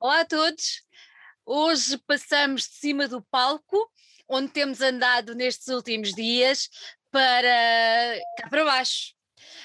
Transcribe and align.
Olá 0.00 0.20
a 0.20 0.24
todos. 0.24 0.84
Hoje 1.44 1.98
passamos 2.06 2.68
de 2.68 2.74
cima 2.74 3.08
do 3.08 3.20
palco, 3.20 3.76
onde 4.28 4.52
temos 4.52 4.80
andado 4.80 5.34
nestes 5.34 5.66
últimos 5.66 6.14
dias, 6.14 6.70
para 7.10 8.20
cá 8.38 8.48
para 8.48 8.64
baixo. 8.64 9.12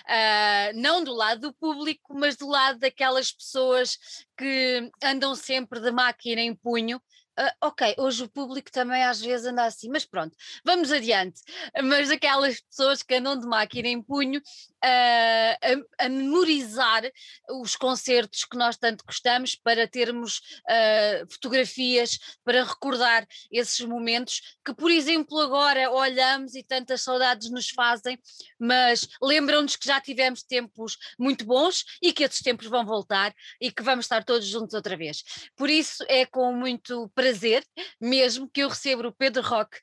Uh, 0.05 0.73
não 0.73 1.03
do 1.03 1.13
lado 1.13 1.41
do 1.41 1.53
público, 1.53 2.15
mas 2.15 2.35
do 2.35 2.47
lado 2.47 2.79
daquelas 2.79 3.31
pessoas 3.31 3.99
que 4.35 4.89
andam 5.03 5.35
sempre 5.35 5.79
de 5.79 5.91
máquina 5.91 6.41
em 6.41 6.55
punho 6.55 6.99
Uh, 7.39 7.49
ok, 7.61 7.95
hoje 7.97 8.23
o 8.25 8.29
público 8.29 8.71
também 8.71 9.03
às 9.03 9.19
vezes 9.19 9.47
anda 9.47 9.65
assim, 9.65 9.89
mas 9.89 10.05
pronto, 10.05 10.37
vamos 10.63 10.91
adiante. 10.91 11.41
Mas 11.83 12.11
aquelas 12.11 12.61
pessoas 12.61 13.01
que 13.01 13.15
andam 13.15 13.39
de 13.39 13.47
máquina 13.47 13.87
em 13.87 14.01
punho 14.03 14.39
a, 14.83 16.05
a, 16.05 16.09
memorizar 16.09 17.03
os 17.49 17.75
concertos 17.75 18.45
que 18.45 18.57
nós 18.57 18.77
tanto 18.77 19.03
gostamos 19.05 19.55
para 19.55 19.87
termos 19.87 20.37
uh, 20.37 21.31
fotografias 21.31 22.19
para 22.43 22.63
recordar 22.63 23.25
esses 23.51 23.79
momentos 23.81 24.57
que, 24.65 24.73
por 24.73 24.91
exemplo, 24.91 25.39
agora 25.39 25.91
olhamos 25.91 26.55
e 26.55 26.63
tantas 26.63 27.01
saudades 27.01 27.49
nos 27.49 27.69
fazem, 27.69 28.17
mas 28.59 29.07
lembram-nos 29.21 29.75
que 29.75 29.87
já 29.87 29.99
tivemos 29.99 30.43
tempos 30.43 30.97
muito 31.17 31.45
bons 31.45 31.83
e 32.01 32.11
que 32.11 32.23
esses 32.23 32.41
tempos 32.41 32.67
vão 32.67 32.85
voltar 32.85 33.33
e 33.59 33.71
que 33.71 33.83
vamos 33.83 34.05
estar 34.05 34.23
todos 34.23 34.47
juntos 34.47 34.73
outra 34.73 34.97
vez. 34.97 35.23
Por 35.55 35.69
isso 35.69 36.03
é 36.07 36.25
com 36.25 36.53
muito 36.53 37.09
prazer 37.13 37.33
prazer 37.33 37.63
mesmo 37.99 38.49
que 38.49 38.61
eu 38.61 38.69
recebo 38.69 39.07
o 39.07 39.11
Pedro 39.11 39.41
Roque 39.41 39.77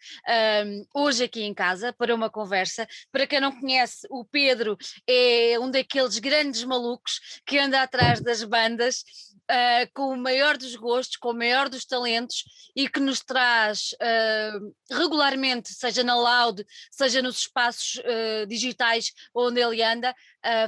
um, 0.65 1.03
hoje 1.03 1.25
aqui 1.25 1.43
em 1.43 1.53
casa 1.53 1.93
para 1.93 2.15
uma 2.15 2.31
conversa. 2.31 2.87
Para 3.11 3.27
quem 3.27 3.41
não 3.41 3.59
conhece, 3.59 4.07
o 4.11 4.25
Pedro 4.25 4.77
é 5.07 5.59
um 5.59 5.71
daqueles 5.71 6.19
grandes 6.19 6.65
malucos 6.65 7.41
que 7.47 7.59
anda 7.59 7.83
atrás 7.83 8.21
das 8.21 8.43
bandas 8.45 9.05
uh, 9.51 9.91
com 9.93 10.13
o 10.13 10.17
maior 10.17 10.57
dos 10.57 10.77
gostos, 10.77 11.17
com 11.17 11.31
o 11.31 11.35
maior 11.35 11.69
dos 11.69 11.85
talentos 11.85 12.45
e 12.75 12.89
que 12.89 13.01
nos 13.01 13.21
traz 13.21 13.91
uh, 13.95 14.75
regularmente, 14.95 15.75
seja 15.75 16.05
na 16.05 16.15
Loud, 16.15 16.65
seja 16.91 17.21
nos 17.21 17.39
espaços 17.39 17.97
uh, 17.97 18.47
digitais 18.47 19.13
onde 19.35 19.61
ele 19.61 19.83
anda, 19.83 20.15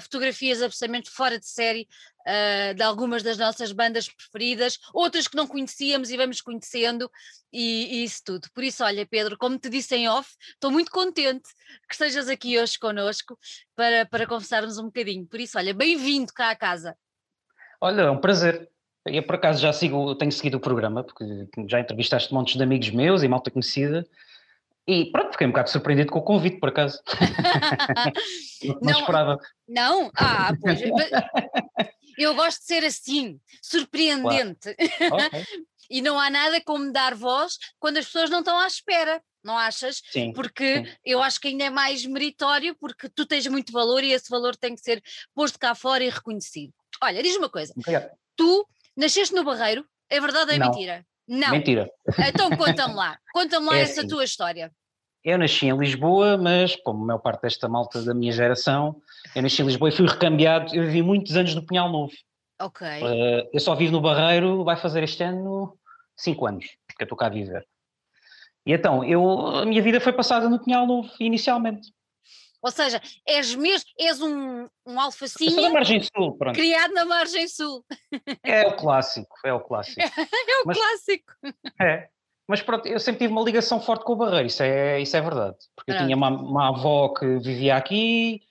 fotografias 0.03 0.61
absolutamente 0.61 1.09
fora 1.09 1.39
de 1.39 1.47
série 1.47 1.89
de 2.77 2.83
algumas 2.83 3.23
das 3.23 3.39
nossas 3.39 3.73
bandas 3.73 4.07
preferidas, 4.07 4.79
outras 4.93 5.27
que 5.27 5.35
não 5.35 5.47
conhecíamos 5.47 6.11
e 6.11 6.17
vamos 6.17 6.43
conhecendo, 6.43 7.11
e, 7.51 8.01
e, 8.01 8.05
isso 8.05 8.21
tudo. 8.23 8.49
Por 8.53 8.63
isso, 8.63 8.85
olha, 8.85 9.07
Pedro, 9.07 9.39
como 9.39 9.59
te 9.59 9.71
disse 9.71 9.97
em 9.97 10.09
off, 10.11 10.31
estou 10.51 10.71
muito 10.71 10.91
contente 10.91 11.49
que 11.89 11.95
estejas 11.95 12.29
aqui 12.29 12.61
hoje 12.61 12.79
connosco 12.79 13.39
para, 13.75 14.05
para 14.05 14.27
conversarmos 14.27 14.77
um 14.77 14.85
bocadinho. 14.85 15.27
Por 15.27 15.41
isso, 15.41 15.57
olha, 15.57 15.73
bem-vindo 15.73 16.33
cá 16.35 16.51
à 16.51 16.57
casa. 16.57 16.95
Olha, 17.81 18.03
é 18.03 18.11
um 18.11 18.21
prazer. 18.21 18.72
Eu 19.07 19.23
por 19.23 19.35
acaso 19.35 19.61
já 19.61 19.73
sigo, 19.73 20.15
tenho 20.15 20.31
seguido 20.31 20.59
o 20.59 20.61
programa, 20.61 21.03
porque 21.03 21.25
já 21.69 21.81
entrevistaste 21.81 22.33
montes 22.33 22.57
de 22.57 22.63
amigos 22.63 22.91
meus 22.91 23.23
e 23.23 23.29
malta 23.29 23.51
conhecida. 23.51 24.07
E 24.87 25.07
pronto, 25.07 25.33
fiquei 25.33 25.47
um 25.47 25.51
bocado 25.51 25.71
surpreendido 25.71 26.13
com 26.13 26.19
o 26.19 26.23
convite, 26.23 26.59
por 26.59 26.69
acaso. 26.69 27.01
não, 28.65 28.79
não 28.81 29.01
esperava. 29.01 29.39
Não? 29.69 30.11
Ah, 30.17 30.53
pois. 30.61 30.81
Eu 32.19 32.35
gosto 32.35 32.61
de 32.61 32.67
ser 32.67 32.85
assim, 32.85 33.41
surpreendente. 33.61 34.75
Claro. 34.99 35.27
Okay. 35.27 35.45
e 35.91 36.01
não 36.01 36.19
há 36.19 36.31
nada 36.31 36.61
como 36.65 36.93
dar 36.93 37.15
voz 37.15 37.59
quando 37.79 37.99
as 37.99 38.07
pessoas 38.07 38.31
não 38.31 38.41
estão 38.41 38.59
à 38.59 38.67
espera. 38.67 39.23
Não 39.43 39.59
achas? 39.59 40.01
Sim, 40.11 40.33
porque 40.33 40.85
sim. 40.85 40.93
eu 41.05 41.21
acho 41.21 41.41
que 41.41 41.49
ainda 41.49 41.65
é 41.65 41.71
mais 41.71 42.07
meritório, 42.07 42.77
porque 42.79 43.09
tu 43.09 43.27
tens 43.27 43.45
muito 43.49 43.73
valor 43.73 44.05
e 44.05 44.13
esse 44.13 44.31
valor 44.31 44.55
tem 44.55 44.75
que 44.75 44.81
ser 44.81 45.03
posto 45.35 45.59
cá 45.59 45.75
fora 45.75 46.05
e 46.05 46.09
reconhecido. 46.09 46.73
Olha, 47.03 47.23
diz 47.23 47.37
uma 47.37 47.49
coisa: 47.49 47.73
Obrigado. 47.77 48.11
tu 48.37 48.65
nasceste 48.97 49.35
no 49.35 49.45
Barreiro, 49.45 49.85
é 50.09 50.21
verdade 50.21 50.51
ou 50.51 50.57
é 50.57 50.59
não. 50.59 50.67
mentira? 50.71 51.07
Não. 51.29 51.51
Mentira. 51.51 51.91
Então 52.29 52.51
conta-me 52.51 52.95
lá, 52.95 53.19
conta-me 53.33 53.67
lá 53.67 53.79
É 53.79 53.83
essa 53.83 54.01
assim. 54.01 54.09
tua 54.09 54.25
história. 54.25 54.73
Eu 55.25 55.39
nasci 55.39 55.67
em 55.67 55.79
Lisboa, 55.79 56.37
mas 56.37 56.75
como 56.77 57.05
a 57.05 57.07
maior 57.07 57.19
parte 57.21 57.43
desta 57.43 57.69
malta 57.69 58.03
da 58.03 58.13
minha 58.13 58.33
geração, 58.33 59.01
eu 59.37 59.43
nasci 59.43 59.63
em 59.63 59.67
Lisboa 59.67 59.89
e 59.89 59.93
fui 59.93 60.07
recambiado. 60.07 60.75
Eu 60.75 60.85
vivi 60.85 61.01
muitos 61.01 61.37
anos 61.37 61.55
no 61.55 61.65
Pinhal 61.65 61.91
Novo. 61.91 62.13
Ok. 62.61 62.87
Uh, 62.87 63.49
eu 63.53 63.61
só 63.61 63.75
vivo 63.75 63.93
no 63.93 64.01
Barreiro, 64.01 64.65
vai 64.65 64.77
fazer 64.77 65.03
este 65.05 65.23
ano 65.23 65.79
5 66.17 66.47
anos, 66.47 66.65
que 66.97 67.03
eu 67.03 67.05
estou 67.05 67.17
cá 67.17 67.27
a 67.27 67.31
viver. 67.31 67.67
E 68.67 68.73
então, 68.73 69.05
eu, 69.05 69.47
a 69.57 69.65
minha 69.65 69.83
vida 69.83 70.01
foi 70.01 70.13
passada 70.13 70.49
no 70.49 70.63
Pinhal 70.63 70.87
Novo, 70.87 71.09
inicialmente. 71.19 71.93
Ou 72.63 72.71
seja, 72.71 73.01
és 73.27 73.55
mesmo, 73.57 73.91
és 73.99 74.21
um, 74.21 74.63
um 74.87 74.93
Eu 74.95 75.01
alfacinha 75.01 75.69
Margem 75.71 76.01
Sul, 76.01 76.37
pronto. 76.39 76.55
criado 76.55 76.95
na 76.95 77.05
margem 77.05 77.49
sul. 77.49 77.85
É 78.45 78.69
o 78.69 78.77
clássico, 78.77 79.35
é 79.45 79.53
o 79.53 79.61
clássico. 79.61 79.99
É 80.49 80.63
o 80.63 80.67
Mas- 80.67 80.79
clássico. 80.79 81.33
É. 81.81 82.09
Mas 82.47 82.61
pronto, 82.63 82.87
eu 82.87 83.01
sempre 83.01 83.21
tive 83.21 83.33
uma 83.33 83.43
ligação 83.43 83.81
forte 83.81 84.05
com 84.05 84.13
o 84.13 84.17
Barreiro, 84.17 84.47
isso 84.47 84.63
é, 84.63 85.01
isso 85.01 85.17
é 85.17 85.21
verdade. 85.21 85.57
Porque 85.75 85.91
eu 85.91 85.95
Pronto. 85.97 86.07
tinha 86.07 86.17
uma, 86.17 86.29
uma 86.29 86.69
avó 86.69 87.09
que 87.09 87.39
vivia 87.39 87.77
aqui 87.77 88.43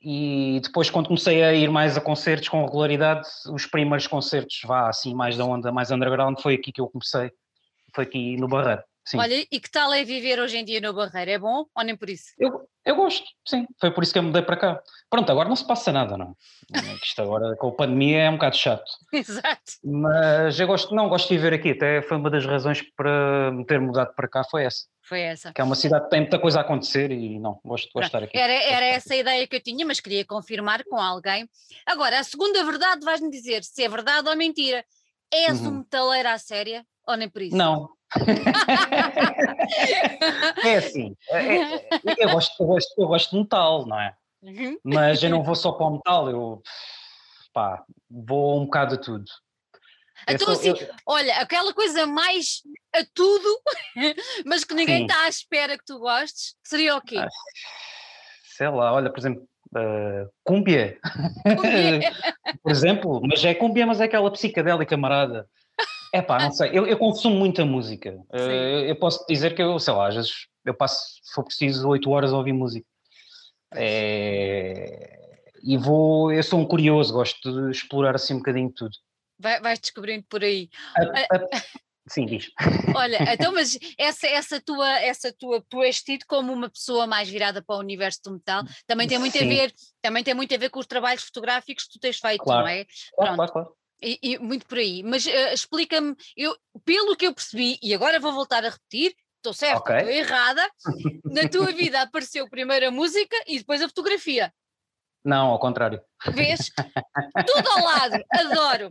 e 0.00 0.60
depois 0.62 0.90
quando 0.90 1.06
comecei 1.08 1.42
a 1.42 1.52
ir 1.54 1.68
mais 1.70 1.96
a 1.96 2.00
concertos 2.00 2.48
com 2.50 2.64
regularidade, 2.64 3.26
os 3.50 3.66
primeiros 3.66 4.06
concertos, 4.06 4.60
vá 4.64 4.88
assim, 4.88 5.14
mais 5.14 5.36
da 5.36 5.44
onda, 5.44 5.72
mais 5.72 5.90
underground, 5.90 6.38
foi 6.40 6.54
aqui 6.54 6.70
que 6.70 6.80
eu 6.80 6.88
comecei. 6.88 7.32
Foi 7.94 8.04
aqui 8.04 8.36
no 8.36 8.46
Barreiro, 8.46 8.82
sim. 9.04 9.18
Olha, 9.18 9.46
e 9.50 9.60
que 9.60 9.70
tal 9.70 9.92
é 9.92 10.02
viver 10.04 10.38
hoje 10.40 10.56
em 10.56 10.64
dia 10.64 10.80
no 10.80 10.92
Barreiro? 10.92 11.30
É 11.30 11.38
bom 11.38 11.66
ou 11.74 11.84
nem 11.84 11.96
por 11.96 12.08
isso? 12.08 12.32
Eu, 12.38 12.68
eu 12.84 12.96
gosto, 12.96 13.24
sim. 13.46 13.66
Foi 13.80 13.90
por 13.90 14.02
isso 14.02 14.12
que 14.12 14.18
eu 14.18 14.22
mudei 14.22 14.42
para 14.42 14.56
cá. 14.56 14.82
Pronto, 15.10 15.30
agora 15.30 15.48
não 15.48 15.56
se 15.56 15.66
passa 15.66 15.92
nada, 15.92 16.16
não. 16.16 16.34
É 16.74 16.98
que 16.98 17.06
Isto 17.06 17.22
agora 17.22 17.54
com 17.56 17.68
a 17.68 17.72
pandemia 17.72 18.22
é 18.22 18.30
um 18.30 18.34
bocado 18.34 18.56
chato. 18.56 18.90
Exato. 19.12 19.72
Mas 19.84 20.58
eu 20.58 20.66
gosto, 20.66 20.94
não, 20.94 21.08
gosto 21.08 21.28
de 21.28 21.34
viver 21.36 21.52
aqui. 21.54 21.70
Até 21.70 22.02
foi 22.02 22.16
uma 22.16 22.30
das 22.30 22.44
razões 22.46 22.82
para 22.96 23.52
me 23.52 23.64
ter 23.66 23.78
mudado 23.80 24.14
para 24.14 24.28
cá, 24.28 24.42
foi 24.44 24.64
essa. 24.64 24.84
Foi 25.02 25.20
essa. 25.20 25.52
Que 25.52 25.60
é 25.60 25.64
uma 25.64 25.74
cidade 25.74 26.04
que 26.04 26.10
tem 26.10 26.20
muita 26.20 26.38
coisa 26.38 26.58
a 26.58 26.62
acontecer 26.62 27.10
e 27.10 27.38
não, 27.38 27.60
gosto, 27.64 27.90
gosto 27.92 28.00
de 28.00 28.06
estar 28.06 28.22
aqui. 28.22 28.38
Era, 28.38 28.52
era 28.54 28.86
essa 28.86 29.12
a 29.12 29.16
ideia 29.18 29.46
que 29.46 29.56
eu 29.56 29.60
tinha, 29.62 29.84
mas 29.84 30.00
queria 30.00 30.24
confirmar 30.24 30.82
com 30.84 30.96
alguém. 30.96 31.46
Agora, 31.84 32.18
a 32.18 32.24
segunda 32.24 32.64
verdade 32.64 33.04
vais-me 33.04 33.30
dizer 33.30 33.62
se 33.62 33.84
é 33.84 33.88
verdade 33.88 34.28
ou 34.28 34.34
mentira. 34.36 34.82
És 35.30 35.60
um 35.60 35.64
Uhum. 35.66 35.78
metaleiro 35.80 36.28
à 36.28 36.38
séria 36.38 36.86
ou 37.06 37.16
nem 37.16 37.28
por 37.28 37.42
isso? 37.42 37.56
Não. 37.56 37.90
é 40.64 40.76
assim, 40.76 41.16
é- 41.30 41.54
é- 41.56 41.88
eu, 42.18 42.30
gosto, 42.30 42.62
eu, 42.62 42.66
gosto, 42.66 43.00
eu 43.00 43.06
gosto 43.08 43.30
de 43.30 43.38
metal, 43.38 43.86
não 43.86 44.00
é? 44.00 44.14
Uhum. 44.42 44.78
Mas 44.84 45.22
eu 45.22 45.30
não 45.30 45.42
vou 45.42 45.54
só 45.54 45.72
para 45.72 45.86
o 45.86 45.90
metal, 45.94 46.30
eu 46.30 46.62
pá, 47.52 47.82
vou 48.10 48.60
um 48.60 48.64
bocado 48.66 48.94
a 48.94 48.98
tudo. 48.98 49.24
Eu 50.28 50.34
Então, 50.34 50.54
sou- 50.54 50.54
assim, 50.54 50.68
eu- 50.84 50.94
olha, 51.06 51.36
aquela 51.38 51.72
coisa 51.74 52.06
mais 52.06 52.62
a 52.94 53.04
tudo, 53.14 53.48
mas 54.46 54.64
que 54.64 54.74
ninguém 54.74 54.98
Sim. 54.98 55.06
está 55.06 55.24
à 55.24 55.28
espera 55.28 55.76
que 55.78 55.84
tu 55.84 55.98
gostes, 55.98 56.54
seria 56.62 56.96
o 56.96 57.00
quê? 57.00 57.16
Ah, 57.18 57.28
sei 58.56 58.68
lá, 58.68 58.92
olha, 58.92 59.10
por 59.10 59.18
exemplo, 59.18 59.42
uh, 59.74 60.30
cúmbia, 60.44 60.98
por 62.62 62.70
exemplo, 62.70 63.20
mas 63.26 63.44
é 63.44 63.54
cúmbia, 63.54 63.86
mas 63.86 64.00
é 64.00 64.04
aquela 64.04 64.30
psicadélica 64.30 64.96
marada. 64.96 65.48
É 66.14 66.22
pá, 66.22 66.38
não 66.38 66.52
sei, 66.52 66.70
eu, 66.72 66.86
eu 66.86 66.96
consumo 66.96 67.34
muita 67.34 67.64
música. 67.64 68.12
Uh, 68.32 68.38
Sim. 68.38 68.86
eu, 68.86 68.94
posso 68.94 69.26
dizer 69.26 69.52
que 69.52 69.60
eu, 69.60 69.80
sei 69.80 69.92
lá, 69.92 70.06
às 70.06 70.14
vezes 70.14 70.46
eu 70.64 70.72
passo, 70.72 70.96
se 71.20 71.34
for 71.34 71.42
preciso, 71.42 71.88
8 71.88 72.08
horas 72.08 72.32
a 72.32 72.36
ouvir 72.36 72.52
música. 72.52 72.86
É, 73.74 75.18
E 75.60 75.76
vou, 75.76 76.30
eu 76.32 76.40
sou 76.44 76.60
um 76.60 76.64
curioso, 76.66 77.12
gosto 77.12 77.50
de 77.66 77.70
explorar 77.72 78.14
assim 78.14 78.34
um 78.34 78.38
bocadinho 78.38 78.70
tudo. 78.72 78.92
Vai- 79.40 79.60
vais 79.60 79.80
descobrindo 79.80 80.24
por 80.28 80.44
aí. 80.44 80.68
A- 80.96 81.02
a- 81.34 81.62
sim, 82.08 82.26
diz. 82.26 82.48
Olha, 82.96 83.18
então, 83.32 83.52
mas 83.52 83.76
essa, 83.98 84.28
essa 84.28 84.60
tua, 84.60 84.88
essa 85.00 85.32
tua, 85.36 85.64
tu 85.68 85.82
és 85.82 86.00
tido 86.00 86.24
como 86.28 86.52
uma 86.52 86.70
pessoa 86.70 87.08
mais 87.08 87.28
virada 87.28 87.60
para 87.60 87.74
o 87.74 87.80
universo 87.80 88.20
do 88.24 88.34
metal, 88.34 88.62
também 88.86 89.08
tem 89.08 89.18
muito 89.18 89.36
a 89.36 89.40
Sim. 89.40 89.48
ver, 89.48 89.74
também 90.00 90.22
tem 90.22 90.32
muito 90.34 90.54
a 90.54 90.58
ver 90.58 90.70
com 90.70 90.78
os 90.78 90.86
trabalhos 90.86 91.24
fotográficos 91.24 91.86
que 91.86 91.94
tu 91.94 91.98
tens 91.98 92.18
feito, 92.18 92.44
Claro. 92.44 92.60
não 92.62 92.68
é? 92.68 92.84
Claro, 92.84 93.34
Pronto. 93.34 93.36
claro, 93.36 93.52
claro. 93.52 93.76
E, 94.04 94.18
e 94.22 94.38
muito 94.38 94.66
por 94.66 94.76
aí. 94.78 95.02
Mas 95.02 95.26
eh, 95.26 95.54
explica-me, 95.54 96.14
eu, 96.36 96.54
pelo 96.84 97.16
que 97.16 97.26
eu 97.26 97.34
percebi, 97.34 97.78
e 97.82 97.94
agora 97.94 98.20
vou 98.20 98.32
voltar 98.32 98.62
a 98.64 98.68
repetir, 98.68 99.14
estou 99.36 99.54
certa, 99.54 99.78
Ok. 99.78 99.96
estou 99.96 100.10
errada, 100.10 100.70
na 101.24 101.48
tua 101.48 101.72
vida 101.72 102.02
apareceu 102.02 102.48
primeiro 102.48 102.88
a 102.88 102.90
música 102.90 103.36
e 103.46 103.58
depois 103.58 103.80
a 103.80 103.88
fotografia. 103.88 104.52
Não, 105.24 105.48
ao 105.52 105.58
contrário. 105.58 106.02
Vês? 106.34 106.70
Tudo 107.46 107.68
ao 107.70 107.84
lado, 107.84 108.24
adoro. 108.30 108.90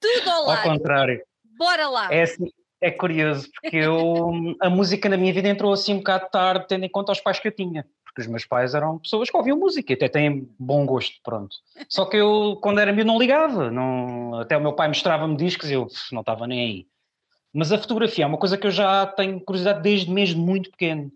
Tudo 0.00 0.30
ao 0.30 0.36
Ao 0.42 0.46
lado. 0.46 0.62
contrário. 0.62 1.22
Bora 1.58 1.88
lá. 1.88 2.12
É, 2.12 2.22
assim, 2.22 2.50
é 2.80 2.90
curioso, 2.90 3.48
porque 3.60 3.76
eu, 3.76 4.30
a 4.60 4.70
música 4.70 5.08
na 5.08 5.16
minha 5.16 5.32
vida 5.32 5.48
entrou 5.48 5.72
assim 5.72 5.94
um 5.94 5.98
bocado 5.98 6.28
tarde, 6.30 6.66
tendo 6.68 6.84
em 6.84 6.90
conta 6.90 7.12
os 7.12 7.20
pais 7.20 7.38
que 7.38 7.48
eu 7.48 7.54
tinha. 7.54 7.86
Porque 8.14 8.22
os 8.22 8.28
meus 8.28 8.46
pais 8.46 8.76
eram 8.76 9.00
pessoas 9.00 9.28
que 9.28 9.36
ouviam 9.36 9.58
música 9.58 9.92
e 9.92 9.96
até 9.96 10.08
têm 10.08 10.48
bom 10.56 10.86
gosto, 10.86 11.16
pronto. 11.24 11.56
Só 11.88 12.04
que 12.04 12.16
eu, 12.16 12.56
quando 12.62 12.78
era 12.78 12.92
miúdo, 12.92 13.08
não 13.08 13.18
ligava. 13.18 13.72
Não, 13.72 14.38
até 14.38 14.56
o 14.56 14.60
meu 14.60 14.72
pai 14.72 14.86
mostrava-me 14.86 15.36
discos 15.36 15.68
e 15.68 15.74
eu 15.74 15.88
não 16.12 16.20
estava 16.20 16.46
nem 16.46 16.60
aí. 16.60 16.86
Mas 17.52 17.72
a 17.72 17.78
fotografia 17.78 18.24
é 18.24 18.26
uma 18.28 18.38
coisa 18.38 18.56
que 18.56 18.68
eu 18.68 18.70
já 18.70 19.04
tenho 19.04 19.40
curiosidade 19.40 19.82
desde 19.82 20.12
mesmo 20.12 20.46
muito 20.46 20.70
pequeno. 20.70 21.10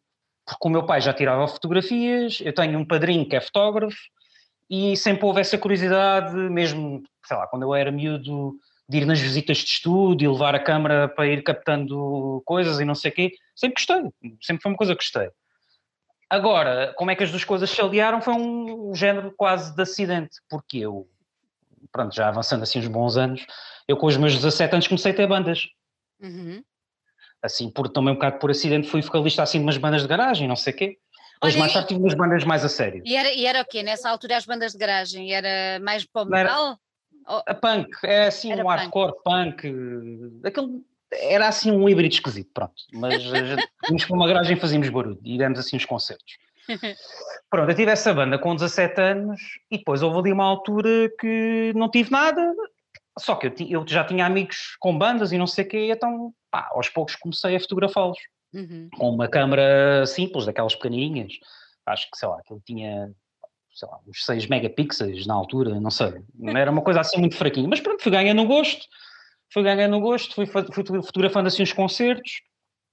Porque 0.44 0.66
o 0.66 0.70
meu 0.70 0.84
pai 0.86 1.00
já 1.00 1.14
tirava 1.14 1.46
fotografias, 1.46 2.40
eu 2.40 2.52
tenho 2.52 2.76
um 2.76 2.84
padrinho 2.84 3.28
que 3.28 3.36
é 3.36 3.40
fotógrafo 3.40 3.96
e 4.68 4.96
sempre 4.96 5.24
houve 5.24 5.40
essa 5.40 5.56
curiosidade, 5.56 6.34
mesmo, 6.34 7.04
sei 7.24 7.36
lá, 7.36 7.46
quando 7.46 7.62
eu 7.62 7.74
era 7.74 7.92
miúdo, 7.92 8.56
de 8.88 8.98
ir 8.98 9.06
nas 9.06 9.20
visitas 9.20 9.58
de 9.58 9.68
estúdio, 9.70 10.32
levar 10.32 10.54
a 10.56 10.58
câmara 10.58 11.08
para 11.08 11.28
ir 11.28 11.44
captando 11.44 12.42
coisas 12.44 12.80
e 12.80 12.84
não 12.84 12.94
sei 12.94 13.10
o 13.12 13.14
quê. 13.14 13.32
Sempre 13.54 13.84
gostei, 13.84 14.34
sempre 14.42 14.62
foi 14.62 14.72
uma 14.72 14.78
coisa 14.78 14.96
que 14.96 15.02
gostei. 15.04 15.30
Agora, 16.30 16.92
como 16.96 17.10
é 17.10 17.16
que 17.16 17.24
as 17.24 17.30
duas 17.30 17.44
coisas 17.44 17.70
se 17.70 17.80
aliaram 17.80 18.20
foi 18.20 18.34
um, 18.34 18.94
género 18.94 19.32
quase 19.36 19.74
de 19.74 19.82
acidente, 19.82 20.36
porque 20.48 20.78
eu, 20.78 21.08
pronto, 21.90 22.14
já 22.14 22.28
avançando 22.28 22.62
assim 22.62 22.78
uns 22.78 22.86
bons 22.86 23.16
anos, 23.16 23.46
eu 23.86 23.96
com 23.96 24.06
os 24.06 24.16
meus 24.16 24.34
17 24.34 24.74
anos 24.74 24.86
comecei 24.86 25.12
a 25.12 25.14
ter 25.14 25.26
bandas. 25.26 25.68
Uhum. 26.20 26.62
Assim, 27.42 27.70
por, 27.70 27.88
também 27.88 28.12
um 28.12 28.16
bocado 28.16 28.38
por 28.38 28.50
acidente, 28.50 28.88
fui 28.88 29.00
vocalista 29.00 29.42
assim 29.42 29.58
de 29.58 29.64
umas 29.64 29.78
bandas 29.78 30.02
de 30.02 30.08
garagem, 30.08 30.46
não 30.46 30.56
sei 30.56 30.74
o 30.74 30.76
quê. 30.76 30.98
Depois 31.34 31.54
mais 31.54 31.72
tarde 31.72 31.88
tive 31.88 32.00
umas 32.00 32.14
bandas 32.14 32.44
mais 32.44 32.64
a 32.64 32.68
sério. 32.68 33.00
E 33.06 33.16
era, 33.16 33.32
e 33.32 33.46
era 33.46 33.62
o 33.62 33.64
quê? 33.64 33.82
Nessa 33.82 34.10
altura 34.10 34.36
as 34.36 34.44
bandas 34.44 34.72
de 34.72 34.78
garagem? 34.78 35.32
Era 35.32 35.78
mais 35.80 36.04
pop 36.04 36.28
metal? 36.28 36.76
A 37.24 37.54
punk, 37.54 37.90
é 38.04 38.26
assim 38.26 38.50
era 38.52 38.62
um 38.62 38.66
punk. 38.66 38.78
hardcore 38.78 39.12
punk, 39.22 40.42
aquele, 40.44 40.82
era 41.12 41.48
assim 41.48 41.70
um 41.70 41.88
híbrido 41.88 42.14
esquisito, 42.14 42.50
pronto. 42.52 42.74
Mas 42.92 43.22
tínhamos 43.22 44.04
para 44.04 44.16
uma 44.16 44.26
garagem 44.26 44.56
e 44.56 44.60
fazíamos 44.60 44.88
barulho 44.88 45.18
e 45.24 45.38
demos 45.38 45.58
assim 45.58 45.76
os 45.76 45.84
concertos. 45.84 46.36
Pronto, 47.50 47.70
eu 47.70 47.74
tive 47.74 47.90
essa 47.90 48.12
banda 48.12 48.38
com 48.38 48.54
17 48.54 49.00
anos 49.00 49.40
e 49.70 49.78
depois 49.78 50.02
houve 50.02 50.18
ali 50.18 50.32
uma 50.32 50.44
altura 50.44 51.10
que 51.18 51.72
não 51.74 51.90
tive 51.90 52.10
nada, 52.10 52.54
só 53.18 53.36
que 53.36 53.46
eu, 53.46 53.54
eu 53.70 53.84
já 53.88 54.04
tinha 54.04 54.26
amigos 54.26 54.76
com 54.78 54.96
bandas 54.96 55.32
e 55.32 55.38
não 55.38 55.46
sei 55.46 55.64
o 55.64 55.68
quê, 55.68 55.90
então 55.90 56.32
pá, 56.50 56.68
aos 56.72 56.90
poucos 56.90 57.16
comecei 57.16 57.56
a 57.56 57.60
fotografá-los. 57.60 58.18
Uhum. 58.52 58.88
Com 58.96 59.10
uma 59.10 59.28
câmera 59.28 60.04
simples, 60.06 60.44
daquelas 60.44 60.74
pequenininhas, 60.74 61.32
acho 61.86 62.10
que 62.10 62.18
sei 62.18 62.28
lá, 62.28 62.40
que 62.42 62.52
ele 62.52 62.62
tinha 62.64 63.10
sei 63.72 63.88
lá, 63.88 63.98
uns 64.06 64.24
6 64.24 64.46
megapixels 64.48 65.26
na 65.26 65.34
altura, 65.34 65.80
não 65.80 65.90
sei, 65.90 66.12
era 66.54 66.70
uma 66.70 66.82
coisa 66.82 67.00
assim 67.00 67.18
muito 67.18 67.36
fraquinha, 67.36 67.68
mas 67.68 67.80
pronto, 67.80 68.02
fui 68.02 68.10
ganhando 68.10 68.44
gosto, 68.44 68.84
fui 69.52 69.62
ganhando 69.62 70.00
gosto, 70.00 70.34
fui, 70.34 70.46
fui 70.46 71.02
fotografando 71.02 71.48
assim 71.48 71.62
os 71.62 71.72
concertos, 71.72 72.42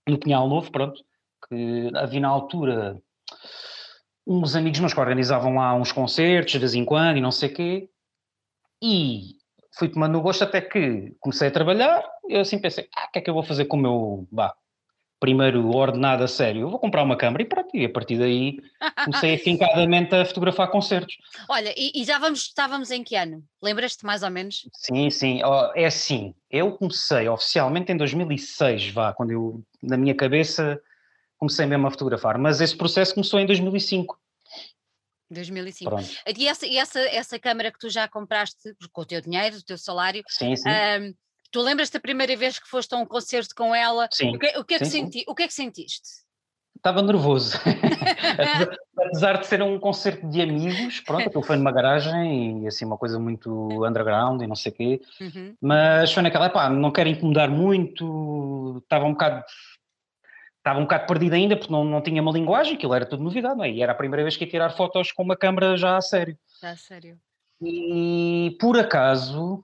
no 0.08 0.20
Pinhal 0.20 0.48
Novo, 0.48 0.72
pronto, 0.72 1.04
que 1.48 1.92
havia 1.96 2.20
na 2.20 2.30
altura 2.30 3.02
uns 4.28 4.56
amigos 4.56 4.80
meus 4.80 4.94
que 4.94 5.00
organizavam 5.00 5.56
lá 5.56 5.74
uns 5.76 5.92
concertos 5.92 6.54
de 6.54 6.60
vez 6.60 6.74
em 6.74 6.86
quando 6.86 7.18
e 7.18 7.22
não 7.22 7.32
sei 7.32 7.50
o 7.50 7.54
quê, 7.54 7.90
e 8.82 9.36
fui 9.78 9.90
tomando 9.90 10.22
gosto 10.22 10.44
até 10.44 10.62
que 10.62 11.16
comecei 11.20 11.48
a 11.48 11.52
trabalhar, 11.52 12.04
eu 12.30 12.42
assim 12.42 12.60
pensei, 12.60 12.88
ah, 12.96 13.06
o 13.08 13.12
que 13.12 13.20
é 13.20 13.22
que 13.22 13.30
eu 13.30 13.34
vou 13.34 13.44
fazer 13.44 13.66
com 13.66 13.78
o 13.78 13.80
meu, 13.80 14.28
bah, 14.32 14.56
primeiro 15.26 15.72
ordenado 15.72 16.24
a 16.24 16.28
sério, 16.28 16.62
eu 16.62 16.70
vou 16.70 16.78
comprar 16.78 17.02
uma 17.02 17.18
câmera 17.18 17.42
e 17.42 17.48
pronto, 17.48 17.76
e 17.76 17.84
a 17.84 17.90
partir 17.90 18.16
daí 18.20 18.60
comecei 19.04 19.34
afincadamente 19.34 20.14
a 20.14 20.24
fotografar 20.24 20.70
concertos. 20.70 21.18
Olha, 21.50 21.74
e, 21.76 21.92
e 21.96 22.04
já 22.04 22.20
vamos, 22.20 22.42
estávamos 22.42 22.92
em 22.92 23.04
que 23.04 23.16
ano? 23.16 23.44
Lembras-te 23.60 24.06
mais 24.06 24.22
ou 24.22 24.30
menos? 24.30 24.70
Sim, 24.72 25.10
sim, 25.10 25.42
é 25.74 25.88
assim, 25.88 26.36
eu 26.52 26.74
comecei 26.74 27.28
oficialmente 27.28 27.92
em 27.92 27.98
2006, 27.98 28.90
vá, 28.90 29.14
quando 29.14 29.32
eu, 29.32 29.64
na 29.82 29.98
minha 29.98 30.14
cabeça, 30.14 30.80
comecei 31.40 31.66
mesmo 31.66 31.88
a 31.88 31.92
fotografar, 31.92 32.38
mas 32.38 32.62
esse 32.62 32.78
processo 32.78 33.16
começou 33.16 33.40
em 33.40 33.48
2005. 33.48 34.20
2005. 35.32 35.90
Pronto. 35.90 36.08
E, 36.38 36.48
essa, 36.48 36.68
essa, 36.68 37.00
essa 37.00 37.40
câmera 37.40 37.72
que 37.72 37.80
tu 37.80 37.90
já 37.90 38.08
compraste 38.08 38.76
com 38.94 39.02
o 39.02 39.06
teu 39.06 39.20
dinheiro, 39.22 39.58
o 39.58 39.64
teu 39.64 39.78
salário, 39.78 40.24
sim, 40.28 40.56
sim. 40.56 40.70
Um, 40.70 41.16
Tu 41.56 41.62
lembras 41.62 41.90
da 41.90 42.02
primeira 42.02 42.36
vez 42.36 42.60
que 42.60 42.68
foste 42.68 42.94
a 42.94 42.98
um 42.98 43.06
concerto 43.06 43.56
com 43.56 43.74
ela? 43.74 44.10
Sim. 44.12 44.36
O 44.36 44.40
que, 44.40 44.58
o 44.58 44.66
que 44.66 44.74
é, 44.74 44.80
que, 44.80 44.84
sim, 44.84 45.06
senti, 45.06 45.24
o 45.26 45.34
que, 45.34 45.44
é 45.44 45.48
que 45.48 45.54
sentiste? 45.54 46.26
Estava 46.76 47.02
nervoso. 47.02 47.58
apesar, 49.00 49.38
de 49.38 49.48
ser 49.48 49.64
um 49.64 49.80
concerto 49.80 50.28
de 50.28 50.42
amigos, 50.42 51.00
pronto, 51.00 51.30
aquilo 51.30 51.42
foi 51.42 51.56
numa 51.56 51.72
garagem 51.72 52.64
e 52.64 52.68
assim 52.68 52.84
uma 52.84 52.98
coisa 52.98 53.18
muito 53.18 53.86
underground 53.86 54.42
e 54.42 54.48
não 54.48 54.56
sei 54.56 54.70
o 54.74 54.76
quê, 54.76 55.02
uhum. 55.22 55.56
mas 55.62 56.12
foi 56.12 56.24
naquela, 56.24 56.50
pá, 56.50 56.70
não 56.70 56.92
quero 56.92 57.08
incomodar 57.08 57.50
muito, 57.50 58.82
estava 58.84 59.06
um 59.06 59.14
bocado 59.14 59.42
estava 60.58 60.80
um 60.80 60.84
bocado 60.84 61.06
perdido 61.06 61.36
ainda 61.36 61.56
porque 61.56 61.72
não, 61.72 61.86
não 61.86 62.02
tinha 62.02 62.22
uma 62.22 62.34
linguagem, 62.34 62.74
aquilo 62.74 62.94
era 62.94 63.06
tudo 63.06 63.24
novidade, 63.24 63.56
não 63.56 63.64
é? 63.64 63.72
E 63.72 63.82
era 63.82 63.94
a 63.94 63.96
primeira 63.96 64.24
vez 64.24 64.36
que 64.36 64.44
ia 64.44 64.52
tirar 64.52 64.72
fotos 64.72 65.10
com 65.14 65.24
uma 65.24 65.38
câmera 65.38 65.78
já 65.78 65.96
a 65.96 66.02
sério. 66.02 66.38
Já 66.62 66.72
a 66.72 66.76
sério. 66.76 67.18
E 67.62 68.58
por 68.60 68.78
acaso 68.78 69.64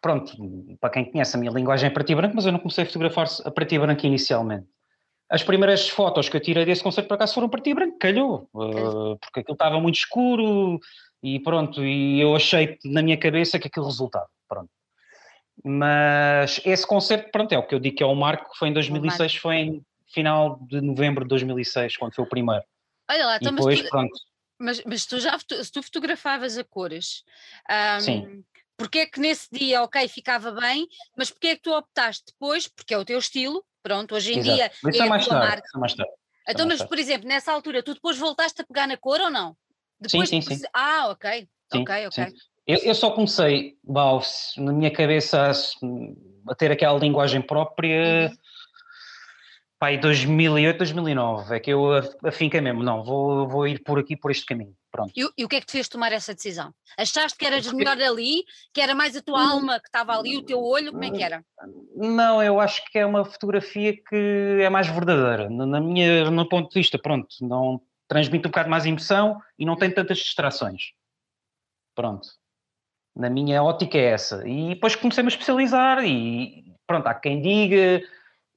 pronto, 0.00 0.32
para 0.80 0.90
quem 0.90 1.10
conhece 1.10 1.36
a 1.36 1.38
minha 1.38 1.52
linguagem 1.52 1.88
é 1.88 1.90
preto 1.90 2.12
e 2.12 2.14
branco, 2.14 2.34
mas 2.34 2.46
eu 2.46 2.52
não 2.52 2.58
comecei 2.58 2.84
a 2.84 2.86
fotografar 2.86 3.26
a 3.44 3.50
preto 3.50 3.74
e 3.74 3.78
branco 3.78 4.06
inicialmente. 4.06 4.66
As 5.28 5.42
primeiras 5.42 5.88
fotos 5.88 6.28
que 6.28 6.36
eu 6.36 6.40
tirei 6.40 6.64
desse 6.64 6.82
concerto 6.82 7.08
por 7.08 7.14
acaso 7.14 7.34
foram 7.34 7.48
preto 7.48 7.68
e 7.68 7.74
branco, 7.74 7.98
calhou, 7.98 8.48
uh, 8.54 9.18
porque 9.18 9.40
aquilo 9.40 9.54
estava 9.54 9.80
muito 9.80 9.96
escuro 9.96 10.78
e 11.22 11.40
pronto, 11.40 11.84
e 11.84 12.20
eu 12.20 12.34
achei 12.34 12.78
na 12.84 13.02
minha 13.02 13.16
cabeça 13.16 13.58
que 13.58 13.68
aquilo 13.68 13.86
resultava, 13.86 14.28
pronto. 14.48 14.70
Mas 15.64 16.60
esse 16.64 16.86
concerto, 16.86 17.30
pronto, 17.30 17.52
é 17.52 17.58
o 17.58 17.66
que 17.66 17.74
eu 17.74 17.80
digo 17.80 17.96
que 17.96 18.02
é 18.02 18.06
o 18.06 18.14
marco, 18.14 18.56
foi 18.56 18.68
em 18.68 18.72
2006, 18.72 19.36
foi 19.36 19.56
em 19.56 19.82
final 20.12 20.60
de 20.68 20.80
novembro 20.80 21.24
de 21.24 21.28
2006, 21.30 21.96
quando 21.96 22.14
foi 22.14 22.24
o 22.24 22.28
primeiro. 22.28 22.62
Olha 23.10 23.26
lá, 23.26 23.36
então, 23.36 23.54
depois, 23.54 23.82
mas 23.82 23.90
tu. 23.90 24.08
Mas, 24.58 24.84
mas 24.84 25.06
tu 25.06 25.20
já 25.20 25.36
se 25.38 25.72
tu 25.72 25.82
fotografavas 25.82 26.56
a 26.56 26.64
cores, 26.64 27.24
um, 27.68 28.00
Sim 28.00 28.44
porque 28.76 28.98
é 29.00 29.06
que 29.06 29.18
nesse 29.18 29.48
dia, 29.50 29.82
ok, 29.82 30.06
ficava 30.08 30.52
bem, 30.52 30.86
mas 31.16 31.30
porque 31.30 31.48
é 31.48 31.56
que 31.56 31.62
tu 31.62 31.72
optaste 31.72 32.24
depois, 32.26 32.68
porque 32.68 32.92
é 32.92 32.98
o 32.98 33.04
teu 33.04 33.18
estilo, 33.18 33.64
pronto, 33.82 34.14
hoje 34.14 34.34
em 34.34 34.38
Exato. 34.38 34.56
dia 34.56 34.70
mas 34.82 34.96
é, 34.96 34.98
é 34.98 35.08
mais 35.08 35.22
a 35.22 35.28
tua 35.28 35.40
tarde, 35.40 35.62
marca. 35.62 35.78
Mais 35.78 35.94
tarde. 35.94 36.12
Então, 36.48 36.66
mas 36.66 36.84
por 36.84 36.98
exemplo, 36.98 37.26
nessa 37.26 37.52
altura, 37.52 37.82
tu 37.82 37.94
depois 37.94 38.16
voltaste 38.18 38.62
a 38.62 38.64
pegar 38.64 38.86
na 38.86 38.96
cor 38.96 39.20
ou 39.20 39.30
não? 39.30 39.56
Depois 39.98 40.28
sim, 40.28 40.40
sim, 40.40 40.56
sim. 40.56 40.66
Ah, 40.72 41.08
ok, 41.08 41.48
sim, 41.72 41.82
ok, 41.82 42.06
ok. 42.06 42.26
Eu, 42.66 42.78
eu, 42.78 42.94
só 42.94 43.10
comecei, 43.12 43.76
na 44.56 44.72
minha 44.72 44.90
cabeça, 44.90 45.50
a, 45.50 46.50
a, 46.50 46.54
ter 46.54 46.70
aquela 46.72 46.98
linguagem 46.98 47.40
própria, 47.40 48.28
uhum. 48.28 48.36
pai, 49.78 49.98
2008, 49.98 50.76
2009, 50.76 51.56
é 51.56 51.60
que 51.60 51.72
eu 51.72 51.92
afinquei 52.24 52.60
mesmo, 52.60 52.82
não, 52.82 53.04
vou, 53.04 53.48
vou 53.48 53.68
ir 53.68 53.82
por 53.84 54.00
aqui, 54.00 54.16
por 54.16 54.32
este 54.32 54.44
caminho. 54.44 54.74
Pronto. 54.96 55.12
E, 55.14 55.28
e, 55.36 55.44
o 55.44 55.48
que 55.48 55.56
é 55.56 55.60
que 55.60 55.66
te 55.66 55.72
fez 55.72 55.88
tomar 55.90 56.10
essa 56.10 56.34
decisão? 56.34 56.72
Achaste 56.98 57.36
que 57.36 57.44
eras 57.44 57.70
melhor 57.70 58.00
ali, 58.00 58.44
que 58.72 58.80
era 58.80 58.94
mais 58.94 59.14
a 59.14 59.20
tua 59.20 59.46
alma 59.46 59.78
que 59.78 59.88
estava 59.88 60.18
ali, 60.18 60.38
o 60.38 60.42
teu 60.42 60.58
olho, 60.62 60.90
como 60.90 61.04
é 61.04 61.10
que 61.10 61.22
era? 61.22 61.44
Não, 61.94 62.42
eu 62.42 62.58
acho 62.58 62.82
que 62.90 62.98
é 62.98 63.04
uma 63.04 63.22
fotografia 63.22 63.92
que 63.92 64.58
é 64.62 64.70
mais 64.70 64.86
verdadeira, 64.86 65.50
na 65.50 65.80
minha, 65.80 66.30
no 66.30 66.48
ponto 66.48 66.70
de 66.70 66.80
vista, 66.80 66.98
pronto, 66.98 67.28
não 67.42 67.78
transmite 68.08 68.46
um 68.46 68.50
bocado 68.50 68.70
mais 68.70 68.86
emoção 68.86 69.38
e 69.58 69.66
não 69.66 69.76
tem 69.76 69.90
tantas 69.90 70.16
distrações. 70.16 70.92
Pronto. 71.94 72.26
Na 73.14 73.28
minha 73.28 73.62
ótica 73.62 73.98
é 73.98 74.12
essa. 74.12 74.48
E 74.48 74.70
depois 74.70 74.96
comecei-me 74.96 75.28
a 75.28 75.32
especializar 75.32 76.04
e 76.04 76.72
pronto, 76.86 77.06
há 77.06 77.14
quem 77.14 77.42
diga 77.42 78.00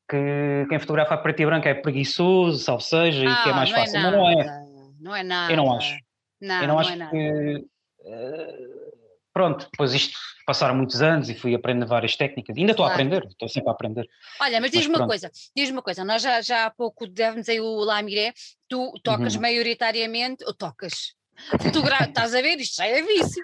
que 0.09 0.65
quem 0.69 0.79
fotografa 0.79 1.15
a 1.15 1.17
preto 1.17 1.41
e 1.41 1.45
branco 1.45 1.67
é 1.67 1.73
preguiçoso, 1.73 2.63
salvo 2.63 2.81
seja, 2.81 3.27
ah, 3.27 3.31
e 3.31 3.43
que 3.43 3.49
é 3.49 3.51
ah, 3.51 3.55
mais 3.55 3.69
fácil, 3.71 3.97
é 3.97 4.03
mas 4.03 4.11
não 4.13 4.29
é. 4.29 4.65
Não 5.01 5.15
é 5.15 5.23
nada. 5.23 5.51
Eu 5.51 5.57
não 5.57 5.75
acho. 5.75 5.97
Não, 6.41 6.61
eu 6.61 6.67
não, 6.67 6.75
não 6.75 6.79
acho 6.79 6.93
é 6.93 7.09
que. 7.09 7.65
Uh, 7.99 8.99
pronto, 9.33 9.67
depois 9.71 9.93
isto 9.93 10.17
passaram 10.45 10.75
muitos 10.75 11.01
anos 11.01 11.29
e 11.29 11.35
fui 11.35 11.53
aprendendo 11.53 11.87
várias 11.87 12.15
técnicas. 12.15 12.57
Ainda 12.57 12.71
estou 12.71 12.85
claro. 12.85 12.91
a 12.91 13.05
aprender, 13.05 13.27
estou 13.29 13.47
sempre 13.47 13.69
a 13.69 13.73
aprender. 13.73 14.09
Olha, 14.39 14.59
mas 14.59 14.71
diz-me 14.71 14.95
uma 14.95 15.07
coisa, 15.07 15.29
diz 15.55 15.69
uma 15.69 15.81
coisa, 15.81 16.03
nós 16.03 16.21
já, 16.21 16.41
já 16.41 16.65
há 16.65 16.71
pouco 16.71 17.05
demos 17.07 17.47
aí 17.49 17.59
o 17.59 17.75
Lamiré, 17.83 18.33
tu 18.67 18.93
tocas 19.03 19.35
uhum. 19.35 19.41
maioritariamente, 19.41 20.43
ou 20.45 20.53
tocas, 20.53 21.13
Fotogra 21.61 22.03
estás 22.03 22.35
a 22.35 22.41
ver, 22.41 22.59
isto 22.59 22.75
já 22.77 22.85
é 22.85 23.01
vício. 23.01 23.43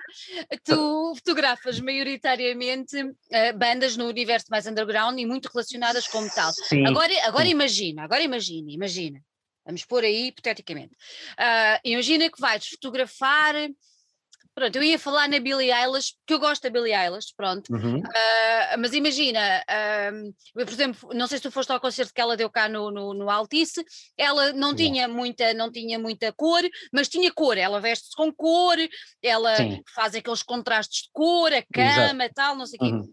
Tu 0.64 1.14
fotografas 1.16 1.80
maioritariamente 1.80 3.02
uh, 3.02 3.58
bandas 3.58 3.96
no 3.96 4.08
universo 4.08 4.48
mais 4.50 4.68
underground 4.68 5.18
e 5.20 5.26
muito 5.26 5.48
relacionadas 5.48 6.08
com 6.08 6.22
metal. 6.22 6.52
Sim, 6.68 6.86
agora, 6.86 7.14
agora 7.26 7.46
sim. 7.46 7.52
imagina, 7.52 8.04
agora 8.04 8.22
imagina, 8.22 8.72
imagina. 8.72 9.20
Vamos 9.66 9.84
pôr 9.84 10.04
aí, 10.04 10.28
hipoteticamente. 10.28 10.96
Uh, 11.40 11.80
imagina 11.84 12.30
que 12.30 12.40
vais 12.40 12.68
fotografar. 12.68 13.56
Pronto, 14.54 14.74
eu 14.78 14.84
ia 14.84 14.98
falar 14.98 15.28
na 15.28 15.38
Billie 15.38 15.70
Eilish, 15.70 16.14
porque 16.20 16.34
eu 16.34 16.40
gosto 16.40 16.62
da 16.62 16.70
Billie 16.70 16.94
Eilish, 16.94 17.34
pronto. 17.36 17.74
Uhum. 17.74 17.98
Uh, 17.98 18.80
mas 18.80 18.94
imagina, 18.94 19.62
uh, 19.70 20.34
por 20.54 20.70
exemplo, 20.70 21.10
não 21.14 21.28
sei 21.28 21.40
se 21.40 21.44
tu 21.44 21.52
foste 21.52 21.72
ao 21.74 21.80
concerto 21.82 22.14
que 22.14 22.22
ela 22.22 22.38
deu 22.38 22.50
cá 22.50 22.70
no, 22.70 22.90
no, 22.90 23.14
no 23.14 23.30
Altice, 23.30 23.84
ela 24.18 24.54
não 24.54 24.74
tinha, 24.74 25.10
muita, 25.10 25.54
não 25.54 25.70
tinha 25.70 26.00
muita 26.00 26.32
cor, 26.32 26.62
mas 26.94 27.10
tinha 27.10 27.34
cor, 27.34 27.58
ela 27.58 27.82
veste-se 27.82 28.16
com 28.16 28.32
cor, 28.32 28.78
ela 29.22 29.58
Sim. 29.58 29.84
faz 29.94 30.16
aqueles 30.16 30.42
contrastes 30.42 31.04
de 31.04 31.10
cor, 31.12 31.52
a 31.52 31.62
cama, 31.64 32.24
Exato. 32.24 32.34
tal, 32.34 32.56
não 32.56 32.66
sei 32.66 32.80
o 32.82 32.84
quê. 32.84 33.12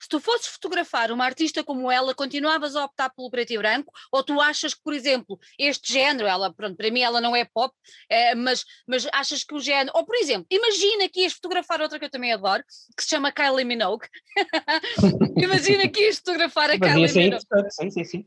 Se 0.00 0.08
tu 0.08 0.18
fosses 0.18 0.46
fotografar 0.46 1.12
uma 1.12 1.26
artista 1.26 1.62
como 1.62 1.90
ela, 1.90 2.14
continuavas 2.14 2.74
a 2.74 2.84
optar 2.84 3.10
pelo 3.10 3.30
preto 3.30 3.52
e 3.52 3.58
branco? 3.58 3.92
Ou 4.10 4.24
tu 4.24 4.40
achas 4.40 4.72
que, 4.72 4.82
por 4.82 4.94
exemplo, 4.94 5.38
este 5.58 5.92
género, 5.92 6.26
ela, 6.26 6.52
pronto, 6.52 6.74
para 6.76 6.90
mim 6.90 7.00
ela 7.00 7.20
não 7.20 7.36
é 7.36 7.44
pop, 7.44 7.74
é, 8.08 8.34
mas, 8.34 8.64
mas 8.86 9.06
achas 9.12 9.44
que 9.44 9.54
o 9.54 9.60
género. 9.60 9.92
Ou, 9.94 10.04
por 10.06 10.16
exemplo, 10.16 10.46
imagina 10.50 11.06
que 11.08 11.20
ias 11.20 11.34
fotografar 11.34 11.82
outra 11.82 11.98
que 11.98 12.06
eu 12.06 12.10
também 12.10 12.32
adoro, 12.32 12.64
que 12.96 13.02
se 13.02 13.10
chama 13.10 13.30
Kylie 13.30 13.64
Minogue. 13.64 14.08
imagina 15.36 15.86
que 15.88 16.00
ias 16.00 16.16
fotografar 16.16 16.70
a 16.70 16.78
Kylie 16.78 17.08
sim, 17.08 17.24
Minogue. 17.24 17.44
Sim, 17.70 17.90
sim, 17.90 18.04
sim. 18.04 18.26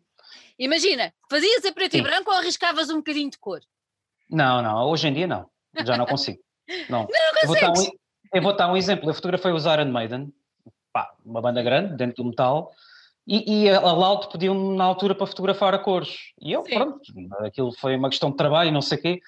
Imagina, 0.59 1.11
fazias 1.27 1.65
a 1.65 1.71
preto 1.71 1.93
sim. 1.93 1.99
e 1.99 2.01
branco 2.03 2.29
ou 2.29 2.37
arriscavas 2.37 2.91
um 2.91 2.97
bocadinho 2.97 3.31
de 3.31 3.39
cor? 3.39 3.61
Não, 4.29 4.61
não, 4.61 4.87
hoje 4.89 5.07
em 5.07 5.13
dia 5.13 5.25
não. 5.25 5.49
Já 5.83 5.97
não 5.97 6.05
consigo. 6.07 6.39
Não. 6.87 6.99
não, 6.99 7.07
não 7.07 7.41
eu, 7.41 7.47
vou 7.47 7.59
dar 7.59 7.71
um, 7.71 7.91
eu 8.33 8.41
vou 8.41 8.55
dar 8.55 8.71
um 8.71 8.77
exemplo. 8.77 9.09
Eu 9.09 9.13
fotografei 9.15 9.51
os 9.51 9.65
Iron 9.65 9.91
Maiden 9.91 10.31
pá, 10.93 11.11
uma 11.25 11.41
banda 11.41 11.61
grande 11.61 11.97
dentro 11.97 12.23
do 12.23 12.29
metal, 12.29 12.71
e, 13.27 13.63
e 13.63 13.69
a 13.69 13.91
Loud 13.91 14.29
pediu-me 14.31 14.77
na 14.77 14.83
altura 14.83 15.15
para 15.15 15.25
fotografar 15.25 15.73
a 15.73 15.79
cores. 15.79 16.33
E 16.41 16.51
eu, 16.51 16.63
Sim. 16.63 16.75
pronto, 16.75 17.01
aquilo 17.39 17.71
foi 17.73 17.95
uma 17.95 18.09
questão 18.09 18.29
de 18.29 18.37
trabalho, 18.37 18.71
não 18.71 18.81
sei 18.81 18.97
o 18.97 19.01
quê. 19.01 19.21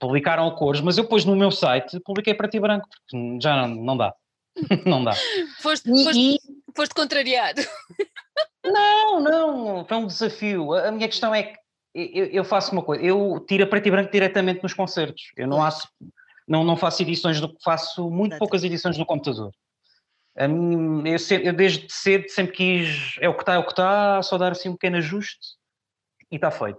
Publicaram 0.00 0.48
a 0.48 0.56
cores, 0.56 0.80
mas 0.80 0.98
eu 0.98 1.04
depois 1.04 1.24
no 1.24 1.36
meu 1.36 1.50
site 1.50 2.00
publiquei 2.00 2.34
para 2.34 2.48
ti 2.48 2.58
branco, 2.58 2.88
porque 2.88 3.38
já 3.40 3.66
não, 3.66 3.68
não 3.68 3.96
dá. 3.96 4.14
não 4.84 5.04
dá. 5.04 5.12
Foste, 5.60 5.88
e, 5.90 6.04
foste, 6.04 6.18
e... 6.18 6.38
foste 6.74 6.94
contrariado. 6.94 7.62
Não, 8.68 9.20
não, 9.20 9.84
foi 9.84 9.96
um 9.96 10.08
desafio. 10.08 10.74
A 10.74 10.90
minha 10.90 11.06
questão 11.06 11.32
é 11.32 11.44
que 11.44 11.56
eu, 11.94 12.26
eu 12.26 12.44
faço 12.44 12.72
uma 12.72 12.82
coisa, 12.82 13.02
eu 13.02 13.38
tiro 13.46 13.62
a 13.62 13.66
preto 13.66 13.86
e 13.86 13.90
branco 13.92 14.10
diretamente 14.10 14.60
nos 14.60 14.74
concertos. 14.74 15.30
Eu 15.36 15.46
não, 15.46 15.58
faço, 15.58 15.88
não, 16.48 16.64
não 16.64 16.76
faço 16.76 17.00
edições, 17.00 17.40
do, 17.40 17.56
faço 17.64 18.10
muito 18.10 18.36
poucas 18.38 18.64
edições 18.64 18.98
no 18.98 19.06
computador. 19.06 19.52
A 20.36 20.46
mim, 20.46 21.02
eu, 21.08 21.16
eu, 21.42 21.52
desde 21.52 21.90
cedo 21.90 22.28
sempre 22.28 22.52
quis, 22.52 23.16
é 23.20 23.28
o 23.28 23.34
que 23.34 23.42
está, 23.42 23.54
é 23.54 23.58
o 23.58 23.64
que 23.64 23.72
está, 23.72 24.22
só 24.22 24.36
dar 24.36 24.52
assim 24.52 24.68
um 24.68 24.72
pequeno 24.72 24.98
ajuste 24.98 25.56
e 26.30 26.36
está 26.36 26.50
feito. 26.50 26.78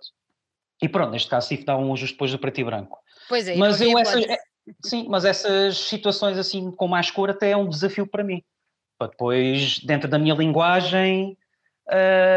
E 0.82 0.88
pronto, 0.88 1.12
neste 1.12 1.30
caso 1.30 1.50
de 1.50 1.66
dar 1.66 1.78
um 1.78 1.92
ajuste 1.94 2.14
depois 2.14 2.32
do 2.32 2.40
preto 2.40 2.60
e 2.62 2.64
branco. 2.64 3.00
Pois 3.28 3.48
é, 3.48 3.56
mas 3.56 3.82
eu 3.82 3.98
essas, 3.98 4.24
é, 4.26 4.38
sim, 4.86 5.08
mas 5.10 5.26
essas 5.26 5.78
situações 5.78 6.38
assim 6.38 6.72
com 6.72 6.88
mais 6.88 7.10
cor 7.10 7.30
até 7.30 7.52
é 7.52 7.58
um 7.58 7.68
desafio 7.68 8.06
para 8.06 8.24
mim. 8.24 8.44
Para 8.98 9.08
depois, 9.08 9.80
dentro 9.80 10.08
da 10.08 10.20
minha 10.20 10.36
linguagem, 10.36 11.38
uh, 11.88 12.37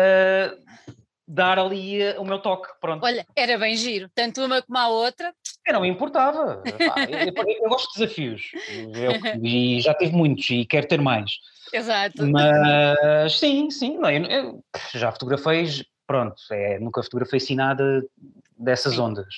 dar 1.30 1.58
ali 1.58 2.02
eh, 2.02 2.18
o 2.18 2.24
meu 2.24 2.38
toque. 2.40 2.68
Pronto. 2.80 3.04
Olha, 3.04 3.24
era 3.36 3.56
bem 3.56 3.76
giro, 3.76 4.10
tanto 4.14 4.44
uma 4.44 4.60
como 4.60 4.78
a 4.78 4.88
outra. 4.88 5.32
Eu 5.66 5.74
não 5.74 5.80
me 5.82 5.88
importava. 5.88 6.62
Pá, 6.62 7.04
eu, 7.08 7.32
eu, 7.62 7.68
gosto 7.68 7.92
de 7.92 8.00
desafios 8.00 8.50
eu, 8.68 9.40
e 9.42 9.80
já 9.80 9.94
tive 9.94 10.12
muitos 10.12 10.48
e 10.50 10.64
quero 10.64 10.88
ter 10.88 11.00
mais. 11.00 11.30
Exato. 11.72 12.26
Mas 12.26 13.38
sim, 13.38 13.70
sim, 13.70 13.96
não, 13.98 14.10
eu, 14.10 14.64
já 14.94 15.12
fotografei, 15.12 15.66
pronto, 16.06 16.34
é, 16.50 16.80
nunca 16.80 17.02
fotografei 17.02 17.36
assim 17.36 17.54
nada 17.54 18.04
dessas 18.58 18.94
sim. 18.94 19.00
ondas. 19.00 19.34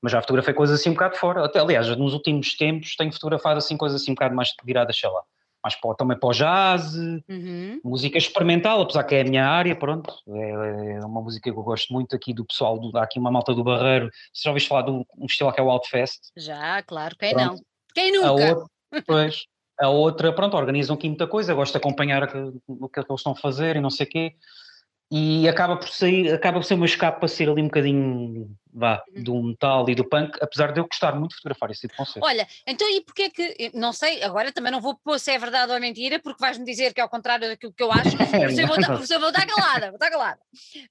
Mas 0.00 0.12
já 0.12 0.20
fotografei 0.20 0.54
coisas 0.54 0.80
assim 0.80 0.90
um 0.90 0.94
bocado 0.94 1.16
fora. 1.16 1.44
Até, 1.44 1.58
aliás, 1.58 1.88
nos 1.96 2.14
últimos 2.14 2.56
tempos 2.56 2.96
tenho 2.96 3.12
fotografado 3.12 3.58
assim 3.58 3.76
coisas 3.76 4.00
assim 4.00 4.12
um 4.12 4.14
bocado 4.14 4.34
mais 4.34 4.54
viradas, 4.64 4.98
sei 4.98 5.10
lá 5.10 5.22
mais 5.62 5.74
para, 5.74 5.94
também 5.94 6.18
para 6.18 6.28
o 6.28 6.32
jazz, 6.32 6.94
uhum. 6.94 7.80
música 7.84 8.16
experimental, 8.16 8.80
apesar 8.80 9.04
que 9.04 9.14
é 9.14 9.20
a 9.22 9.24
minha 9.24 9.46
área, 9.46 9.74
pronto, 9.74 10.12
é, 10.28 10.50
é, 10.50 11.04
uma 11.04 11.20
música 11.20 11.50
que 11.50 11.58
eu 11.58 11.62
gosto 11.62 11.92
muito 11.92 12.14
aqui 12.14 12.32
do 12.32 12.44
pessoal, 12.44 12.78
do, 12.78 12.96
há 12.96 13.02
aqui 13.02 13.18
uma 13.18 13.30
malta 13.30 13.54
do 13.54 13.64
Barreiro, 13.64 14.10
se 14.32 14.44
já 14.44 14.50
ouviste 14.50 14.68
falar 14.68 14.82
de 14.82 14.90
um, 14.90 15.04
um 15.16 15.28
festival 15.28 15.52
que 15.52 15.60
é 15.60 15.62
o 15.62 15.70
Outfest? 15.70 16.20
Já, 16.36 16.82
claro, 16.82 17.16
quem 17.18 17.34
pronto. 17.34 17.54
não? 17.54 17.60
Quem 17.94 18.12
nunca? 18.12 18.28
A 18.28 18.32
outra, 18.32 18.66
pois, 19.06 19.46
a 19.80 19.88
outra, 19.88 20.32
pronto, 20.32 20.56
organizam 20.56 20.96
aqui 20.96 21.08
muita 21.08 21.26
coisa, 21.26 21.54
gosto 21.54 21.72
de 21.72 21.78
acompanhar 21.78 22.22
o 22.24 22.88
que, 22.88 23.00
é 23.00 23.02
que 23.02 23.10
eles 23.10 23.20
estão 23.20 23.32
a 23.32 23.36
fazer 23.36 23.76
e 23.76 23.80
não 23.80 23.90
sei 23.90 24.06
o 24.06 24.08
quê, 24.08 24.34
e 25.10 25.48
acaba 25.48 25.76
por 25.76 25.88
sair, 25.88 26.32
acaba 26.32 26.58
por 26.58 26.64
ser 26.64 26.74
uma 26.74 26.86
escape 26.86 27.18
para 27.18 27.28
ser 27.28 27.48
ali 27.48 27.62
um 27.62 27.66
bocadinho 27.66 28.54
vá, 28.72 29.02
uhum. 29.14 29.22
do 29.22 29.42
metal 29.42 29.88
e 29.88 29.94
do 29.94 30.08
punk, 30.08 30.38
apesar 30.40 30.72
de 30.72 30.80
eu 30.80 30.86
gostar 30.86 31.14
muito 31.14 31.30
de 31.30 31.36
fotografar 31.36 31.70
esse 31.70 31.82
tipo 31.82 31.94
de 31.94 31.98
concerto. 31.98 32.26
Olha, 32.26 32.46
então 32.66 32.88
e 32.90 33.00
porquê 33.00 33.22
é 33.22 33.30
que, 33.30 33.70
não 33.74 33.92
sei, 33.92 34.22
agora 34.22 34.52
também 34.52 34.70
não 34.70 34.80
vou 34.80 34.96
pôr 34.96 35.18
se 35.18 35.30
é 35.30 35.38
verdade 35.38 35.70
ou 35.70 35.76
é 35.76 35.80
mentira, 35.80 36.18
porque 36.20 36.40
vais-me 36.40 36.64
dizer 36.64 36.92
que 36.92 37.00
é 37.00 37.02
ao 37.02 37.08
contrário 37.08 37.48
daquilo 37.48 37.72
que 37.72 37.82
eu 37.82 37.90
acho, 37.90 38.16
por 38.16 38.50
isso 38.50 38.60
eu 38.60 38.68
vou, 38.68 38.80
dar, 38.80 38.96
vou 39.20 39.32
dar 39.32 39.46
calada, 39.46 39.90
vou 39.90 39.98
dar 39.98 40.10
calada. 40.10 40.40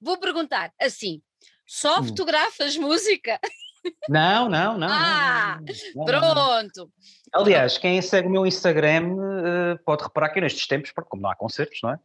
Vou 0.00 0.18
perguntar 0.18 0.72
assim, 0.80 1.22
só 1.64 2.00
hum. 2.00 2.04
fotografas 2.04 2.76
música? 2.76 3.38
Não, 4.08 4.48
não, 4.48 4.78
não. 4.78 4.88
Ah, 4.90 5.58
não, 5.94 6.04
não, 6.04 6.04
pronto. 6.04 6.90
Aliás, 7.32 7.78
quem 7.78 8.00
segue 8.00 8.28
o 8.28 8.30
meu 8.30 8.46
Instagram 8.46 9.14
uh, 9.14 9.78
pode 9.84 10.02
reparar 10.02 10.30
que 10.30 10.40
nestes 10.40 10.66
tempos, 10.66 10.92
porque 10.92 11.10
como 11.10 11.22
não 11.22 11.30
há 11.30 11.36
concertos, 11.36 11.78
não 11.82 11.90
é? 11.90 11.98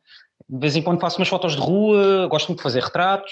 De 0.49 0.59
vez 0.59 0.75
em 0.75 0.81
quando 0.81 0.99
faço 0.99 1.17
umas 1.17 1.29
fotos 1.29 1.55
de 1.55 1.61
rua, 1.61 2.27
gosto 2.27 2.47
muito 2.47 2.59
de 2.59 2.63
fazer 2.63 2.83
retratos. 2.83 3.31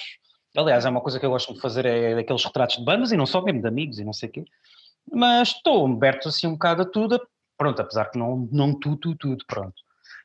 Aliás, 0.56 0.86
é 0.86 0.90
uma 0.90 1.02
coisa 1.02 1.20
que 1.20 1.26
eu 1.26 1.30
gosto 1.30 1.54
de 1.54 1.60
fazer, 1.60 1.86
é 1.86 2.16
daqueles 2.16 2.44
retratos 2.44 2.78
de 2.78 2.86
bandas 2.86 3.12
e 3.12 3.18
não 3.18 3.26
só, 3.26 3.42
mesmo 3.42 3.62
de 3.62 3.68
amigos 3.68 4.00
e 4.00 4.06
não 4.06 4.14
sei 4.14 4.30
o 4.30 4.32
quê. 4.32 4.46
Mas 5.12 5.50
estou 5.50 5.86
aberto 5.86 6.30
assim 6.30 6.48
um 6.48 6.54
bocado 6.54 6.84
a 6.84 6.86
tudo, 6.86 7.20
pronto, 7.58 7.82
apesar 7.82 8.06
que 8.06 8.18
não, 8.18 8.48
não 8.52 8.78
tudo, 8.78 8.98
tudo, 8.98 9.18
tudo, 9.18 9.46
pronto. 9.46 9.76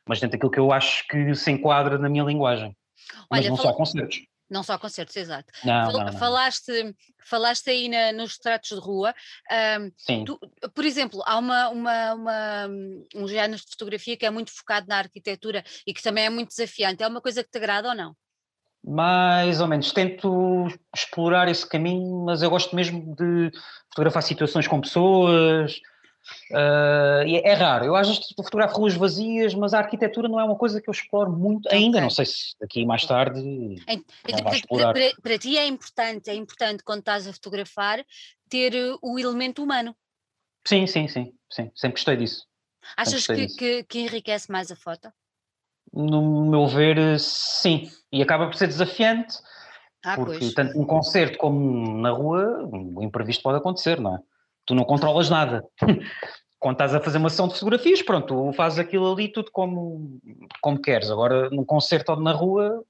Mas 0.07 0.19
dentro 0.19 0.37
daquilo 0.37 0.51
que 0.51 0.59
eu 0.59 0.71
acho 0.71 1.05
que 1.07 1.35
se 1.35 1.51
enquadra 1.51 1.97
na 1.97 2.09
minha 2.09 2.23
linguagem. 2.23 2.75
Olha, 3.29 3.41
Mas 3.41 3.49
não 3.49 3.57
fala... 3.57 3.69
só 3.69 3.75
concertos. 3.75 4.21
Não 4.49 4.63
só 4.63 4.77
concertos, 4.77 5.15
exato. 5.15 5.51
Não, 5.63 5.91
Fal 5.91 5.93
não, 5.93 6.05
não. 6.05 6.13
Falaste, 6.13 6.95
falaste 7.25 7.69
aí 7.69 7.89
na, 7.89 8.13
nos 8.13 8.35
retratos 8.35 8.69
de 8.69 8.79
rua. 8.79 9.13
Um, 9.51 9.91
Sim. 9.97 10.25
Tu, 10.25 10.39
por 10.73 10.85
exemplo, 10.85 11.21
há 11.25 11.37
uma, 11.37 11.69
uma, 11.69 12.13
uma, 12.13 12.67
um 13.15 13.27
género 13.27 13.61
de 13.61 13.69
fotografia 13.69 14.15
que 14.15 14.25
é 14.25 14.29
muito 14.29 14.51
focado 14.55 14.87
na 14.87 14.97
arquitetura 14.97 15.63
e 15.85 15.93
que 15.93 16.01
também 16.01 16.25
é 16.25 16.29
muito 16.29 16.49
desafiante. 16.49 17.03
É 17.03 17.07
uma 17.07 17.21
coisa 17.21 17.43
que 17.43 17.49
te 17.49 17.57
agrada 17.57 17.89
ou 17.89 17.95
não? 17.95 18.15
Mais 18.83 19.59
ou 19.59 19.67
menos. 19.67 19.91
Tento 19.91 20.67
explorar 20.95 21.49
esse 21.49 21.67
caminho, 21.67 22.23
mas 22.23 22.41
eu 22.41 22.49
gosto 22.49 22.73
mesmo 22.73 23.15
de 23.15 23.51
fotografar 23.89 24.23
situações 24.23 24.65
com 24.65 24.79
pessoas, 24.79 25.77
Uh, 26.51 27.27
é, 27.43 27.53
raro, 27.53 27.85
eu 27.85 27.95
às 27.95 28.07
vezes 28.07 28.25
fotografo 28.35 28.77
ruas 28.77 28.95
vazias, 28.95 29.53
mas 29.53 29.73
a 29.73 29.79
arquitetura 29.79 30.27
não 30.27 30.39
é 30.39 30.43
uma 30.43 30.55
coisa 30.55 30.81
que 30.81 30.89
eu 30.89 30.91
exploro 30.91 31.31
muito 31.31 31.67
ainda, 31.71 31.99
não 31.99 32.09
sei 32.09 32.25
se 32.25 32.55
daqui 32.59 32.85
mais 32.85 33.05
tarde 33.05 33.41
para, 34.23 34.93
para, 34.93 35.21
para, 35.21 35.37
ti 35.37 35.57
é 35.57 35.67
importante, 35.67 36.29
é 36.29 36.35
importante 36.35 36.83
quando 36.83 36.99
estás 36.99 37.27
a 37.27 37.33
fotografar 37.33 38.03
ter 38.49 38.73
uh, 38.73 38.97
o 39.01 39.19
elemento 39.19 39.63
humano. 39.63 39.95
Sim, 40.65 40.87
sim, 40.87 41.07
sim, 41.07 41.33
sim, 41.49 41.71
sempre 41.75 41.95
gostei 41.95 42.17
disso. 42.17 42.45
Achas 42.95 43.25
que, 43.27 43.35
disso. 43.35 43.57
Que, 43.57 43.83
que 43.83 43.99
enriquece 43.99 44.51
mais 44.51 44.71
a 44.71 44.75
foto? 44.75 45.11
No 45.93 46.49
meu 46.49 46.67
ver, 46.67 47.19
sim, 47.19 47.89
e 48.11 48.21
acaba 48.21 48.47
por 48.47 48.55
ser 48.55 48.67
desafiante, 48.67 49.37
ah, 50.05 50.15
porque 50.15 50.39
pois. 50.39 50.53
tanto 50.53 50.77
num 50.77 50.85
concerto 50.85 51.37
como 51.37 52.01
na 52.01 52.11
rua, 52.11 52.69
o 52.71 53.03
imprevisto 53.03 53.43
pode 53.43 53.57
acontecer, 53.57 53.99
não 53.99 54.15
é? 54.15 54.19
Tu 54.67 54.75
não 54.75 54.83
controlas 54.83 55.29
nada. 55.29 55.65
Quando 56.59 56.73
estás 56.73 56.93
a 56.93 56.99
fazer 56.99 57.17
uma 57.17 57.29
sessão 57.29 57.47
de 57.47 57.53
fotografias, 57.53 58.01
pronto, 58.01 58.27
tu 58.27 58.53
fazes 58.53 58.79
aquilo 58.79 59.11
ali 59.11 59.31
tudo 59.31 59.51
como, 59.51 60.19
como 60.61 60.81
queres. 60.81 61.09
Agora, 61.09 61.49
num 61.51 61.63
concerto 61.63 62.11
ou 62.11 62.19
na 62.19 62.31
rua, 62.31 62.83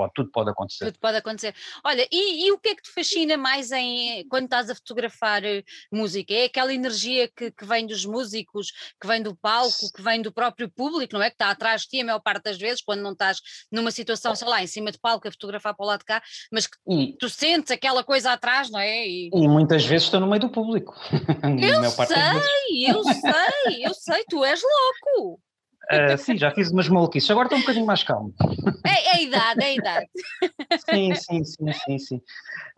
pode, 0.00 0.12
tudo 0.14 0.30
pode 0.30 0.50
acontecer. 0.50 0.84
Tudo 0.86 0.98
pode 0.98 1.16
acontecer. 1.18 1.54
Olha, 1.84 2.08
e, 2.10 2.46
e, 2.46 2.52
o 2.52 2.58
que 2.58 2.70
é 2.70 2.74
que 2.74 2.82
te 2.82 2.90
fascina 2.90 3.36
mais 3.36 3.70
em 3.70 4.26
quando 4.28 4.44
estás 4.44 4.70
a 4.70 4.74
fotografar 4.74 5.44
eh, 5.44 5.62
música? 5.92 6.32
É 6.32 6.44
aquela 6.44 6.72
energia 6.72 7.28
que, 7.28 7.50
que, 7.50 7.64
vem 7.66 7.86
dos 7.86 8.04
músicos, 8.06 8.72
que 9.00 9.06
vem 9.06 9.22
do 9.22 9.36
palco, 9.36 9.92
que 9.94 10.02
vem 10.02 10.22
do 10.22 10.32
próprio 10.32 10.70
público, 10.70 11.14
não 11.14 11.22
é? 11.22 11.28
Que 11.28 11.34
está 11.34 11.50
atrás 11.50 11.82
de 11.82 11.88
ti 11.88 12.00
a 12.00 12.04
maior 12.04 12.20
parte 12.20 12.44
das 12.44 12.58
vezes, 12.58 12.82
quando 12.82 13.02
não 13.02 13.12
estás 13.12 13.40
numa 13.70 13.90
situação, 13.90 14.34
sei 14.34 14.48
lá, 14.48 14.62
em 14.62 14.66
cima 14.66 14.90
de 14.90 14.98
palco 14.98 15.28
a 15.28 15.30
fotografar 15.30 15.74
para 15.74 15.84
o 15.84 15.86
lado 15.86 16.00
de 16.00 16.06
cá, 16.06 16.22
mas 16.50 16.66
que 16.66 16.76
e, 16.88 17.16
tu 17.18 17.28
sentes 17.28 17.70
aquela 17.70 18.02
coisa 18.02 18.32
atrás, 18.32 18.70
não 18.70 18.80
é? 18.80 19.06
E, 19.06 19.30
e 19.32 19.48
muitas 19.48 19.84
vezes 19.84 20.06
estou 20.06 20.20
no 20.20 20.26
meio 20.26 20.40
do 20.40 20.50
público. 20.50 20.94
eu 21.60 21.90
sei, 21.90 22.90
eu 22.90 23.04
sei, 23.04 23.86
eu 23.86 23.94
sei, 23.94 24.24
tu 24.28 24.44
és 24.44 24.60
louco. 24.62 25.40
Uh, 25.92 26.16
sim, 26.18 26.38
já 26.38 26.50
fiz 26.52 26.70
umas 26.70 26.88
maluquices, 26.88 27.30
agora 27.30 27.46
estou 27.46 27.58
um 27.58 27.62
bocadinho 27.62 27.86
mais 27.86 28.02
calmo. 28.02 28.32
É, 28.86 29.08
é 29.08 29.16
a 29.16 29.20
idade, 29.22 29.62
é 29.62 29.66
a 29.66 29.74
idade. 29.74 30.06
sim, 30.88 31.14
sim, 31.14 31.44
sim, 31.44 31.72
sim, 31.72 31.98
sim. 31.98 32.16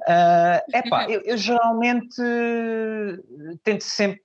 Uh, 0.09 0.77
epá, 0.77 1.11
eu, 1.11 1.21
eu 1.23 1.37
geralmente 1.37 2.17
tento 3.63 3.85
sempre 3.85 4.23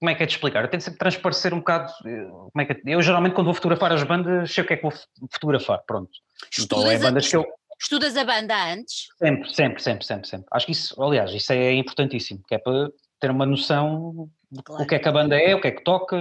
como 0.00 0.08
é 0.08 0.14
que 0.14 0.22
é 0.22 0.26
de 0.26 0.32
explicar? 0.32 0.64
Eu 0.64 0.70
tento 0.70 0.80
sempre 0.80 0.98
transparecer 0.98 1.52
um 1.52 1.58
bocado. 1.58 1.92
Como 2.02 2.50
é 2.58 2.64
que 2.64 2.72
é, 2.72 2.80
eu 2.86 3.02
geralmente, 3.02 3.34
quando 3.34 3.46
vou 3.46 3.54
fotografar 3.54 3.92
as 3.92 4.02
bandas, 4.02 4.50
sei 4.50 4.64
o 4.64 4.66
que 4.66 4.72
é 4.72 4.76
que 4.76 4.82
vou 4.82 4.92
fotografar. 5.30 5.82
Pronto. 5.86 6.10
Estudas, 6.50 6.84
então, 6.84 6.90
é 6.90 6.98
bandas 6.98 7.26
a, 7.26 7.28
que 7.28 7.36
eu... 7.36 7.46
estudas 7.78 8.16
a 8.16 8.24
banda 8.24 8.72
antes? 8.72 9.08
Sempre, 9.18 9.54
sempre, 9.54 9.82
sempre, 9.82 10.06
sempre, 10.06 10.28
sempre. 10.28 10.46
Acho 10.52 10.64
que 10.64 10.72
isso, 10.72 11.02
aliás, 11.02 11.30
isso 11.34 11.52
é 11.52 11.74
importantíssimo, 11.74 12.42
que 12.48 12.54
é 12.54 12.58
para 12.58 12.88
ter 13.20 13.30
uma 13.30 13.46
noção 13.46 14.28
claro. 14.64 14.82
o 14.82 14.86
que 14.86 14.94
é 14.94 14.98
que 14.98 15.08
a 15.08 15.12
banda 15.12 15.36
é, 15.36 15.54
o 15.54 15.60
que 15.60 15.68
é 15.68 15.70
que 15.70 15.84
toca, 15.84 16.16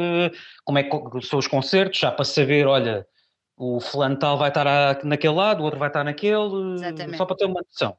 como 0.64 0.78
é 0.78 0.84
que 0.84 1.22
são 1.22 1.40
os 1.40 1.48
concertos, 1.48 2.00
já 2.00 2.12
para 2.12 2.26
saber, 2.26 2.68
olha, 2.68 3.08
o 3.58 3.80
fulano 3.80 4.18
tal 4.18 4.38
vai 4.38 4.50
estar 4.50 5.04
naquele 5.04 5.34
lado, 5.34 5.62
o 5.62 5.64
outro 5.64 5.80
vai 5.80 5.90
estar 5.90 6.04
naquele, 6.04 6.76
Exatamente. 6.76 7.18
só 7.18 7.26
para 7.26 7.36
ter 7.36 7.46
uma 7.46 7.62
noção. 7.62 7.98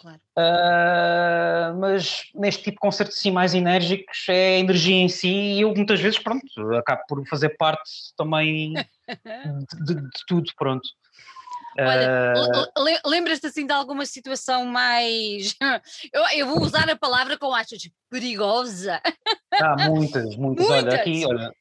Claro. 0.00 0.20
Uh, 0.36 1.80
mas 1.80 2.24
neste 2.34 2.64
tipo 2.64 2.76
de 2.76 2.80
concertos 2.80 3.16
assim 3.16 3.30
mais 3.30 3.54
enérgicos 3.54 4.26
é 4.28 4.56
a 4.56 4.58
energia 4.58 4.96
em 4.96 5.08
si 5.08 5.28
e 5.28 5.60
eu 5.62 5.74
muitas 5.74 5.98
vezes, 5.98 6.18
pronto, 6.18 6.44
acabo 6.76 7.02
por 7.08 7.26
fazer 7.26 7.56
parte 7.56 7.90
também 8.14 8.74
de, 9.72 9.84
de, 9.84 9.94
de 9.94 10.24
tudo, 10.26 10.50
pronto. 10.58 10.86
Olha, 11.78 12.34
uh... 12.76 13.08
lembras-te 13.08 13.46
assim 13.46 13.66
de 13.66 13.72
alguma 13.72 14.06
situação 14.06 14.64
mais. 14.66 15.54
Eu, 16.12 16.22
eu, 16.38 16.46
vou 16.46 16.60
usar 16.60 16.88
a 16.88 16.96
palavra 16.96 17.36
com 17.36 17.52
achas 17.52 17.88
perigosa. 18.08 19.00
Ah, 19.52 19.88
muitas, 19.88 20.36
muitas. 20.36 20.66
muitas. 20.66 20.70
Olha, 20.70 20.94
aqui, 20.94 21.26
olha, 21.26 21.52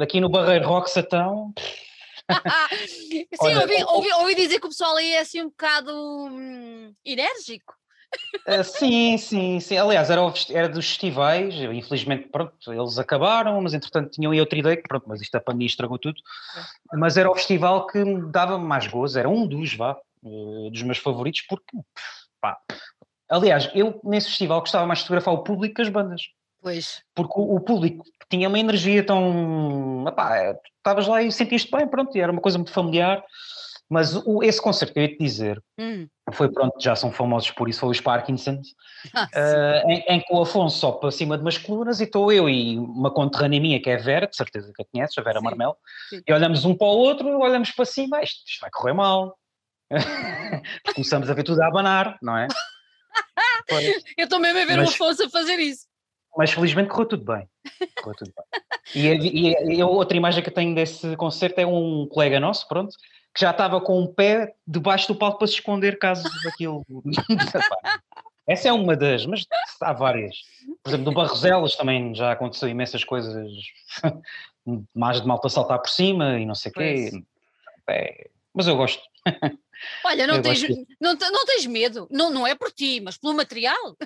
aqui 0.00 0.20
no 0.20 0.28
Barreiro 0.28 0.66
Rock 0.66 0.90
Satão. 0.90 1.52
Sim, 2.88 3.26
olha, 3.40 3.60
ouvi, 3.60 3.84
ouvi, 3.84 4.12
ouvi, 4.12 4.34
dizer 4.34 4.60
que 4.60 4.66
o 4.66 4.70
pessoal 4.70 4.96
aí 4.96 5.12
é 5.12 5.20
assim 5.20 5.42
um 5.42 5.48
bocado 5.48 5.92
hum, 5.92 6.94
enérgico. 7.04 7.74
Uh, 8.46 8.62
sim, 8.62 9.16
sim, 9.16 9.60
sim. 9.60 9.76
Aliás, 9.76 10.10
era, 10.10 10.20
era 10.50 10.68
dos 10.68 10.86
festivais, 10.86 11.54
infelizmente, 11.54 12.28
pronto, 12.28 12.72
eles 12.72 12.98
acabaram, 12.98 13.60
mas 13.60 13.74
entretanto 13.74 14.10
tinham 14.10 14.32
aí 14.32 14.40
outra 14.40 14.58
ideia, 14.58 14.82
pronto, 14.86 15.04
mas 15.08 15.20
isto 15.20 15.34
a 15.34 15.40
pandemia 15.40 15.66
estragou 15.66 15.98
tudo. 15.98 16.20
É. 16.56 16.96
Mas 16.96 17.16
era 17.16 17.30
o 17.30 17.34
festival 17.34 17.86
que 17.86 18.04
me 18.04 18.30
dava 18.30 18.58
mais 18.58 18.86
gozo, 18.86 19.18
era 19.18 19.28
um 19.28 19.46
dos, 19.46 19.74
vá, 19.74 19.96
uh, 20.22 20.70
dos 20.70 20.82
meus 20.82 20.98
favoritos, 20.98 21.42
porque, 21.48 21.76
pá. 22.40 22.58
Aliás, 23.30 23.70
eu 23.74 24.00
nesse 24.04 24.28
festival 24.28 24.60
gostava 24.60 24.86
mais 24.86 24.98
de 24.98 25.04
fotografar 25.04 25.34
o 25.34 25.42
público 25.42 25.76
que 25.76 25.82
as 25.82 25.88
bandas. 25.88 26.22
Pois. 26.62 27.02
Porque 27.14 27.32
o, 27.36 27.56
o 27.56 27.60
público 27.60 28.04
tinha 28.28 28.48
uma 28.48 28.58
energia 28.58 29.04
tão. 29.04 30.04
Epá, 30.06 30.54
estavas 30.76 31.06
lá 31.06 31.22
e 31.22 31.32
sentiste 31.32 31.70
bem, 31.70 31.86
pronto, 31.86 32.16
e 32.16 32.20
era 32.20 32.32
uma 32.32 32.40
coisa 32.40 32.58
muito 32.58 32.72
familiar. 32.72 33.22
Mas 33.88 34.14
o, 34.16 34.42
esse 34.42 34.60
concerto 34.60 34.94
que 34.94 34.98
eu 34.98 35.02
ia 35.04 35.08
te 35.10 35.18
dizer 35.18 35.62
hum. 35.78 36.08
foi 36.32 36.50
pronto, 36.50 36.74
já 36.80 36.96
são 36.96 37.12
famosos 37.12 37.50
por 37.50 37.68
isso, 37.68 37.80
foi 37.80 37.90
os 37.90 38.00
Parkinsons, 38.00 38.68
ah, 39.14 39.28
uh, 39.34 39.90
em, 39.90 40.04
em, 40.08 40.20
que 40.20 40.32
o 40.32 40.40
Afonso 40.40 40.78
só 40.78 40.92
para 40.92 41.10
cima 41.10 41.36
de 41.36 41.42
umas 41.42 41.58
colunas 41.58 42.00
e 42.00 42.04
estou 42.04 42.32
eu 42.32 42.48
e 42.48 42.78
uma 42.78 43.12
conterrânea 43.12 43.60
minha 43.60 43.80
que 43.80 43.90
é 43.90 43.96
a 43.96 44.02
Vera, 44.02 44.26
de 44.26 44.36
certeza 44.36 44.72
que 44.74 44.82
a 44.82 44.86
conheces, 44.86 45.18
a 45.18 45.22
Vera 45.22 45.38
sim, 45.38 45.44
Marmel, 45.44 45.76
sim. 46.08 46.22
e 46.26 46.32
olhamos 46.32 46.64
um 46.64 46.74
para 46.74 46.86
o 46.86 46.96
outro, 46.96 47.28
olhamos 47.38 47.70
para 47.72 47.84
cima, 47.84 48.22
isto, 48.22 48.42
isto 48.46 48.60
vai 48.60 48.70
correr 48.70 48.94
mal. 48.94 49.36
Começamos 50.94 51.28
a 51.28 51.34
ver 51.34 51.42
tudo 51.42 51.60
a 51.60 51.66
abanar, 51.66 52.18
não 52.22 52.36
é? 52.38 52.48
eu 54.16 54.24
estou 54.24 54.40
mesmo 54.40 54.60
a 54.60 54.64
ver 54.64 54.76
mas, 54.78 54.90
o 54.90 54.92
Afonso 54.94 55.24
a 55.24 55.30
fazer 55.30 55.58
isso. 55.58 55.86
Mas 56.36 56.50
felizmente 56.50 56.88
correu 56.88 57.06
tudo 57.06 57.24
bem. 57.24 57.48
Correu 58.02 58.16
tudo 58.16 58.32
bem. 58.34 58.62
E, 58.94 59.08
e, 59.08 59.76
e, 59.76 59.80
a 59.80 59.86
outra 59.86 60.16
imagem 60.16 60.42
que 60.42 60.48
eu 60.48 60.54
tenho 60.54 60.74
desse 60.74 61.16
concerto 61.16 61.60
é 61.60 61.66
um 61.66 62.06
colega 62.08 62.40
nosso, 62.40 62.66
pronto, 62.66 62.94
que 63.34 63.40
já 63.40 63.50
estava 63.50 63.80
com 63.80 64.00
um 64.00 64.06
pé 64.06 64.54
debaixo 64.66 65.08
do 65.08 65.16
palco 65.16 65.38
para 65.38 65.48
se 65.48 65.54
esconder 65.54 65.98
caso 65.98 66.28
aquilo. 66.46 66.84
Essa 68.46 68.68
é 68.68 68.72
uma 68.72 68.94
das, 68.94 69.26
mas 69.26 69.46
há 69.80 69.92
várias. 69.92 70.36
Por 70.82 70.90
exemplo, 70.90 71.06
do 71.06 71.12
Barroselas 71.12 71.76
também 71.76 72.14
já 72.14 72.30
aconteceu 72.30 72.68
imensas 72.68 73.02
coisas, 73.02 73.50
mais 74.94 75.20
de 75.20 75.26
malta 75.26 75.48
saltar 75.48 75.78
por 75.80 75.88
cima 75.88 76.38
e 76.38 76.44
não 76.44 76.54
sei 76.54 76.70
o 76.70 76.74
quê. 76.74 77.10
É, 77.88 78.28
mas 78.52 78.66
eu 78.66 78.76
gosto. 78.76 79.02
Olha, 80.04 80.26
não 80.26 80.42
tens, 80.42 80.62
não, 81.00 81.14
não 81.14 81.46
tens 81.46 81.66
medo, 81.66 82.06
não, 82.10 82.30
não 82.30 82.46
é 82.46 82.54
por 82.54 82.70
ti, 82.70 83.00
mas 83.00 83.16
pelo 83.16 83.34
material. 83.34 83.96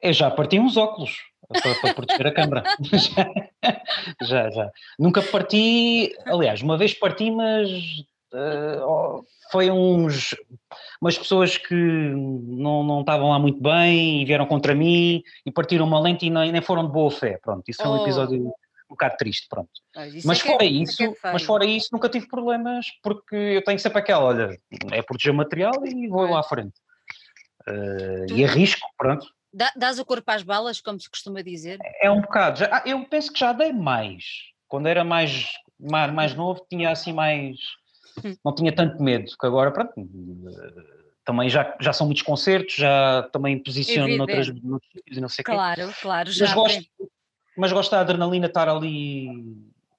Eu 0.00 0.12
já 0.12 0.30
parti 0.30 0.58
uns 0.58 0.76
óculos 0.76 1.18
para, 1.48 1.74
para 1.74 1.94
proteger 1.94 2.26
a 2.26 2.34
câmara. 2.34 2.62
já, 4.22 4.50
já. 4.50 4.72
Nunca 4.98 5.22
parti, 5.22 6.16
aliás, 6.24 6.62
uma 6.62 6.78
vez 6.78 6.94
parti, 6.94 7.30
mas 7.30 7.68
uh, 8.32 9.24
foi 9.50 9.70
uns 9.70 10.34
umas 11.00 11.16
pessoas 11.18 11.56
que 11.56 11.74
não, 11.74 12.82
não 12.82 13.00
estavam 13.00 13.30
lá 13.30 13.38
muito 13.38 13.60
bem 13.60 14.22
e 14.22 14.24
vieram 14.24 14.46
contra 14.46 14.74
mim 14.74 15.22
e 15.44 15.52
partiram 15.52 15.86
uma 15.86 16.00
lente 16.00 16.26
e 16.26 16.30
nem, 16.30 16.52
nem 16.52 16.60
foram 16.60 16.86
de 16.86 16.92
boa 16.92 17.10
fé. 17.10 17.38
Pronto, 17.42 17.62
isso 17.68 17.82
foi 17.82 17.90
um 17.90 17.98
oh. 17.98 18.02
episódio 18.02 18.52
um 18.88 18.94
bocado 18.94 19.16
triste, 19.16 19.48
pronto. 19.48 19.70
Mas, 20.24 20.40
é 20.40 20.46
fora 20.46 20.64
é, 20.64 20.68
isso, 20.68 21.02
é 21.02 21.14
mas 21.24 21.42
fora 21.42 21.64
isso 21.64 21.88
nunca 21.92 22.08
tive 22.08 22.28
problemas 22.28 22.86
porque 23.02 23.34
eu 23.34 23.64
tenho 23.64 23.78
sempre 23.78 23.98
aquela, 23.98 24.24
olha, 24.24 24.60
é 24.92 25.02
proteger 25.02 25.32
o 25.32 25.36
material 25.36 25.74
e 25.84 26.08
vou 26.08 26.30
lá 26.30 26.40
à 26.40 26.42
frente. 26.42 26.74
Uh, 27.68 28.32
e 28.32 28.44
arrisco, 28.44 28.86
pronto. 28.96 29.26
Dás 29.74 29.98
o 29.98 30.04
corpo 30.04 30.30
às 30.30 30.42
balas, 30.42 30.80
como 30.80 31.00
se 31.00 31.10
costuma 31.10 31.42
dizer? 31.42 31.78
É 32.02 32.10
um 32.10 32.20
bocado. 32.20 32.60
Já, 32.60 32.68
ah, 32.70 32.82
eu 32.84 33.04
penso 33.06 33.32
que 33.32 33.40
já 33.40 33.52
dei 33.52 33.72
mais. 33.72 34.22
Quando 34.68 34.86
era 34.86 35.02
mais, 35.02 35.46
mais, 35.80 36.12
mais 36.12 36.34
novo, 36.34 36.64
tinha 36.68 36.90
assim 36.90 37.12
mais. 37.12 37.56
Não 38.44 38.54
tinha 38.54 38.74
tanto 38.74 39.02
medo, 39.02 39.26
que 39.38 39.46
agora, 39.46 39.70
pronto, 39.70 39.92
também 41.24 41.48
já, 41.48 41.76
já 41.80 41.92
são 41.92 42.06
muitos 42.06 42.22
concertos, 42.22 42.74
já 42.76 43.28
também 43.32 43.62
posiciono 43.62 44.16
noutras, 44.16 44.48
noutros 44.62 44.90
sítios 44.92 45.18
e 45.18 45.20
não 45.20 45.28
sei 45.28 45.42
o 45.42 45.44
quê. 45.44 45.52
Claro, 45.52 45.94
claro, 46.00 46.30
já. 46.30 46.46
Mas 46.46 46.54
gosto, 46.54 46.90
mas 47.56 47.72
gosto 47.72 47.90
da 47.90 48.00
adrenalina 48.00 48.46
estar 48.46 48.68
ali 48.68 49.28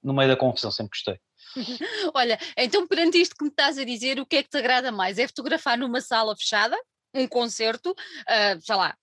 no 0.02 0.14
meio 0.14 0.28
da 0.28 0.36
confusão, 0.36 0.70
sempre 0.70 0.90
gostei. 0.90 1.20
Olha, 2.14 2.38
então 2.56 2.86
perante 2.86 3.20
isto 3.20 3.36
que 3.36 3.44
me 3.44 3.50
estás 3.50 3.78
a 3.78 3.84
dizer, 3.84 4.18
o 4.18 4.26
que 4.26 4.36
é 4.36 4.42
que 4.42 4.48
te 4.48 4.56
agrada 4.56 4.90
mais? 4.90 5.18
É 5.18 5.26
fotografar 5.26 5.76
numa 5.76 6.00
sala 6.00 6.34
fechada, 6.36 6.76
um 7.14 7.26
concerto, 7.26 7.90
uh, 7.90 8.60
sei 8.60 8.76
lá, 8.76 8.96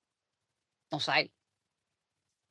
não 0.91 0.99
sei. 0.99 1.31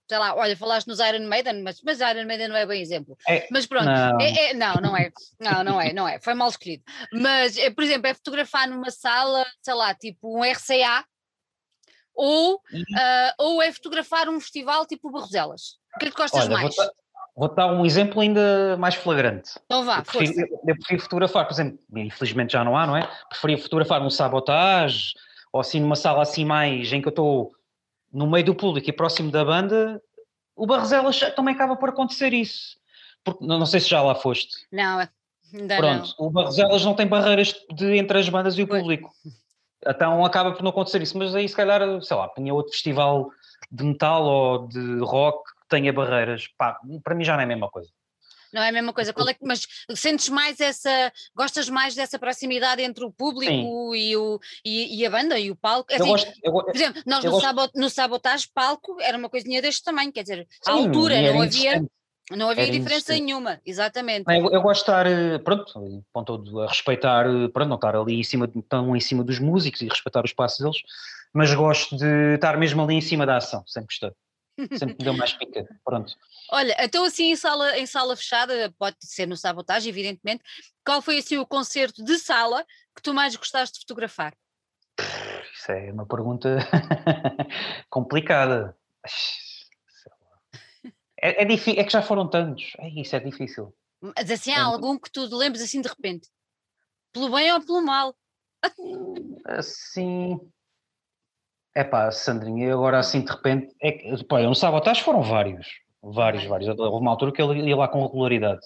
Sei 0.08 0.18
lá, 0.18 0.34
olha, 0.36 0.56
falaste 0.56 0.86
nos 0.86 0.98
Iron 1.00 1.26
Maiden, 1.26 1.62
mas, 1.62 1.80
mas 1.82 2.00
Iron 2.00 2.26
Maiden 2.26 2.48
não 2.48 2.56
é 2.56 2.66
bem 2.66 2.82
exemplo. 2.82 3.16
É, 3.26 3.46
mas 3.50 3.64
pronto, 3.64 3.86
não. 3.86 4.20
É, 4.20 4.50
é, 4.50 4.54
não, 4.54 4.74
não 4.74 4.96
é. 4.96 5.10
Não, 5.40 5.64
não 5.64 5.80
é, 5.80 5.92
não 5.92 6.06
é. 6.06 6.20
Foi 6.20 6.34
mal 6.34 6.48
escolhido. 6.48 6.82
Mas, 7.12 7.56
é, 7.56 7.70
por 7.70 7.82
exemplo, 7.82 8.06
é 8.06 8.14
fotografar 8.14 8.68
numa 8.68 8.90
sala, 8.90 9.46
sei 9.62 9.74
lá, 9.74 9.94
tipo 9.94 10.38
um 10.38 10.44
RCA, 10.44 11.04
ou, 12.14 12.54
uh, 12.54 12.58
ou 13.38 13.62
é 13.62 13.72
fotografar 13.72 14.28
um 14.28 14.40
festival 14.40 14.86
tipo 14.86 15.10
Barroselas. 15.10 15.78
O 15.96 15.98
que 15.98 16.06
é 16.06 16.10
que 16.10 16.16
gostas 16.16 16.44
Olha, 16.44 16.54
mais? 16.54 16.74
Vou-te 17.36 17.56
dar 17.56 17.66
um 17.66 17.84
exemplo 17.84 18.20
ainda 18.20 18.76
mais 18.78 18.94
flagrante. 18.94 19.50
Então 19.64 19.84
vá, 19.84 19.98
eu 19.98 20.02
prefiro, 20.04 20.40
eu, 20.40 20.60
eu 20.68 20.76
prefiro, 20.76 21.02
fotografar, 21.02 21.44
por 21.44 21.52
exemplo, 21.52 21.78
infelizmente 21.96 22.52
já 22.52 22.62
não 22.62 22.76
há, 22.76 22.86
não 22.86 22.96
é? 22.96 23.10
Preferia 23.28 23.58
fotografar 23.58 24.00
num 24.00 24.10
sabotage, 24.10 25.14
ou 25.52 25.60
assim 25.60 25.80
numa 25.80 25.96
sala 25.96 26.22
assim 26.22 26.44
mais 26.44 26.92
em 26.92 27.02
que 27.02 27.08
eu 27.08 27.10
estou 27.10 27.52
no 28.14 28.30
meio 28.30 28.44
do 28.44 28.54
público 28.54 28.88
e 28.88 28.92
próximo 28.92 29.30
da 29.30 29.44
banda, 29.44 30.00
o 30.54 30.66
Barroselas 30.66 31.18
também 31.34 31.54
acaba 31.54 31.76
por 31.76 31.88
acontecer 31.88 32.32
isso. 32.32 32.76
Porque, 33.24 33.44
não 33.44 33.66
sei 33.66 33.80
se 33.80 33.88
já 33.88 34.00
lá 34.00 34.14
foste. 34.14 34.66
Não, 34.70 35.06
ainda 35.52 35.76
Pronto, 35.76 36.14
não. 36.18 36.26
o 36.26 36.30
Barroselas 36.30 36.84
não 36.84 36.94
tem 36.94 37.06
barreiras 37.06 37.54
de, 37.74 37.96
entre 37.96 38.18
as 38.18 38.28
bandas 38.28 38.56
e 38.56 38.62
o 38.62 38.68
público. 38.68 39.10
Então 39.86 40.24
acaba 40.24 40.52
por 40.52 40.62
não 40.62 40.70
acontecer 40.70 41.02
isso, 41.02 41.18
mas 41.18 41.34
aí 41.34 41.48
se 41.48 41.56
calhar, 41.56 41.80
sei 42.02 42.16
lá, 42.16 42.28
tinha 42.28 42.54
outro 42.54 42.72
festival 42.72 43.30
de 43.70 43.84
metal 43.84 44.24
ou 44.24 44.68
de 44.68 44.98
rock 45.00 45.42
que 45.44 45.68
tenha 45.68 45.92
barreiras. 45.92 46.48
Pá, 46.56 46.78
para 47.02 47.14
mim 47.14 47.24
já 47.24 47.34
não 47.34 47.40
é 47.40 47.44
a 47.44 47.48
mesma 47.48 47.68
coisa. 47.68 47.90
Não 48.54 48.62
é 48.62 48.68
a 48.68 48.72
mesma 48.72 48.92
coisa. 48.92 49.10
É 49.10 49.34
que, 49.34 49.44
mas 49.44 49.66
sentes 49.96 50.28
mais 50.28 50.60
essa. 50.60 51.12
Gostas 51.34 51.68
mais 51.68 51.96
dessa 51.96 52.20
proximidade 52.20 52.82
entre 52.82 53.04
o 53.04 53.10
público 53.10 53.94
e, 53.96 54.16
o, 54.16 54.38
e, 54.64 55.00
e, 55.00 55.04
a 55.04 55.10
banda 55.10 55.36
e 55.36 55.50
o 55.50 55.56
palco? 55.56 55.92
Assim, 55.92 56.02
eu 56.02 56.06
gosto, 56.06 56.32
eu, 56.40 56.52
por 56.52 56.74
exemplo, 56.74 57.02
nós 57.04 57.24
no, 57.24 57.32
gosto... 57.32 57.44
sabot, 57.44 57.72
no 57.74 57.90
Sabotagem 57.90 58.48
palco 58.54 58.96
era 59.00 59.18
uma 59.18 59.28
coisinha 59.28 59.60
deste 59.60 59.82
tamanho, 59.82 60.12
quer 60.12 60.22
dizer, 60.22 60.46
à 60.64 60.70
altura 60.70 61.20
não 61.32 61.42
havia. 61.42 61.84
Não 62.30 62.48
havia 62.48 62.70
diferença 62.70 63.12
nenhuma, 63.12 63.60
exatamente. 63.66 64.24
Eu, 64.26 64.50
eu, 64.50 64.62
gosto 64.62 64.82
de 64.82 64.90
estar, 64.90 65.06
eh, 65.06 65.38
pronto, 65.38 66.02
ponto 66.10 66.60
a 66.60 66.68
respeitar, 66.68 67.26
eh, 67.26 67.48
pronto, 67.48 67.68
não 67.68 67.76
estar 67.76 67.94
ali 67.94 68.18
em 68.18 68.22
cima, 68.22 68.50
tão 68.66 68.96
em 68.96 69.00
cima 69.00 69.22
dos 69.22 69.38
músicos 69.38 69.82
e 69.82 69.88
respeitar 69.88 70.24
os 70.24 70.32
passos 70.32 70.58
deles, 70.58 70.78
mas 71.34 71.52
gosto 71.52 71.94
de 71.98 72.36
estar 72.36 72.56
mesmo 72.56 72.82
ali 72.82 72.94
em 72.94 73.02
cima 73.02 73.26
da 73.26 73.36
ação, 73.36 73.62
sempre 73.66 73.88
gostei. 73.88 74.10
Sempre 74.78 74.96
me 74.98 75.04
deu 75.04 75.14
mais 75.14 75.32
pica, 75.32 75.66
pronto. 75.84 76.14
Olha, 76.50 76.76
então 76.78 77.04
assim 77.04 77.32
em 77.32 77.36
sala, 77.36 77.76
em 77.78 77.86
sala 77.86 78.16
fechada, 78.16 78.72
pode 78.78 78.96
ser 79.00 79.26
no 79.26 79.36
sabotagem, 79.36 79.90
evidentemente, 79.90 80.44
qual 80.84 81.02
foi 81.02 81.18
assim 81.18 81.36
o 81.38 81.46
concerto 81.46 82.04
de 82.04 82.18
sala 82.18 82.64
que 82.94 83.02
tu 83.02 83.12
mais 83.12 83.34
gostaste 83.34 83.74
de 83.74 83.80
fotografar? 83.80 84.34
Isso 85.54 85.72
é 85.72 85.92
uma 85.92 86.06
pergunta 86.06 86.58
complicada. 87.90 88.76
É, 91.20 91.42
é, 91.42 91.44
difícil, 91.44 91.80
é 91.80 91.84
que 91.84 91.92
já 91.92 92.02
foram 92.02 92.28
tantos. 92.28 92.72
É, 92.78 92.88
isso 92.88 93.16
é 93.16 93.20
difícil. 93.20 93.74
Mas 94.00 94.30
assim, 94.30 94.52
há 94.52 94.58
é, 94.58 94.62
algum 94.62 94.98
que 94.98 95.10
tu 95.10 95.22
lembres 95.34 95.62
assim 95.62 95.80
de 95.80 95.88
repente? 95.88 96.28
Pelo 97.12 97.30
bem 97.30 97.52
ou 97.52 97.64
pelo 97.64 97.82
mal? 97.82 98.14
Assim. 99.46 100.38
É 101.74 101.82
pá, 101.82 102.10
Sandrinha, 102.10 102.72
agora 102.72 102.98
assim 102.98 103.22
de 103.22 103.30
repente. 103.30 103.74
É 103.82 103.92
que, 103.92 104.24
pá, 104.24 104.40
no 104.42 104.54
Sabotage 104.54 105.02
foram 105.02 105.22
vários. 105.22 105.66
Vários, 106.02 106.44
vários. 106.44 106.68
Houve 106.78 107.02
uma 107.02 107.10
altura 107.10 107.32
que 107.32 107.42
ele 107.42 107.68
ia 107.68 107.76
lá 107.76 107.88
com 107.88 108.02
regularidade. 108.02 108.60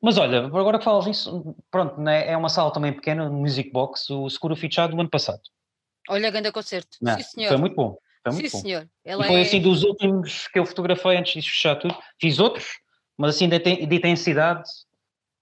Mas 0.00 0.18
olha, 0.18 0.44
agora 0.44 0.78
que 0.78 0.84
falas 0.84 1.06
nisso, 1.06 1.56
pronto, 1.70 1.98
né, 1.98 2.28
é 2.30 2.36
uma 2.36 2.50
sala 2.50 2.70
também 2.70 2.92
pequena, 2.92 3.28
no 3.28 3.38
Music 3.38 3.70
Box, 3.70 4.10
o 4.10 4.28
Seguro 4.28 4.54
Fichado 4.54 4.94
do 4.94 5.00
ano 5.00 5.08
passado. 5.08 5.40
Olha, 6.10 6.30
grande 6.30 6.52
concerto. 6.52 6.98
Não, 7.00 7.16
Sim, 7.16 7.22
senhor. 7.22 7.48
Foi 7.48 7.56
muito 7.56 7.74
bom. 7.74 7.96
Foi 8.22 8.32
muito 8.32 8.50
Sim, 8.50 8.56
bom. 8.56 8.62
senhor. 8.62 8.88
Ela 9.02 9.24
e 9.24 9.26
foi 9.26 9.36
é... 9.36 9.42
assim 9.42 9.62
dos 9.62 9.82
últimos 9.82 10.46
que 10.48 10.58
eu 10.58 10.66
fotografei 10.66 11.16
antes 11.16 11.42
de 11.42 11.50
fechar 11.50 11.76
tudo. 11.76 11.96
Fiz 12.20 12.38
outros, 12.38 12.66
mas 13.16 13.34
assim 13.34 13.48
de, 13.48 13.58
de 13.58 13.96
intensidade, 13.96 14.68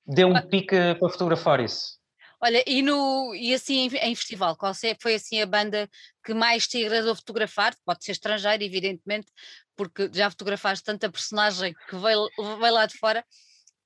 deu 0.06 0.28
um 0.28 0.40
pique 0.42 0.76
para 0.94 1.08
fotografar 1.08 1.58
isso. 1.58 1.98
Olha, 2.44 2.64
e, 2.66 2.82
no, 2.82 3.32
e 3.36 3.54
assim 3.54 3.86
em, 3.86 3.96
em 4.10 4.14
festival, 4.16 4.56
qual 4.56 4.72
foi 5.00 5.14
assim 5.14 5.40
a 5.40 5.46
banda 5.46 5.88
que 6.24 6.34
mais 6.34 6.66
te 6.66 6.84
agradou 6.84 7.14
fotografar? 7.14 7.72
Pode 7.86 8.04
ser 8.04 8.12
estrangeira, 8.12 8.64
evidentemente, 8.64 9.28
porque 9.76 10.10
já 10.12 10.28
fotografaste 10.28 10.84
tanta 10.84 11.08
personagem 11.08 11.72
que 11.88 11.94
veio, 11.94 12.28
veio 12.58 12.74
lá 12.74 12.84
de 12.84 12.98
fora. 12.98 13.24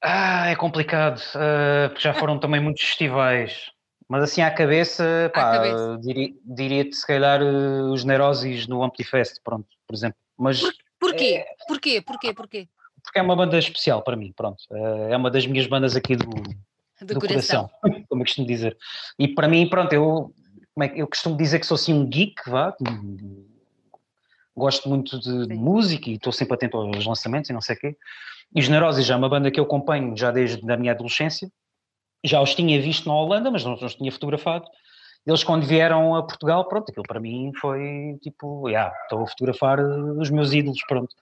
Ah, 0.02 0.48
é 0.48 0.56
complicado, 0.56 1.18
uh, 1.18 1.90
porque 1.90 2.02
já 2.02 2.14
foram 2.24 2.38
também 2.38 2.58
muitos 2.58 2.82
festivais. 2.82 3.70
Mas 4.08 4.22
assim 4.22 4.40
à 4.40 4.50
cabeça, 4.50 5.30
pá, 5.34 5.96
diria-te 6.00 6.38
diria 6.42 6.92
se 6.92 7.06
calhar 7.06 7.42
uh, 7.42 7.92
os 7.92 8.04
Neurosis 8.04 8.66
no 8.66 8.82
Amplifest, 8.82 9.38
pronto, 9.44 9.68
por 9.86 9.94
exemplo. 9.94 10.18
Mas, 10.38 10.60
por, 10.60 10.72
porquê? 10.98 11.44
É, 11.44 11.46
porquê? 11.68 12.00
Porquê? 12.00 12.32
Porquê? 12.32 12.68
Porque 13.02 13.18
é 13.18 13.22
uma 13.22 13.36
banda 13.36 13.58
especial 13.58 14.02
para 14.02 14.16
mim, 14.16 14.32
pronto. 14.34 14.62
Uh, 14.70 15.12
é 15.12 15.16
uma 15.16 15.30
das 15.30 15.46
minhas 15.46 15.66
bandas 15.66 15.94
aqui 15.94 16.16
do, 16.16 16.26
do, 17.00 17.14
do 17.14 17.20
coração. 17.20 17.68
coração. 17.80 18.04
como 18.08 18.22
eu 18.22 18.26
costumo 18.26 18.46
dizer. 18.46 18.76
E 19.18 19.28
para 19.28 19.48
mim, 19.48 19.68
pronto, 19.68 19.92
eu 19.92 20.32
como 20.76 20.84
é 20.84 20.92
eu 20.94 21.06
costumo 21.06 21.36
dizer 21.36 21.58
que 21.58 21.66
sou 21.66 21.74
assim 21.74 21.94
um 21.94 22.06
geek, 22.06 22.34
vá. 22.46 22.76
Gosto 24.54 24.88
muito 24.88 25.18
de 25.18 25.54
música 25.54 26.10
e 26.10 26.14
estou 26.14 26.32
sempre 26.32 26.54
atento 26.54 26.76
aos 26.76 27.04
lançamentos 27.04 27.48
e 27.48 27.52
não 27.52 27.60
sei 27.62 27.76
o 27.76 27.78
quê. 27.78 27.96
E 28.54 28.60
os 28.60 28.68
Neurosis 28.68 29.04
já 29.04 29.14
é 29.14 29.16
uma 29.16 29.28
banda 29.28 29.50
que 29.50 29.58
eu 29.58 29.64
acompanho 29.64 30.16
já 30.16 30.30
desde 30.30 30.70
a 30.70 30.76
minha 30.76 30.92
adolescência. 30.92 31.50
Já 32.22 32.40
os 32.40 32.54
tinha 32.54 32.80
visto 32.80 33.08
na 33.08 33.14
Holanda, 33.14 33.50
mas 33.50 33.64
não 33.64 33.74
os 33.74 33.94
tinha 33.94 34.12
fotografado. 34.12 34.66
Eles 35.26 35.42
quando 35.42 35.66
vieram 35.66 36.14
a 36.14 36.22
Portugal, 36.22 36.66
pronto, 36.68 36.90
aquilo 36.90 37.06
para 37.06 37.20
mim 37.20 37.52
foi 37.58 38.16
tipo, 38.22 38.68
yeah, 38.68 38.94
estou 39.02 39.24
a 39.24 39.26
fotografar 39.26 39.80
os 39.80 40.30
meus 40.30 40.52
ídolos, 40.52 40.80
pronto. 40.86 41.14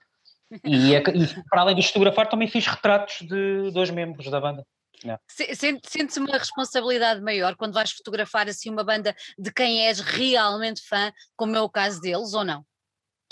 E, 0.63 0.93
e 0.93 1.01
para 1.49 1.61
além 1.61 1.75
de 1.75 1.87
fotografar 1.87 2.27
também 2.27 2.47
fiz 2.47 2.67
retratos 2.67 3.27
de 3.27 3.71
dois 3.71 3.89
membros 3.89 4.29
da 4.29 4.39
banda. 4.39 4.65
Yeah. 5.03 5.21
Sentes 5.27 6.17
uma 6.17 6.37
responsabilidade 6.37 7.21
maior 7.21 7.55
quando 7.55 7.73
vais 7.73 7.91
fotografar 7.91 8.47
assim 8.47 8.69
uma 8.69 8.83
banda 8.83 9.15
de 9.37 9.51
quem 9.51 9.85
és 9.85 9.99
realmente 9.99 10.81
fã, 10.87 11.11
como 11.35 11.55
é 11.55 11.61
o 11.61 11.69
caso 11.69 12.01
deles, 12.01 12.33
ou 12.33 12.43
não? 12.43 12.65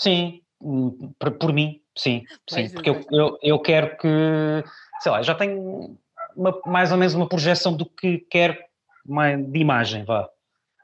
Sim, 0.00 0.42
hum, 0.60 1.12
por, 1.18 1.32
por 1.32 1.52
mim, 1.52 1.80
sim, 1.96 2.24
sim, 2.48 2.68
porque 2.70 2.90
eu, 2.90 3.04
eu, 3.10 3.38
eu, 3.42 3.58
quero 3.58 3.96
que, 3.96 4.08
sei 5.00 5.12
lá, 5.12 5.22
já 5.22 5.34
tenho 5.34 5.96
uma, 6.36 6.60
mais 6.66 6.90
ou 6.92 6.98
menos 6.98 7.14
uma 7.14 7.28
projeção 7.28 7.76
do 7.76 7.86
que 7.86 8.18
quero 8.30 8.56
uma, 9.06 9.36
de 9.36 9.58
imagem, 9.58 10.04
vá. 10.04 10.28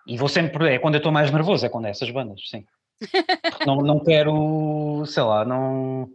E 0.07 0.16
vou 0.16 0.29
sempre, 0.29 0.75
é 0.75 0.79
quando 0.79 0.95
eu 0.95 0.99
estou 0.99 1.12
mais 1.12 1.31
nervoso, 1.31 1.66
é 1.66 1.69
quando 1.69 1.87
é 1.87 1.90
essas 1.90 2.11
bandas, 2.11 2.40
sim. 2.49 2.64
não, 3.66 3.77
não 3.77 4.01
quero, 4.01 5.05
sei 5.07 5.23
lá, 5.23 5.45
não 5.45 6.11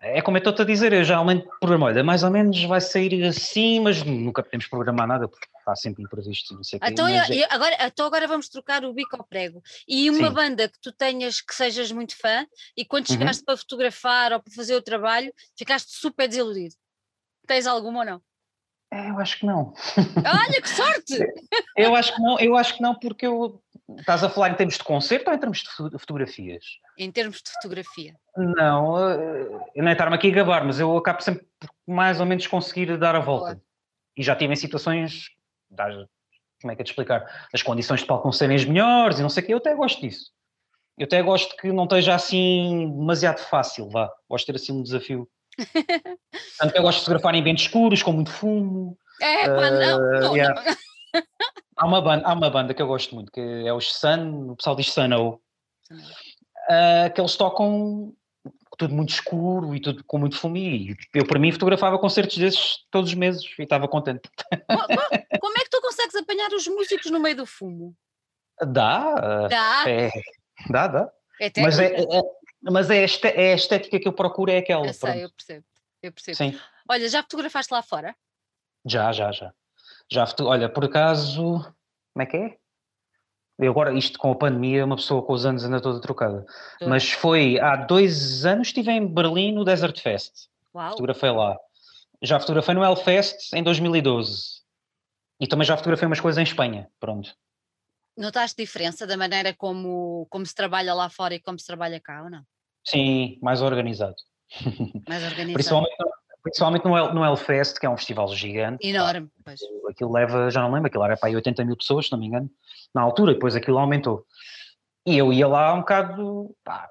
é 0.00 0.20
como 0.20 0.36
eu 0.36 0.38
estou-te 0.38 0.62
a 0.62 0.64
dizer, 0.64 0.92
eu 0.92 1.04
geralmente 1.04 1.46
programo, 1.60 1.86
olha, 1.86 2.04
mais 2.04 2.22
ou 2.22 2.30
menos 2.30 2.62
vai 2.64 2.80
sair 2.80 3.24
assim, 3.24 3.80
mas 3.80 4.02
nunca 4.02 4.42
podemos 4.42 4.66
programar 4.66 5.06
nada 5.06 5.26
porque 5.26 5.46
está 5.58 5.74
sempre 5.74 6.04
imprevisto, 6.04 6.54
não 6.54 6.62
sei 6.62 6.78
então, 6.82 7.08
é... 7.08 7.22
agora, 7.50 7.76
então 7.80 8.06
agora 8.06 8.28
vamos 8.28 8.48
trocar 8.48 8.84
o 8.84 8.92
bico 8.92 9.16
ao 9.16 9.24
prego. 9.24 9.62
E 9.88 10.08
uma 10.10 10.28
Sim. 10.28 10.34
banda 10.34 10.68
que 10.68 10.78
tu 10.80 10.92
tenhas 10.92 11.40
que 11.40 11.54
sejas 11.54 11.90
muito 11.90 12.16
fã 12.16 12.46
e 12.76 12.84
quando 12.84 13.08
uhum. 13.08 13.16
chegaste 13.16 13.40
uhum. 13.40 13.46
para 13.46 13.56
fotografar 13.56 14.32
ou 14.32 14.42
para 14.42 14.52
fazer 14.52 14.76
o 14.76 14.82
trabalho, 14.82 15.32
ficaste 15.56 15.90
super 15.90 16.28
desiludido. 16.28 16.74
Tens 17.46 17.66
alguma 17.66 18.00
ou 18.00 18.04
não? 18.04 18.22
É, 18.92 19.10
eu 19.10 19.18
acho 19.18 19.40
que 19.40 19.46
não. 19.46 19.74
Olha 19.96 20.62
que 20.62 20.68
sorte! 20.68 21.18
eu 21.76 21.94
acho 21.94 22.14
que 22.14 22.22
não, 22.22 22.38
eu 22.38 22.56
acho 22.56 22.76
que 22.76 22.82
não 22.82 22.94
porque 22.94 23.26
eu 23.26 23.60
Estás 23.98 24.24
a 24.24 24.28
falar 24.28 24.50
em 24.50 24.54
termos 24.54 24.76
de 24.76 24.82
concerto 24.82 25.30
ou 25.30 25.36
em 25.36 25.38
termos 25.38 25.58
de 25.58 25.98
fotografias? 25.98 26.64
Em 26.98 27.10
termos 27.12 27.40
de 27.40 27.50
fotografia. 27.52 28.14
Não, 28.36 29.10
eh, 29.10 29.70
eu 29.76 29.82
não 29.84 29.90
é 29.90 29.92
estar-me 29.92 30.16
aqui 30.16 30.28
a 30.28 30.34
gabar, 30.34 30.64
mas 30.64 30.80
eu 30.80 30.96
acabo 30.96 31.22
sempre 31.22 31.46
por 31.60 31.70
mais 31.86 32.18
ou 32.18 32.26
menos 32.26 32.46
conseguir 32.48 32.96
dar 32.98 33.14
a 33.14 33.20
volta. 33.20 33.54
Boa. 33.54 33.62
E 34.16 34.22
já 34.22 34.34
tive 34.34 34.52
em 34.52 34.56
situações, 34.56 35.30
como 36.60 36.72
é 36.72 36.74
que 36.74 36.82
é 36.82 36.84
de 36.84 36.90
explicar? 36.90 37.48
As 37.54 37.62
condições 37.62 38.00
de 38.00 38.06
palco 38.06 38.26
não 38.26 38.32
serem 38.32 38.56
as 38.56 38.64
melhores 38.64 39.20
e 39.20 39.22
não 39.22 39.28
sei 39.28 39.42
o 39.42 39.46
quê, 39.46 39.52
eu 39.52 39.58
até 39.58 39.74
gosto 39.74 40.00
disso. 40.00 40.32
Eu 40.98 41.04
até 41.04 41.22
gosto 41.22 41.56
que 41.56 41.70
não 41.70 41.84
esteja 41.84 42.14
assim 42.14 42.90
demasiado 42.98 43.38
fácil, 43.38 43.88
vá. 43.88 44.10
Gosto 44.28 44.46
de 44.46 44.52
ter 44.52 44.56
assim 44.56 44.72
um 44.72 44.82
desafio. 44.82 45.28
Tanto 46.58 46.72
que 46.72 46.78
eu 46.78 46.82
gosto 46.82 46.98
de 46.98 47.04
fotografar 47.04 47.34
em 47.34 47.40
ambientes 47.40 47.66
escuros, 47.66 48.02
com 48.02 48.12
muito 48.12 48.32
fumo. 48.32 48.98
É, 49.20 49.46
pá, 49.46 49.70
não, 49.70 49.98
uh, 49.98 50.20
não, 50.20 50.36
yeah. 50.36 50.62
não. 50.62 51.22
Há 51.76 51.86
uma, 51.86 52.00
banda, 52.00 52.26
há 52.26 52.32
uma 52.32 52.50
banda 52.50 52.72
que 52.72 52.80
eu 52.80 52.86
gosto 52.86 53.14
muito, 53.14 53.30
que 53.30 53.40
é 53.40 53.72
os 53.72 53.92
Sun, 53.92 54.52
o 54.52 54.56
pessoal 54.56 54.76
diz 54.76 54.90
Sun, 54.92 55.10
uh, 55.12 55.38
que 57.14 57.20
eles 57.20 57.36
tocam 57.36 58.14
tudo 58.78 58.94
muito 58.94 59.10
escuro 59.10 59.74
e 59.74 59.80
tudo 59.80 60.04
com 60.04 60.18
muito 60.18 60.36
fumo 60.36 60.56
e 60.56 60.96
eu 61.14 61.26
para 61.26 61.38
mim 61.38 61.50
fotografava 61.50 61.98
concertos 61.98 62.36
desses 62.36 62.84
todos 62.90 63.10
os 63.10 63.16
meses 63.16 63.42
e 63.58 63.62
estava 63.62 63.88
contente. 63.88 64.28
Como 65.40 65.58
é 65.58 65.62
que 65.62 65.70
tu 65.70 65.80
consegues 65.80 66.14
apanhar 66.14 66.50
os 66.52 66.66
músicos 66.66 67.10
no 67.10 67.20
meio 67.20 67.36
do 67.36 67.46
fumo? 67.46 67.96
Dá. 68.60 69.48
Dá? 69.48 69.84
É, 69.88 70.10
dá, 70.70 70.88
dá. 70.88 71.12
É 71.40 71.50
mas 71.60 71.78
é, 71.78 72.02
é, 72.02 72.22
mas 72.62 72.90
é, 72.90 73.04
é 73.04 73.52
a 73.52 73.56
estética 73.56 74.00
que 74.00 74.08
eu 74.08 74.12
procuro 74.12 74.50
é 74.50 74.58
aquela. 74.58 74.86
Eu 74.86 74.94
sei, 74.94 75.24
eu 75.24 75.30
percebo. 75.30 75.66
Eu 76.02 76.12
percebo. 76.12 76.36
Sim. 76.36 76.58
Olha, 76.88 77.08
já 77.08 77.22
fotografaste 77.22 77.72
lá 77.72 77.82
fora? 77.82 78.14
Já, 78.84 79.12
já, 79.12 79.32
já. 79.32 79.52
Já, 80.10 80.24
olha, 80.40 80.68
por 80.68 80.84
acaso, 80.84 81.60
como 82.12 82.22
é 82.22 82.26
que 82.26 82.36
é? 82.36 82.58
Eu 83.58 83.70
agora, 83.70 83.96
isto 83.96 84.18
com 84.18 84.32
a 84.32 84.36
pandemia, 84.36 84.84
uma 84.84 84.96
pessoa 84.96 85.22
com 85.22 85.32
os 85.32 85.46
anos 85.46 85.64
anda 85.64 85.80
toda 85.80 86.00
trocada. 86.00 86.44
Mas 86.86 87.10
foi 87.10 87.58
há 87.58 87.76
dois 87.76 88.44
anos, 88.44 88.68
estive 88.68 88.90
em 88.92 89.06
Berlim 89.06 89.52
no 89.52 89.64
Desert 89.64 89.98
Fest. 90.00 90.48
Uau. 90.74 90.90
Fotografei 90.90 91.30
lá. 91.30 91.56
Já 92.22 92.38
fotografei 92.38 92.74
no 92.74 92.84
Hellfest 92.84 93.52
em 93.54 93.62
2012. 93.62 94.62
E 95.40 95.46
também 95.46 95.66
já 95.66 95.76
fotografei 95.76 96.06
umas 96.06 96.20
coisas 96.20 96.38
em 96.38 96.42
Espanha. 96.42 96.90
Pronto. 97.00 97.34
Notaste 98.16 98.62
diferença 98.62 99.06
da 99.06 99.16
maneira 99.16 99.54
como, 99.54 100.26
como 100.30 100.44
se 100.44 100.54
trabalha 100.54 100.94
lá 100.94 101.08
fora 101.08 101.34
e 101.34 101.40
como 101.40 101.58
se 101.58 101.66
trabalha 101.66 102.00
cá, 102.00 102.22
ou 102.22 102.30
não? 102.30 102.42
Sim, 102.84 103.38
mais 103.42 103.60
organizado. 103.60 104.16
Mais 105.08 105.24
organizado. 105.24 105.54
Principalmente, 105.54 105.96
Principalmente 106.46 106.84
no, 106.84 107.12
no 107.12 107.24
Hellfest, 107.24 107.80
que 107.80 107.86
é 107.86 107.90
um 107.90 107.96
festival 107.96 108.28
gigante. 108.28 108.86
Enorme, 108.86 109.28
pois. 109.44 109.58
Aquilo 109.90 110.12
leva, 110.12 110.48
já 110.48 110.62
não 110.62 110.70
lembro, 110.70 110.86
aquilo 110.86 111.02
era 111.02 111.16
para 111.16 111.28
aí 111.28 111.34
80 111.34 111.64
mil 111.64 111.76
pessoas, 111.76 112.06
se 112.06 112.12
não 112.12 112.20
me 112.20 112.26
engano, 112.26 112.48
na 112.94 113.02
altura, 113.02 113.32
depois 113.32 113.56
aquilo 113.56 113.78
aumentou. 113.78 114.24
E 115.04 115.18
eu 115.18 115.32
ia 115.32 115.48
lá 115.48 115.74
um 115.74 115.80
bocado, 115.80 116.54
pá, 116.62 116.88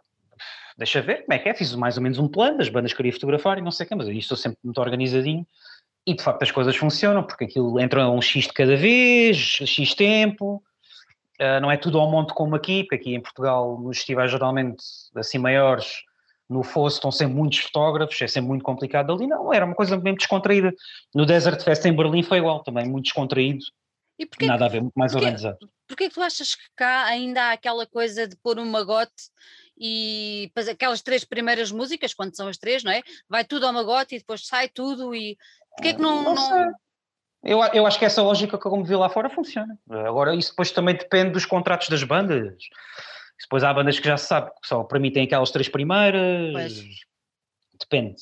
deixa 0.77 1.01
ver 1.01 1.21
como 1.21 1.33
é 1.35 1.39
que 1.39 1.47
é, 1.47 1.53
fiz 1.53 1.73
mais 1.73 1.95
ou 1.95 2.03
menos 2.03 2.19
um 2.19 2.27
plano, 2.27 2.61
as 2.61 2.67
bandas 2.67 2.91
queria 2.91 3.13
fotografar 3.13 3.57
e 3.57 3.61
não 3.61 3.71
sei 3.71 3.85
o 3.85 3.89
quê, 3.89 3.95
mas 3.95 4.07
eu 4.09 4.13
estou 4.13 4.35
sempre 4.35 4.59
muito 4.61 4.81
organizadinho 4.81 5.47
e 6.05 6.13
de 6.13 6.21
facto 6.21 6.43
as 6.43 6.51
coisas 6.51 6.75
funcionam, 6.75 7.23
porque 7.23 7.45
aquilo 7.45 7.79
entra 7.79 8.09
um 8.09 8.21
X 8.21 8.47
de 8.47 8.53
cada 8.53 8.75
vez, 8.75 9.37
X 9.37 9.93
tempo, 9.93 10.61
uh, 11.39 11.61
não 11.61 11.71
é 11.71 11.77
tudo 11.77 11.97
ao 11.97 12.11
monte 12.11 12.33
como 12.33 12.55
aqui, 12.55 12.83
porque 12.83 12.95
aqui 12.95 13.15
em 13.15 13.21
Portugal, 13.21 13.79
nos 13.79 13.99
festivais 13.99 14.31
geralmente 14.31 14.83
assim 15.15 15.37
maiores, 15.37 16.03
no 16.49 16.63
Fosso 16.63 16.97
estão 16.97 17.11
sempre 17.11 17.35
muitos 17.35 17.59
fotógrafos, 17.59 18.21
é 18.21 18.27
sempre 18.27 18.49
muito 18.49 18.63
complicado 18.63 19.11
ali. 19.11 19.27
Não, 19.27 19.53
era 19.53 19.65
uma 19.65 19.75
coisa 19.75 19.97
mesmo 19.97 20.17
descontraída. 20.17 20.73
No 21.13 21.25
Desert 21.25 21.61
Fest 21.63 21.85
em 21.85 21.95
Berlim 21.95 22.23
foi 22.23 22.37
igual, 22.37 22.63
também 22.63 22.87
muito 22.87 23.05
descontraído. 23.05 23.63
E 24.17 24.25
porquê, 24.25 24.45
nada 24.45 24.65
a 24.65 24.69
ver, 24.69 24.81
muito 24.81 24.93
mais 24.95 25.11
porquê, 25.11 25.25
organizado. 25.25 25.57
Porquê 25.87 26.07
que 26.07 26.15
tu 26.15 26.21
achas 26.21 26.55
que 26.55 26.63
cá 26.75 27.05
ainda 27.05 27.43
há 27.43 27.51
aquela 27.51 27.85
coisa 27.85 28.27
de 28.27 28.35
pôr 28.37 28.57
um 28.59 28.65
magote 28.65 29.11
e 29.77 30.49
aquelas 30.71 31.01
três 31.01 31.25
primeiras 31.25 31.71
músicas, 31.71 32.13
quando 32.13 32.35
são 32.35 32.47
as 32.47 32.57
três, 32.57 32.83
não 32.83 32.91
é? 32.91 33.01
Vai 33.27 33.43
tudo 33.43 33.65
ao 33.65 33.73
magote 33.73 34.15
e 34.15 34.19
depois 34.19 34.45
sai 34.45 34.69
tudo 34.69 35.13
e 35.13 35.37
porquê 35.75 35.93
que 35.93 36.01
não... 36.01 36.23
não, 36.23 36.35
não... 36.35 36.73
Eu, 37.43 37.59
eu 37.73 37.85
acho 37.85 37.99
que 37.99 38.05
essa 38.05 38.23
lógica 38.23 38.57
que 38.57 38.65
eu 38.65 38.71
como 38.71 38.83
vi 38.83 38.95
lá 38.95 39.07
fora 39.07 39.29
funciona. 39.29 39.77
Agora, 39.87 40.33
isso 40.33 40.49
depois 40.49 40.71
também 40.71 40.95
depende 40.95 41.31
dos 41.31 41.45
contratos 41.45 41.89
das 41.89 42.03
bandas. 42.03 42.55
Depois 43.41 43.63
há 43.63 43.73
bandas 43.73 43.99
que 43.99 44.07
já 44.07 44.17
se 44.17 44.27
sabe 44.27 44.49
que 44.61 44.67
só 44.67 44.83
permitem 44.83 45.23
aquelas 45.23 45.51
três 45.51 45.69
primeiras. 45.69 46.53
Pois. 46.53 46.83
Depende. 47.79 48.15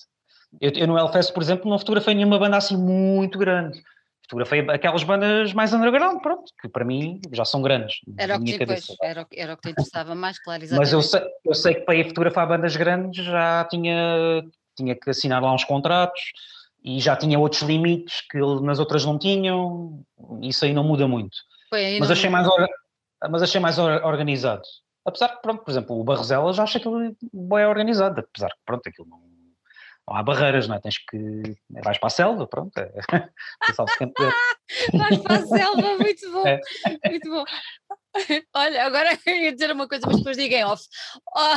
Eu, 0.60 0.71
eu 0.71 0.88
no 0.88 0.97
Hellfest, 0.97 1.34
por 1.34 1.41
exemplo, 1.41 1.69
não 1.69 1.80
fotografei 1.80 2.13
nenhuma 2.13 2.39
banda 2.39 2.58
assim 2.58 2.78
muito 2.78 3.38
grande. 3.38 3.82
Fotografei 4.23 4.62
aquelas 4.69 5.04
bandas 5.04 5.54
mais 5.54 5.73
underground, 5.73 6.21
pronto, 6.21 6.52
que 6.62 6.69
para 6.69 6.86
mim 6.86 7.19
já 7.32 7.43
são 7.43 7.62
grandes. 7.62 7.97
Era 8.17 8.38
o 8.38 8.43
que, 8.43 8.65
pois, 8.65 8.88
era, 9.02 9.28
era 9.32 9.54
o 9.54 9.58
que 9.58 9.63
te 9.63 9.71
interessava 9.71 10.15
mais, 10.15 10.39
claro, 10.39 10.63
exatamente. 10.63 10.93
Mas 10.93 10.93
eu 10.93 11.02
sei, 11.02 11.21
eu 11.45 11.54
sei 11.54 11.76
que 11.76 11.82
para 11.82 11.95
ir 11.95 12.08
fotografar 12.08 12.47
bandas 12.47 12.76
grandes 12.76 13.26
já 13.26 13.65
tinha, 13.65 14.43
tinha 14.78 14.95
que 14.95 15.10
assinar 15.10 15.41
lá 15.41 15.54
uns 15.54 15.65
contratos 15.65 16.21
e 16.84 16.99
já 16.99 17.15
tinha 17.15 17.38
outros 17.38 17.62
limites 17.63 18.21
que 18.30 18.39
nas 18.62 18.80
outras 18.80 19.06
não 19.06 19.19
tinham, 19.19 20.04
isso 20.41 20.63
aí 20.65 20.73
não 20.73 20.84
muda 20.84 21.08
muito. 21.08 21.36
Foi, 21.69 21.99
mas, 21.99 22.10
achei 22.10 22.30
mais, 22.30 22.47
mas 23.30 23.41
achei 23.41 23.60
mais 23.60 23.78
organizado. 23.78 24.63
Apesar 25.06 25.30
que, 25.30 25.42
pronto, 25.42 25.63
por 25.63 25.72
exemplo, 25.72 26.00
o 26.00 26.04
Barroselas 26.04 26.56
já 26.56 26.63
acha 26.63 26.78
aquilo 26.78 27.16
bem 27.34 27.66
organizado, 27.66 28.20
apesar 28.20 28.50
que, 28.50 28.62
pronto, 28.66 28.88
aquilo 28.88 29.08
não, 29.10 29.20
não 30.08 30.16
há 30.16 30.24
barreiras, 30.24 30.68
não 30.68 30.76
é? 30.76 30.82
Tens 30.82 30.98
que. 30.98 31.18
Vais 31.70 31.98
para 31.98 32.08
a 32.08 32.10
selva, 32.10 32.48
pronto. 32.48 32.78
É, 32.78 32.92
vais 34.94 35.22
para 35.22 35.36
a 35.36 35.46
selva, 35.46 35.98
muito 35.98 36.32
bom, 36.32 36.48
é. 36.48 36.60
muito 37.10 37.30
bom. 37.30 37.44
Olha, 38.54 38.86
agora 38.86 39.18
eu 39.26 39.36
ia 39.36 39.54
dizer 39.54 39.72
uma 39.72 39.88
coisa, 39.88 40.06
mas 40.06 40.18
depois 40.18 40.38
digam 40.38 40.70
off. 40.70 40.86
Oh, 41.36 41.56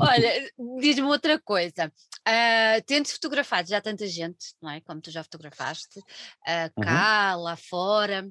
olha, 0.00 0.50
diz-me 0.80 1.06
outra 1.06 1.40
coisa. 1.40 1.90
Uh, 2.28 2.82
tendo 2.86 3.08
fotografado 3.08 3.68
já 3.68 3.80
tanta 3.80 4.06
gente, 4.06 4.54
não 4.60 4.70
é? 4.70 4.80
Como 4.80 5.00
tu 5.00 5.10
já 5.10 5.22
fotografaste, 5.22 5.98
uh, 5.98 6.82
cá, 6.82 7.34
uhum. 7.34 7.42
lá 7.42 7.56
fora, 7.56 8.28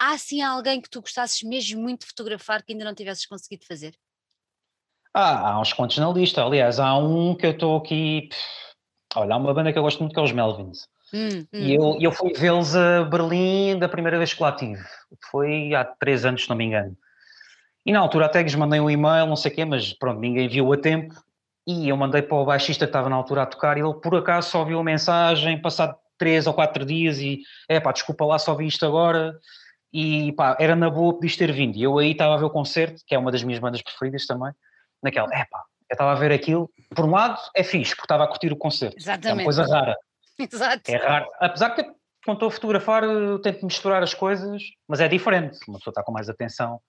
há 0.00 0.12
assim 0.12 0.40
alguém 0.40 0.80
que 0.80 0.88
tu 0.88 1.02
gostasses 1.02 1.42
mesmo 1.42 1.82
muito 1.82 2.00
de 2.00 2.06
fotografar 2.06 2.62
que 2.62 2.72
ainda 2.72 2.86
não 2.86 2.94
tivesses 2.94 3.26
conseguido 3.26 3.66
fazer? 3.66 3.94
Ah, 5.12 5.50
há 5.50 5.60
uns 5.60 5.72
quantos 5.72 5.98
na 5.98 6.10
lista. 6.10 6.42
Aliás, 6.42 6.80
há 6.80 6.96
um 6.96 7.34
que 7.34 7.46
eu 7.46 7.50
estou 7.50 7.76
aqui. 7.76 8.30
Olha, 9.14 9.34
há 9.34 9.36
uma 9.36 9.52
banda 9.52 9.72
que 9.72 9.78
eu 9.78 9.82
gosto 9.82 10.00
muito 10.00 10.14
que 10.14 10.20
é 10.20 10.22
os 10.22 10.32
Melvins. 10.32 10.88
Hum, 11.12 11.40
hum. 11.40 11.46
E 11.52 11.74
eu, 11.74 11.98
eu 12.00 12.12
fui 12.12 12.32
vê-los 12.32 12.74
a 12.74 13.04
Berlim 13.04 13.78
da 13.78 13.88
primeira 13.88 14.16
vez 14.16 14.32
que 14.32 14.42
lá 14.42 14.52
tive. 14.52 14.82
Foi 15.30 15.74
há 15.74 15.84
três 15.84 16.24
anos, 16.24 16.44
se 16.44 16.48
não 16.48 16.56
me 16.56 16.64
engano. 16.64 16.96
E 17.84 17.92
na 17.92 17.98
altura 17.98 18.26
até 18.26 18.42
lhes 18.42 18.54
mandei 18.54 18.78
um 18.78 18.88
e-mail, 18.88 19.26
não 19.26 19.36
sei 19.36 19.50
o 19.50 19.54
quê, 19.54 19.64
mas 19.64 19.92
pronto, 19.92 20.20
ninguém 20.20 20.48
viu 20.48 20.72
a 20.72 20.76
tempo. 20.76 21.14
E 21.66 21.88
eu 21.88 21.96
mandei 21.96 22.22
para 22.22 22.36
o 22.36 22.44
baixista 22.44 22.86
que 22.86 22.90
estava 22.90 23.08
na 23.08 23.16
altura 23.16 23.42
a 23.42 23.46
tocar 23.46 23.76
e 23.76 23.80
ele 23.80 23.94
por 23.94 24.14
acaso 24.14 24.50
só 24.50 24.64
viu 24.64 24.78
a 24.78 24.84
mensagem, 24.84 25.60
passado 25.60 25.96
três 26.16 26.46
ou 26.46 26.54
quatro 26.54 26.84
dias 26.84 27.18
e 27.18 27.40
é 27.68 27.80
pá, 27.80 27.92
desculpa 27.92 28.24
lá, 28.24 28.38
só 28.38 28.54
vi 28.54 28.66
isto 28.66 28.84
agora 28.86 29.38
e 29.92 30.32
pá, 30.32 30.56
era 30.60 30.76
na 30.76 30.88
boa 30.88 31.14
podias 31.14 31.36
ter 31.36 31.52
vindo. 31.52 31.76
E 31.76 31.82
eu 31.82 31.98
aí 31.98 32.12
estava 32.12 32.34
a 32.34 32.36
ver 32.36 32.44
o 32.44 32.50
concerto, 32.50 33.02
que 33.06 33.14
é 33.14 33.18
uma 33.18 33.30
das 33.30 33.42
minhas 33.42 33.60
bandas 33.60 33.82
preferidas 33.82 34.26
também, 34.26 34.52
naquela, 35.02 35.28
é 35.32 35.44
pá, 35.44 35.62
eu 35.88 35.94
estava 35.94 36.12
a 36.12 36.14
ver 36.14 36.32
aquilo, 36.32 36.70
por 36.94 37.04
um 37.04 37.10
lado 37.10 37.40
é 37.56 37.62
fixe, 37.62 37.94
porque 37.94 38.04
estava 38.04 38.24
a 38.24 38.28
curtir 38.28 38.52
o 38.52 38.56
concerto, 38.56 38.96
Exatamente. 38.96 39.28
é 39.28 39.34
uma 39.34 39.44
coisa 39.44 39.64
rara. 39.66 39.96
Exato. 40.38 40.90
É 40.90 40.96
raro, 40.96 41.26
apesar 41.40 41.70
que 41.70 41.82
quando 42.24 42.36
estou 42.36 42.48
a 42.48 42.52
fotografar 42.52 43.04
eu 43.04 43.38
tento 43.40 43.64
misturar 43.64 44.02
as 44.02 44.14
coisas, 44.14 44.62
mas 44.86 45.00
é 45.00 45.08
diferente, 45.08 45.58
uma 45.66 45.78
pessoa 45.78 45.92
está 45.92 46.02
com 46.02 46.12
mais 46.12 46.28
atenção 46.28 46.80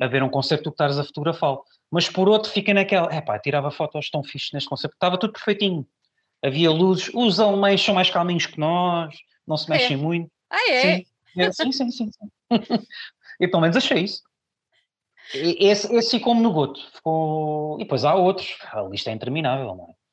a 0.00 0.06
ver 0.06 0.22
um 0.22 0.28
concerto 0.28 0.64
do 0.64 0.70
que 0.70 0.74
estares 0.74 0.98
a 0.98 1.04
fotografá-lo. 1.04 1.62
Mas 1.90 2.08
por 2.08 2.28
outro 2.28 2.50
fica 2.50 2.74
naquela, 2.74 3.12
é 3.12 3.20
pá, 3.20 3.38
tirava 3.38 3.70
fotos 3.70 4.10
tão 4.10 4.22
fixes 4.24 4.50
neste 4.52 4.68
concerto, 4.68 4.94
estava 4.94 5.18
tudo 5.18 5.32
perfeitinho. 5.32 5.86
Havia 6.44 6.70
luzes, 6.70 7.10
os 7.14 7.40
alemães 7.40 7.82
são 7.82 7.94
mais 7.94 8.10
calminhos 8.10 8.46
que 8.46 8.58
nós, 8.58 9.14
não 9.46 9.56
se 9.56 9.68
mexem 9.70 9.94
é. 9.94 9.96
muito. 9.96 10.30
Ah, 10.50 10.70
é? 10.70 10.80
Sim, 10.80 11.06
é, 11.38 11.52
sim, 11.52 11.72
sim, 11.72 11.90
sim. 11.90 12.10
sim. 12.10 12.28
e 13.40 13.48
pelo 13.48 13.60
menos 13.60 13.76
achei 13.76 14.04
isso. 14.04 14.22
Esse, 15.34 15.92
esse 15.94 16.18
ficou-me 16.18 16.40
no 16.40 16.52
goto. 16.52 16.80
Ficou... 16.92 17.76
E 17.80 17.84
depois 17.84 18.04
há 18.04 18.14
outros, 18.14 18.56
a 18.72 18.82
lista 18.82 19.10
é 19.10 19.14
interminável, 19.14 19.74
não 19.74 19.90
é? 19.90 20.06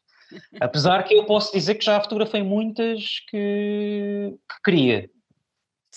Apesar 0.60 1.04
que 1.04 1.14
eu 1.14 1.26
posso 1.26 1.54
dizer 1.54 1.76
que 1.76 1.86
já 1.86 2.02
fotografei 2.02 2.42
muitas 2.42 3.20
que, 3.30 4.36
que 4.50 4.62
queria. 4.64 5.10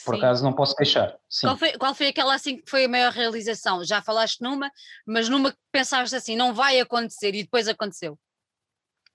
Por 0.04 0.14
Sim. 0.14 0.20
acaso 0.20 0.44
não 0.44 0.52
posso 0.52 0.76
queixar. 0.76 1.16
Qual 1.40 1.56
foi, 1.56 1.72
qual 1.72 1.94
foi 1.94 2.08
aquela 2.08 2.34
assim 2.34 2.58
que 2.58 2.68
foi 2.70 2.84
a 2.84 2.88
maior 2.88 3.12
realização? 3.12 3.82
Já 3.82 4.02
falaste 4.02 4.42
numa, 4.42 4.70
mas 5.06 5.28
numa 5.28 5.52
que 5.52 5.58
pensaste 5.72 6.14
assim, 6.14 6.36
não 6.36 6.52
vai 6.52 6.78
acontecer 6.78 7.34
e 7.34 7.42
depois 7.42 7.66
aconteceu? 7.66 8.18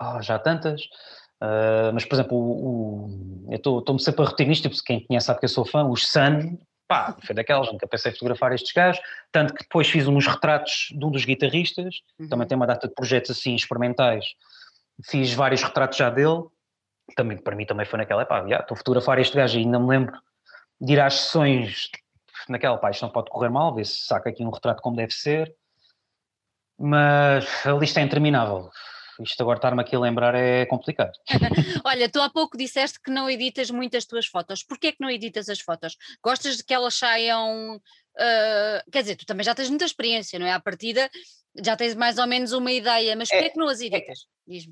Oh, 0.01 0.19
já 0.21 0.39
tantas. 0.39 0.81
Uh, 1.41 1.93
mas, 1.93 2.05
por 2.05 2.15
exemplo, 2.15 2.37
o, 2.37 3.45
o, 3.45 3.51
eu 3.51 3.57
estou-me 3.57 3.99
sempre 3.99 4.23
a 4.23 4.25
repetir 4.25 4.47
nisto, 4.47 4.69
porque 4.69 4.83
quem 4.85 5.05
conhece 5.05 5.27
sabe 5.27 5.39
que 5.39 5.45
eu 5.45 5.49
sou 5.49 5.65
fã, 5.65 5.83
os 5.87 6.07
Sun, 6.07 6.57
pá, 6.91 7.15
foi 7.25 7.33
daquelas, 7.33 7.71
nunca 7.71 7.87
pensei 7.87 8.11
fotografar 8.11 8.51
estes 8.51 8.73
gajos, 8.73 9.01
tanto 9.31 9.53
que 9.53 9.63
depois 9.63 9.89
fiz 9.89 10.09
uns 10.09 10.27
retratos 10.27 10.89
de 10.91 11.05
um 11.05 11.09
dos 11.09 11.23
guitarristas, 11.23 12.01
uhum. 12.19 12.27
também 12.27 12.45
tem 12.45 12.57
uma 12.57 12.67
data 12.67 12.85
de 12.85 12.93
projetos 12.93 13.31
assim 13.31 13.55
experimentais, 13.55 14.25
fiz 15.05 15.31
vários 15.31 15.63
retratos 15.63 15.97
já 15.97 16.09
dele, 16.09 16.43
também 17.15 17.37
para 17.37 17.55
mim 17.55 17.65
também 17.65 17.85
foi 17.85 17.97
naquela, 17.97 18.25
pá, 18.25 18.45
já, 18.45 18.59
estou 18.59 18.75
a 18.75 18.77
fotografar 18.77 19.19
este 19.19 19.37
gajo 19.37 19.57
e 19.57 19.61
ainda 19.61 19.79
me 19.79 19.87
lembro 19.87 20.19
de 20.81 20.91
ir 20.91 20.99
às 20.99 21.13
sessões 21.13 21.89
naquela, 22.49 22.77
pá, 22.77 22.91
isto 22.91 23.03
não 23.03 23.09
pode 23.09 23.29
correr 23.29 23.49
mal, 23.49 23.73
ver 23.73 23.85
se 23.85 24.05
saca 24.05 24.29
aqui 24.29 24.43
um 24.43 24.49
retrato 24.49 24.81
como 24.81 24.97
deve 24.97 25.13
ser, 25.13 25.55
mas 26.77 27.65
a 27.65 27.71
lista 27.71 28.01
é 28.01 28.03
interminável. 28.03 28.69
Isto 29.23 29.41
agora 29.41 29.57
estar-me 29.57 29.81
aqui 29.81 29.95
a 29.95 29.99
lembrar 29.99 30.35
é 30.35 30.65
complicado. 30.65 31.13
Olha, 31.85 32.09
tu 32.09 32.21
há 32.21 32.29
pouco 32.29 32.57
disseste 32.57 32.99
que 33.01 33.11
não 33.11 33.29
editas 33.29 33.69
muitas 33.69 34.05
tuas 34.05 34.25
fotos. 34.25 34.63
Porquê 34.63 34.91
que 34.91 35.01
não 35.01 35.09
editas 35.09 35.49
as 35.49 35.59
fotos? 35.59 35.97
Gostas 36.23 36.57
de 36.57 36.63
que 36.63 36.73
elas 36.73 36.95
saiam. 36.95 37.75
Uh, 37.75 38.91
quer 38.91 39.01
dizer, 39.01 39.15
tu 39.15 39.25
também 39.25 39.43
já 39.43 39.55
tens 39.55 39.69
muita 39.69 39.85
experiência, 39.85 40.37
não 40.37 40.45
é? 40.45 40.51
À 40.51 40.59
partida 40.59 41.09
já 41.59 41.75
tens 41.75 41.95
mais 41.95 42.17
ou 42.17 42.27
menos 42.27 42.53
uma 42.53 42.71
ideia, 42.71 43.15
mas 43.15 43.29
porquê 43.29 43.45
é, 43.45 43.49
que 43.49 43.59
não 43.59 43.67
as 43.67 43.81
editas? 43.81 44.19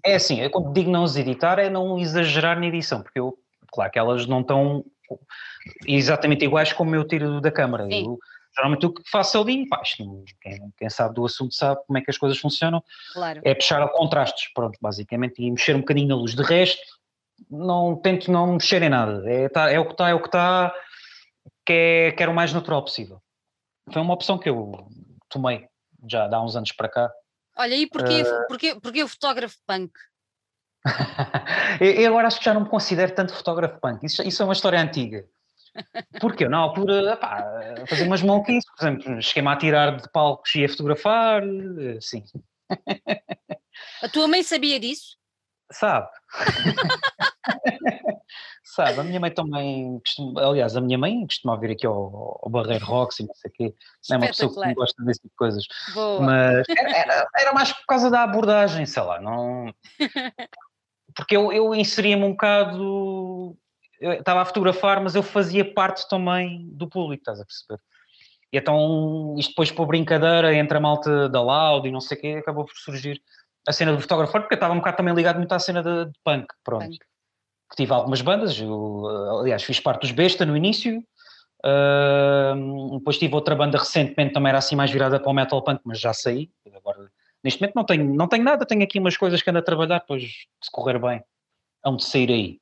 É, 0.06 0.12
é 0.12 0.16
assim, 0.16 0.40
eu 0.40 0.50
quando 0.50 0.74
digo 0.74 0.90
não 0.90 1.04
as 1.04 1.16
editar 1.16 1.60
é 1.60 1.70
não 1.70 2.00
exagerar 2.00 2.60
na 2.60 2.68
edição, 2.68 3.02
porque 3.02 3.20
eu, 3.20 3.38
claro 3.72 3.92
que 3.92 4.00
elas 4.00 4.26
não 4.26 4.42
estão 4.42 4.86
exatamente 5.86 6.46
iguais 6.46 6.72
como 6.72 6.96
eu 6.96 7.06
tiro 7.06 7.42
da 7.42 7.52
câmara. 7.52 7.88
Eu, 7.90 8.18
geralmente 8.56 8.86
o 8.86 8.94
que 8.94 9.02
faço 9.10 9.40
ali, 9.40 9.68
pá, 9.68 9.82
quem, 10.42 10.74
quem, 10.78 10.90
sabe 10.90 11.16
do 11.16 11.26
assunto 11.26 11.54
sabe 11.54 11.82
como 11.86 11.98
é 11.98 12.02
que 12.02 12.12
as 12.12 12.18
coisas 12.18 12.38
funcionam, 12.38 12.84
claro. 13.14 13.42
é 13.44 13.54
puxar 13.54 13.82
a 13.82 13.88
contrastes, 13.88 14.52
pronto, 14.54 14.78
basicamente, 14.82 15.42
e 15.42 15.50
mexer 15.50 15.76
um 15.76 15.80
bocadinho 15.80 16.10
na 16.10 16.16
luz. 16.16 16.36
De 16.36 16.44
resto, 16.44 16.82
não 17.50 17.96
tento 17.96 18.32
não 18.32 18.54
mexer 18.54 18.82
em 18.82 18.90
nada, 18.90 19.24
é, 19.30 19.50
tá, 19.50 19.72
é 19.72 19.80
o 19.80 19.86
que 19.86 19.92
está, 19.92 20.10
é 20.10 20.14
o 20.14 20.20
que 20.20 20.28
está, 20.28 20.74
que 21.66 22.16
é, 22.18 22.28
o 22.28 22.34
mais 22.34 22.54
natural 22.54 22.84
possível. 22.84 23.22
Foi 23.92 24.02
uma 24.02 24.14
opção 24.14 24.38
que 24.38 24.50
eu 24.50 24.88
tomei 25.30 25.68
já 26.08 26.30
há 26.32 26.44
uns 26.44 26.56
anos 26.56 26.72
para 26.72 26.90
cá. 26.90 27.12
Olha, 27.58 27.76
e 27.76 27.88
porquê, 27.88 28.22
uh... 28.22 28.48
porquê, 28.48 28.80
porquê 28.80 29.04
o 29.04 29.08
fotógrafo 29.08 29.58
punk? 29.68 29.92
eu 31.82 32.10
agora 32.10 32.28
acho 32.28 32.40
que 32.40 32.46
já 32.46 32.54
não 32.54 32.62
me 32.62 32.70
considero 32.70 33.14
tanto 33.14 33.34
fotógrafo 33.34 33.80
punk, 33.82 34.06
isso, 34.06 34.22
isso 34.24 34.42
é 34.42 34.46
uma 34.46 34.54
história 34.54 34.80
antiga. 34.80 35.28
Porque 36.20 36.46
eu 36.46 36.50
na 36.50 36.58
altura 36.58 37.18
pá, 37.18 37.46
fazia 37.88 38.06
umas 38.06 38.22
maluquices, 38.22 38.66
por 38.66 38.88
exemplo, 38.88 39.22
cheguei-me 39.22 39.50
a 39.50 39.56
tirar 39.56 39.98
de 39.98 40.12
palcos 40.12 40.54
e 40.56 40.66
a 40.66 40.70
fotografar, 40.70 41.44
sim. 42.02 42.24
A 44.02 44.10
tua 44.10 44.28
mãe 44.28 44.44
sabia 44.44 44.80
disso? 44.80 45.18
Sabe. 45.72 46.08
Sabe, 48.64 49.00
a 49.00 49.04
minha 49.04 49.20
mãe 49.20 49.32
também, 49.32 50.00
costuma, 50.00 50.42
aliás, 50.42 50.76
a 50.76 50.82
minha 50.82 50.98
mãe 50.98 51.26
costuma 51.26 51.58
vir 51.60 51.72
aqui 51.72 51.88
ao, 51.88 52.40
ao 52.44 52.50
Barreiro 52.50 52.86
Rocks 52.86 53.20
e 53.20 53.26
não 53.26 53.34
sei 53.34 53.50
o 53.50 53.54
quê, 53.54 53.74
é 54.12 54.18
uma 54.18 54.28
pessoa 54.28 54.68
que 54.68 54.74
gosta 54.76 55.04
desse 55.04 55.22
tipo 55.22 55.32
de 55.32 55.38
coisas, 55.38 55.66
Boa. 55.94 56.22
mas 56.22 56.70
era, 56.70 56.98
era, 56.98 57.28
era, 57.36 57.54
mais 57.54 57.74
por 57.74 57.86
causa 57.88 58.12
da 58.12 58.24
abordagem, 58.24 58.86
sei 58.86 59.02
lá, 59.02 59.20
não... 59.20 59.74
Porque 61.16 61.36
eu, 61.36 61.52
eu 61.52 61.74
inseria-me 61.74 62.24
um 62.24 62.32
bocado 62.32 63.58
eu 64.00 64.14
estava 64.14 64.42
a 64.42 64.46
fotografar, 64.46 65.02
mas 65.02 65.16
eu 65.16 65.24
fazia 65.24 65.74
parte 65.74 66.08
também 66.08 66.68
do 66.72 66.88
público, 66.88 67.22
estás 67.22 67.40
a 67.40 67.46
perceber? 67.46 67.80
E 68.52 68.58
então, 68.58 69.36
isto 69.38 69.50
depois 69.50 69.72
por 69.72 69.86
brincadeira 69.86 70.54
entre 70.56 70.78
a 70.78 70.82
malta 70.82 71.30
da 71.30 71.42
Loud 71.42 71.88
e 71.88 71.92
não 71.92 72.02
sei 72.02 72.18
o 72.18 72.22
quê, 72.22 72.28
acabou 72.40 72.66
por 72.66 72.76
surgir 72.76 73.22
a 73.68 73.72
cena 73.72 73.94
do 73.94 74.02
fotografar, 74.02 74.42
porque 74.42 74.56
eu 74.56 74.58
estava 74.58 74.74
um 74.74 74.78
bocado 74.78 74.98
também 74.98 75.14
ligado 75.14 75.38
muito 75.38 75.52
à 75.52 75.60
cena 75.60 75.84
de, 75.84 76.06
de 76.06 76.20
punk, 76.24 76.48
pronto. 76.64 76.86
Punk. 76.86 76.98
Que 77.70 77.76
tive 77.76 77.94
algumas 77.94 78.22
bandas, 78.22 78.60
eu, 78.60 79.06
aliás, 79.42 79.62
fiz 79.62 79.80
parte 79.80 80.02
dos 80.02 80.12
Besta 80.12 80.44
no 80.44 80.58
início, 80.58 81.04
uh, 81.64 82.98
depois 82.98 83.20
tive 83.20 83.36
outra 83.36 83.56
banda 83.56 83.78
recentemente, 83.78 84.34
também 84.34 84.50
era 84.50 84.58
assim 84.58 84.76
mais 84.76 84.90
virada 84.90 85.20
para 85.20 85.30
o 85.30 85.34
metal 85.34 85.64
punk, 85.64 85.82
mas 85.84 86.00
já 86.00 86.12
saí, 86.12 86.50
agora 86.76 87.12
neste 87.44 87.62
momento 87.62 87.76
não 87.76 87.84
tenho, 87.84 88.16
não 88.16 88.28
tenho 88.28 88.44
nada, 88.44 88.66
tenho 88.66 88.84
aqui 88.84 88.98
umas 89.00 89.16
coisas 89.16 89.42
que 89.42 89.50
ando 89.50 89.60
a 89.60 89.62
trabalhar, 89.64 90.00
depois 90.00 90.24
se 90.24 90.72
correr 90.72 91.00
bem, 91.00 91.24
hão 91.84 91.96
de 91.96 92.04
sair 92.04 92.32
aí. 92.32 92.60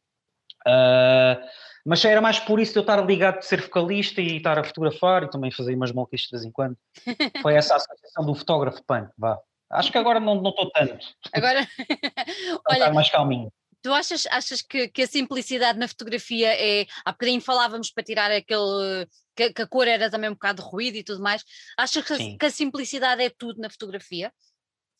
Uh, 0.68 1.48
mas 1.86 2.04
era 2.04 2.20
mais 2.20 2.38
por 2.38 2.60
isso 2.60 2.74
de 2.74 2.80
eu 2.80 2.82
estar 2.82 3.02
ligado 3.06 3.40
de 3.40 3.46
ser 3.46 3.62
vocalista 3.62 4.22
e 4.22 4.36
estar 4.36 4.60
a 4.60 4.64
fotografar 4.64 5.24
e 5.24 5.30
também 5.30 5.50
fazer 5.50 5.74
umas 5.74 5.94
malquices 5.94 6.28
de 6.28 6.32
vez 6.32 6.44
em 6.44 6.52
quando. 6.52 6.78
Foi 7.42 7.56
essa 7.56 7.76
a 7.76 7.78
associação 7.78 8.26
do 8.26 8.36
fotógrafo 8.36 8.84
punk, 8.84 9.10
vá. 9.18 9.40
Acho 9.70 9.92
que 9.92 9.98
agora 9.98 10.20
não 10.20 10.36
estou 10.36 10.70
tanto. 10.72 11.06
Agora, 11.34 11.66
olha, 12.70 12.94
mais 12.94 13.10
calminho. 13.10 13.52
Tu 13.82 13.94
achas, 13.94 14.26
achas 14.28 14.62
que, 14.62 14.90
que, 14.90 15.04
a 15.04 15.08
simplicidade 15.08 15.80
na 15.80 15.88
fotografia 15.88 16.54
é. 16.54 16.86
Há 17.06 17.12
bocadinho 17.12 17.40
falávamos 17.40 17.92
para 17.92 18.04
tirar 18.04 18.32
aquele. 18.32 19.08
Que, 19.36 19.54
que, 19.54 19.62
a 19.62 19.68
cor 19.68 19.88
era 19.88 20.10
também 20.10 20.30
um 20.30 20.34
bocado 20.34 20.62
de 20.62 20.68
ruído 20.68 20.98
e 20.98 21.04
tudo 21.04 21.22
mais. 21.22 21.44
Achas 21.78 22.04
que 22.04 22.38
que 22.38 22.46
a 22.46 22.52
simplicidade 22.52 23.24
é 23.24 23.30
tudo 23.30 23.62
na 23.62 23.70
fotografia? 23.70 24.34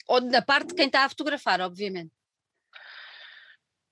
Ou 0.08 0.22
na 0.22 0.42
parte 0.42 0.70
de 0.70 0.76
quem 0.76 0.86
está 0.86 1.04
a 1.04 1.10
fotografar, 1.10 1.60
obviamente? 1.60 2.12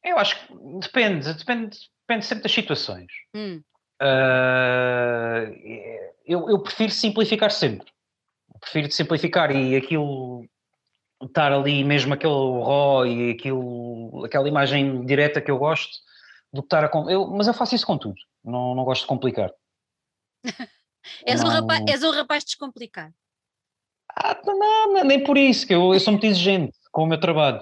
Eu 0.06 0.20
acho 0.20 0.36
que 0.36 0.54
depende, 0.80 1.34
depende, 1.34 1.78
depende 2.08 2.26
sempre 2.26 2.44
das 2.44 2.52
situações. 2.52 3.12
Hum. 3.36 3.62
Uh, 4.00 5.50
eu, 6.26 6.48
eu, 6.50 6.60
prefiro 6.60 6.91
simplificar 6.91 7.50
sempre. 7.50 7.88
Prefiro 8.60 8.91
simplificar 8.91 9.52
e 9.56 9.76
aquilo 9.76 10.46
estar 11.24 11.52
ali 11.52 11.84
mesmo 11.84 12.13
aquele 12.13 12.34
raw 12.34 13.06
e 13.08 13.32
aquilo, 13.32 14.24
aquela 14.26 14.48
imagem 14.48 15.04
direta 15.06 15.41
que 15.41 15.50
eu 15.50 15.58
gosto 15.58 15.91
do 16.54 16.62
que 16.62 16.68
estar 16.68 16.86
a. 16.86 17.12
Eu, 17.12 17.28
mas 17.28 17.48
eu 17.48 17.54
faço 17.54 17.74
isso 17.74 17.88
com 17.88 17.98
tudo. 17.98 18.15
Não, 18.44 18.76
não 18.76 18.84
gosto 18.84 19.02
de 19.02 19.08
complicar. 19.08 19.52
és, 21.26 21.41
não... 21.41 21.50
um 21.50 21.54
rapaz, 21.54 21.84
és 21.88 22.04
um 22.04 22.12
rapaz 22.12 22.44
descomplicado. 22.44 23.13
Ah, 24.18 24.39
não, 24.46 25.04
nem 25.04 25.24
por 25.24 25.38
isso, 25.38 25.65
que 25.65 25.74
eu, 25.74 25.94
eu 25.94 26.00
sou 26.00 26.13
muito 26.13 26.26
exigente 26.26 26.78
com 26.95 27.03
o 27.03 27.08
meu 27.08 27.19
trabalho. 27.19 27.62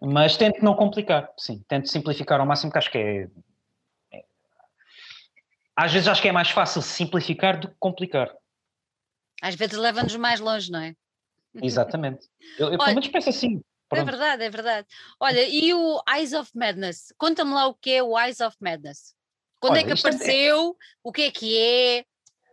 Mas 0.00 0.38
tento 0.38 0.64
não 0.64 0.74
complicar, 0.74 1.30
sim. 1.36 1.62
Tento 1.68 1.90
simplificar 1.90 2.40
ao 2.40 2.46
máximo, 2.46 2.72
que 2.72 2.78
acho 2.78 2.90
que 2.90 2.96
é, 2.96 3.28
é. 4.10 4.24
Às 5.76 5.92
vezes 5.92 6.08
acho 6.08 6.22
que 6.22 6.28
é 6.28 6.32
mais 6.32 6.48
fácil 6.48 6.80
simplificar 6.80 7.60
do 7.60 7.68
que 7.68 7.74
complicar. 7.78 8.34
Às 9.42 9.56
vezes 9.56 9.76
leva-nos 9.76 10.16
mais 10.16 10.40
longe, 10.40 10.72
não 10.72 10.80
é? 10.80 10.94
Exatamente. 11.62 12.26
Eu, 12.58 12.72
eu 12.72 12.78
pelo 12.78 12.94
menos 12.94 13.08
penso 13.08 13.28
assim. 13.28 13.58
É 13.58 13.60
Pronto. 13.94 14.08
É 14.08 14.10
verdade, 14.10 14.44
é 14.44 14.50
verdade. 14.50 14.88
Olha, 15.20 15.46
e 15.46 15.74
o 15.74 16.02
Eyes 16.08 16.32
of 16.32 16.50
Madness? 16.54 17.12
Conta-me 17.18 17.52
lá 17.52 17.66
o 17.66 17.74
que 17.74 17.90
é 17.90 18.02
o 18.02 18.18
Eyes 18.18 18.40
of 18.40 18.56
Madness. 18.58 19.14
Quando 19.60 19.72
Olha, 19.72 19.80
é 19.80 19.84
que 19.84 19.90
é 19.90 19.94
apareceu? 19.94 20.70
É... 20.70 20.86
O 21.04 21.12
que 21.12 21.22
é 21.22 21.30
que 21.30 21.58
é? 21.58 22.04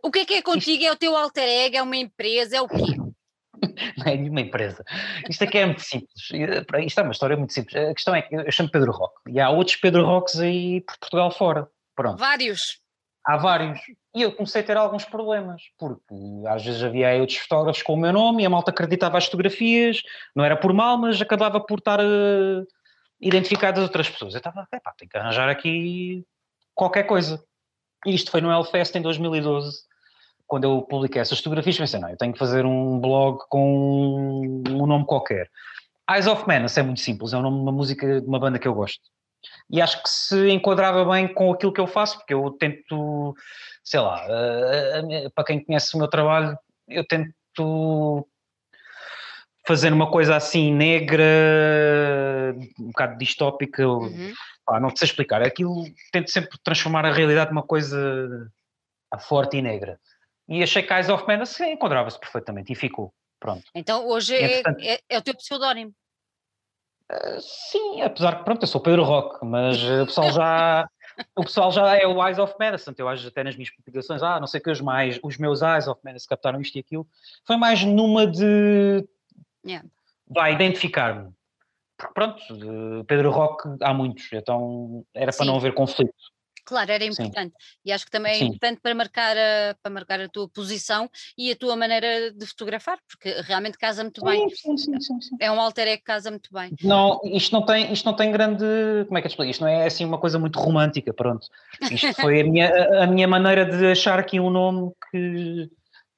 O 0.02 0.10
que 0.10 0.18
é 0.18 0.24
que 0.26 0.34
é 0.34 0.42
contigo? 0.42 0.82
Isto... 0.82 0.90
É 0.90 0.92
o 0.92 0.96
teu 0.96 1.16
alter 1.16 1.48
ego? 1.48 1.78
É 1.78 1.82
uma 1.82 1.96
empresa? 1.96 2.58
É 2.58 2.60
o 2.60 2.68
quê? 2.68 2.99
não 3.98 4.06
é 4.06 4.16
nenhuma 4.16 4.40
empresa. 4.40 4.84
Isto 5.28 5.44
aqui 5.44 5.58
é 5.58 5.66
muito 5.66 5.82
simples. 5.82 6.28
Isto 6.86 7.00
é 7.00 7.02
uma 7.02 7.12
história 7.12 7.36
muito 7.36 7.52
simples. 7.52 7.76
A 7.76 7.94
questão 7.94 8.14
é 8.14 8.22
que 8.22 8.34
eu 8.34 8.52
chamo 8.52 8.70
Pedro 8.70 8.92
Roque 8.92 9.20
e 9.28 9.40
há 9.40 9.50
outros 9.50 9.76
Pedro 9.76 10.04
Roques 10.04 10.38
aí 10.38 10.80
por 10.82 10.98
Portugal 10.98 11.30
fora. 11.30 11.68
Pronto. 11.94 12.18
Vários. 12.18 12.80
Há 13.24 13.36
vários. 13.36 13.78
E 14.14 14.22
eu 14.22 14.32
comecei 14.32 14.62
a 14.62 14.64
ter 14.64 14.76
alguns 14.76 15.04
problemas, 15.04 15.62
porque 15.78 16.14
às 16.48 16.64
vezes 16.64 16.82
havia 16.82 17.20
outros 17.20 17.38
fotógrafos 17.38 17.82
com 17.82 17.94
o 17.94 17.96
meu 17.96 18.12
nome 18.12 18.42
e 18.42 18.46
a 18.46 18.50
malta 18.50 18.70
acreditava 18.70 19.18
as 19.18 19.26
fotografias, 19.26 20.02
não 20.34 20.44
era 20.44 20.56
por 20.56 20.72
mal, 20.72 20.96
mas 20.96 21.20
acabava 21.20 21.60
por 21.60 21.78
estar 21.78 22.00
uh, 22.00 22.66
identificado 23.20 23.78
as 23.78 23.86
outras 23.86 24.08
pessoas. 24.08 24.34
Eu 24.34 24.38
estava, 24.38 24.66
epá, 24.72 24.92
tenho 24.96 25.08
que 25.08 25.16
arranjar 25.16 25.48
aqui 25.48 26.24
qualquer 26.74 27.04
coisa. 27.04 27.42
E 28.06 28.14
isto 28.14 28.30
foi 28.30 28.40
no 28.40 28.50
Hellfest 28.50 28.96
em 28.96 29.02
2012 29.02 29.90
quando 30.50 30.64
eu 30.64 30.82
publiquei 30.82 31.20
essas 31.22 31.38
fotografias, 31.38 31.78
pensei, 31.78 32.00
não, 32.00 32.10
eu 32.10 32.16
tenho 32.16 32.32
que 32.32 32.38
fazer 32.38 32.66
um 32.66 32.98
blog 32.98 33.38
com 33.48 34.42
um 34.68 34.86
nome 34.86 35.06
qualquer. 35.06 35.48
Eyes 36.10 36.26
of 36.26 36.46
Menace 36.48 36.80
é 36.80 36.82
muito 36.82 36.98
simples, 36.98 37.32
é 37.32 37.36
o 37.36 37.42
nome 37.42 37.58
de 37.58 37.62
uma 37.62 37.70
música 37.70 38.20
de 38.20 38.26
uma 38.26 38.40
banda 38.40 38.58
que 38.58 38.66
eu 38.66 38.74
gosto. 38.74 39.00
E 39.70 39.80
acho 39.80 40.02
que 40.02 40.08
se 40.10 40.50
enquadrava 40.50 41.04
bem 41.04 41.32
com 41.32 41.52
aquilo 41.52 41.72
que 41.72 41.80
eu 41.80 41.86
faço, 41.86 42.18
porque 42.18 42.34
eu 42.34 42.50
tento, 42.58 43.32
sei 43.84 44.00
lá, 44.00 44.26
para 45.36 45.44
quem 45.44 45.64
conhece 45.64 45.94
o 45.94 45.98
meu 45.98 46.08
trabalho, 46.08 46.58
eu 46.88 47.06
tento 47.06 48.26
fazer 49.64 49.92
uma 49.92 50.10
coisa 50.10 50.34
assim 50.34 50.74
negra, 50.74 51.24
um 52.76 52.88
bocado 52.88 53.16
distópica, 53.18 53.86
uhum. 53.86 54.32
pá, 54.66 54.80
não 54.80 54.90
sei 54.96 55.06
explicar. 55.06 55.42
Aquilo 55.42 55.84
tento 56.10 56.28
sempre 56.28 56.58
transformar 56.64 57.06
a 57.06 57.12
realidade 57.12 57.52
numa 57.52 57.62
coisa 57.62 58.50
forte 59.20 59.58
e 59.58 59.62
negra. 59.62 59.96
E 60.50 60.64
achei 60.64 60.82
que 60.82 60.92
Eyes 60.92 61.08
of 61.08 61.24
Menace 61.28 61.64
encontrava-se 61.64 62.18
perfeitamente 62.18 62.72
e 62.72 62.76
ficou. 62.76 63.14
Pronto. 63.38 63.62
Então 63.72 64.06
hoje 64.08 64.34
é, 64.34 64.60
é, 64.80 65.00
é, 65.08 65.18
o 65.18 65.22
teu 65.22 65.34
pseudónimo. 65.34 65.94
Uh, 67.10 67.40
sim, 67.40 68.02
apesar 68.02 68.38
que 68.38 68.44
pronto, 68.44 68.62
eu 68.62 68.66
sou 68.66 68.80
Pedro 68.80 69.04
Rock, 69.04 69.44
mas 69.44 69.82
o 69.82 70.06
pessoal 70.06 70.32
já 70.32 70.88
o 71.36 71.42
pessoal 71.42 71.70
já 71.70 71.96
é 71.96 72.06
o 72.06 72.24
Eyes 72.24 72.38
of 72.38 72.54
Medicine, 72.58 72.94
eu 72.98 73.08
acho 73.08 73.26
até 73.26 73.44
nas 73.44 73.56
minhas 73.56 73.70
publicações, 73.70 74.22
ah, 74.22 74.38
não 74.38 74.46
sei 74.46 74.60
que 74.60 74.70
os 74.70 74.80
mais, 74.80 75.18
os 75.22 75.36
meus 75.38 75.62
Eyes 75.62 75.86
of 75.88 76.00
Medicine 76.04 76.28
captaram 76.28 76.60
isto 76.60 76.76
e 76.76 76.80
aquilo, 76.80 77.06
foi 77.44 77.56
mais 77.56 77.82
numa 77.84 78.26
de 78.26 79.06
yeah. 79.64 79.86
vai 80.28 80.52
identificar-me. 80.52 81.32
Pronto, 82.14 82.40
Pedro 83.06 83.30
Rock 83.30 83.68
há 83.82 83.92
muitos, 83.92 84.28
então 84.32 85.04
era 85.14 85.32
para 85.32 85.44
Sim. 85.44 85.46
não 85.46 85.56
haver 85.56 85.74
conflito. 85.74 86.14
Claro, 86.70 86.92
era 86.92 87.04
importante. 87.04 87.52
Sim. 87.58 87.80
E 87.84 87.90
acho 87.90 88.04
que 88.04 88.12
também 88.12 88.32
é 88.32 88.38
Sim. 88.38 88.44
importante 88.44 88.80
para 88.80 88.94
marcar, 88.94 89.36
a, 89.36 89.74
para 89.82 89.92
marcar 89.92 90.20
a 90.20 90.28
tua 90.28 90.48
posição 90.48 91.10
e 91.36 91.50
a 91.50 91.56
tua 91.56 91.74
maneira 91.74 92.30
de 92.30 92.46
fotografar, 92.46 92.96
porque 93.08 93.40
realmente 93.40 93.76
casa 93.76 94.04
muito 94.04 94.24
bem. 94.24 94.48
Sim, 94.50 94.76
sim, 94.76 95.00
sim, 95.00 95.20
sim, 95.20 95.36
É 95.40 95.50
um 95.50 95.60
alter 95.60 95.88
ego 95.88 95.98
que 95.98 96.04
casa 96.04 96.30
muito 96.30 96.48
bem. 96.52 96.72
Não, 96.84 97.20
isto 97.24 97.52
não 97.52 97.66
tem, 97.66 97.92
isto 97.92 98.04
não 98.04 98.14
tem 98.14 98.30
grande. 98.30 98.64
Como 99.08 99.18
é 99.18 99.20
que 99.20 99.26
eu 99.26 99.30
explico? 99.30 99.50
Isto 99.50 99.62
não 99.62 99.68
é 99.68 99.84
assim 99.84 100.04
uma 100.04 100.18
coisa 100.18 100.38
muito 100.38 100.60
romântica, 100.60 101.12
pronto. 101.12 101.44
Isto 101.90 102.14
foi 102.14 102.42
a 102.42 102.44
minha, 102.44 103.02
a 103.02 103.06
minha 103.08 103.26
maneira 103.26 103.64
de 103.64 103.86
achar 103.86 104.20
aqui 104.20 104.38
um 104.38 104.48
nome 104.48 104.92
que 105.10 105.68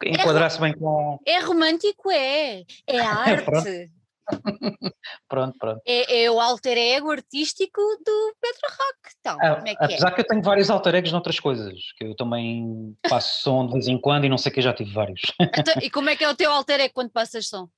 enquadrasse 0.04 0.58
é, 0.58 0.60
bem 0.60 0.74
com. 0.74 1.18
É 1.26 1.40
romântico, 1.40 2.10
é. 2.10 2.62
É 2.86 3.00
arte. 3.00 3.90
pronto, 5.28 5.56
pronto. 5.58 5.80
É, 5.86 6.24
é, 6.24 6.30
o 6.30 6.40
alter 6.40 6.78
ego 6.78 7.10
artístico 7.10 7.80
do 8.04 8.34
Pedro 8.40 8.68
Rock. 8.70 9.14
Então, 9.20 9.38
ah, 9.40 9.56
como 9.56 9.68
é 9.68 9.74
que 9.74 9.84
apesar 9.84 10.08
é? 10.08 10.10
que 10.12 10.20
eu 10.20 10.26
tenho 10.26 10.42
vários 10.42 10.70
alter 10.70 10.94
egos 10.94 11.12
noutras 11.12 11.40
coisas, 11.40 11.74
que 11.96 12.04
eu 12.04 12.16
também 12.16 12.96
faço 13.08 13.42
som 13.42 13.66
de 13.66 13.72
vez 13.72 13.88
em 13.88 13.98
quando 13.98 14.24
e 14.24 14.28
não 14.28 14.38
sei 14.38 14.52
que 14.52 14.62
já 14.62 14.72
tive 14.72 14.92
vários. 14.92 15.20
Então, 15.58 15.74
e 15.82 15.90
como 15.90 16.10
é 16.10 16.16
que 16.16 16.24
é 16.24 16.28
o 16.28 16.34
teu 16.34 16.50
alter 16.50 16.80
ego 16.80 16.94
quando 16.94 17.10
passas 17.10 17.48
som? 17.48 17.68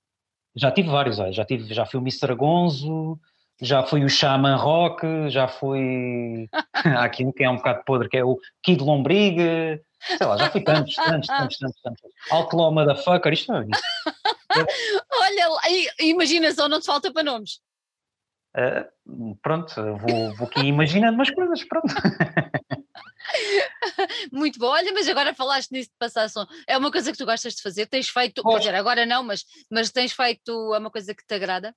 Já 0.57 0.71
tive 0.71 0.89
vários, 0.89 1.17
já 1.17 1.45
tive, 1.45 1.73
já 1.75 1.85
fui 1.85 1.99
o 1.99 2.03
Mr. 2.03 2.35
Gonzo, 2.37 3.19
já 3.61 3.83
fui 3.83 4.05
o 4.05 4.09
Shaman 4.09 4.57
Rock, 4.57 5.29
já 5.29 5.49
fui 5.49 6.49
aqui 6.99 7.25
um 7.25 7.33
que 7.33 7.45
é 7.45 7.51
um 7.51 7.57
bocado 7.57 7.83
podre, 7.85 8.09
que 8.09 8.17
é 8.17 8.25
o 8.25 8.39
Kid 8.63 8.83
Lombriga, 8.83 9.81
sei 10.07 10.27
lá, 10.27 10.37
já 10.37 10.51
fui 10.51 10.63
tantos, 10.63 10.95
tantos, 10.95 11.27
tantos, 11.29 11.59
tantos, 11.59 11.81
tantos. 11.83 12.03
Outlaw 12.31 12.73
Motherfucker, 12.73 13.33
isto 13.33 13.53
não 13.53 13.61
é 13.61 13.67
isso. 13.67 13.83
Olha, 15.13 15.49
imagina 16.01 16.53
só, 16.53 16.69
não 16.69 16.81
te 16.81 16.87
falta 16.87 17.13
para 17.13 17.23
nomes. 17.23 17.61
Uh, 18.57 19.35
pronto, 19.43 19.75
vou, 19.75 20.35
vou 20.37 20.47
aqui 20.47 20.61
imaginando 20.61 21.15
umas 21.15 21.31
coisas, 21.31 21.65
pronto. 21.65 21.93
Muito 24.33 24.59
bom, 24.59 24.69
olha, 24.69 24.93
mas 24.93 25.09
agora 25.09 25.35
falaste 25.35 25.73
nisso 25.73 25.91
de 25.91 25.97
passar 25.99 26.29
som. 26.29 26.47
É 26.69 26.79
uma 26.79 26.93
coisa 26.93 27.11
que 27.11 27.19
tu 27.19 27.27
gostas 27.27 27.55
de 27.55 27.63
fazer? 27.63 27.87
Tens 27.87 28.09
feito, 28.09 28.43
quer 28.43 28.59
dizer, 28.59 28.75
agora 28.75 29.05
não, 29.05 29.25
mas, 29.25 29.45
mas 29.71 29.91
tens 29.91 30.13
feito, 30.13 30.75
é 30.75 30.79
uma 30.79 30.91
coisa 30.91 31.15
que 31.15 31.27
te 31.27 31.35
agrada? 31.35 31.75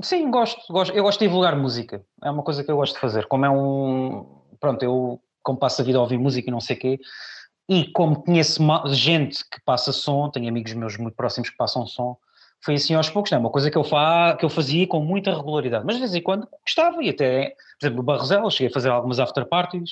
Sim, 0.00 0.30
gosto, 0.30 0.60
gosto. 0.72 0.94
Eu 0.94 1.02
gosto 1.02 1.18
de 1.18 1.26
divulgar 1.26 1.56
música. 1.56 2.04
É 2.22 2.30
uma 2.30 2.42
coisa 2.42 2.62
que 2.62 2.70
eu 2.70 2.76
gosto 2.76 2.94
de 2.94 3.00
fazer. 3.00 3.26
Como 3.26 3.44
é 3.44 3.50
um. 3.50 4.24
Pronto, 4.60 4.82
eu, 4.82 5.20
como 5.42 5.58
passo 5.58 5.82
a 5.82 5.84
vida 5.84 5.98
a 5.98 6.02
ouvir 6.02 6.18
música 6.18 6.48
e 6.48 6.52
não 6.52 6.60
sei 6.60 6.76
o 6.76 6.78
quê, 6.78 7.00
e 7.68 7.90
como 7.92 8.22
conheço 8.22 8.62
gente 8.86 9.44
que 9.48 9.60
passa 9.64 9.92
som, 9.92 10.30
tenho 10.30 10.48
amigos 10.48 10.72
meus 10.72 10.96
muito 10.96 11.14
próximos 11.14 11.50
que 11.50 11.56
passam 11.56 11.86
som, 11.86 12.16
foi 12.64 12.74
assim 12.74 12.94
aos 12.94 13.10
poucos, 13.10 13.30
não 13.30 13.38
é 13.38 13.40
uma 13.40 13.50
coisa 13.50 13.70
que 13.70 13.76
eu, 13.76 13.84
fa 13.84 14.36
que 14.36 14.44
eu 14.44 14.50
fazia 14.50 14.86
com 14.86 15.00
muita 15.00 15.34
regularidade, 15.34 15.84
mas 15.84 15.96
de 15.96 16.00
vez 16.00 16.14
em 16.14 16.22
quando 16.22 16.48
gostava, 16.64 17.02
e 17.02 17.10
até, 17.10 17.50
por 17.78 17.86
exemplo, 17.86 17.96
no 17.98 18.02
Barrosel, 18.02 18.50
cheguei 18.50 18.68
a 18.68 18.72
fazer 18.72 18.88
algumas 18.88 19.20
after 19.20 19.46
parties, 19.46 19.90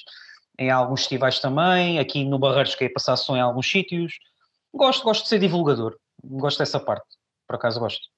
em 0.59 0.71
alguns 0.71 1.01
festivais 1.01 1.39
também, 1.39 1.99
aqui 1.99 2.25
no 2.25 2.39
Barreiros 2.39 2.73
cheguei 2.73 2.89
a 2.89 2.93
passar 2.93 3.17
som 3.17 3.37
em 3.37 3.41
alguns 3.41 3.71
sítios, 3.71 4.15
gosto, 4.75 5.05
gosto 5.05 5.23
de 5.25 5.29
ser 5.29 5.39
divulgador, 5.39 5.97
gosto 6.25 6.59
dessa 6.59 6.81
parte, 6.81 7.07
por 7.47 7.57
acaso 7.57 7.79
gosto. 7.79 8.09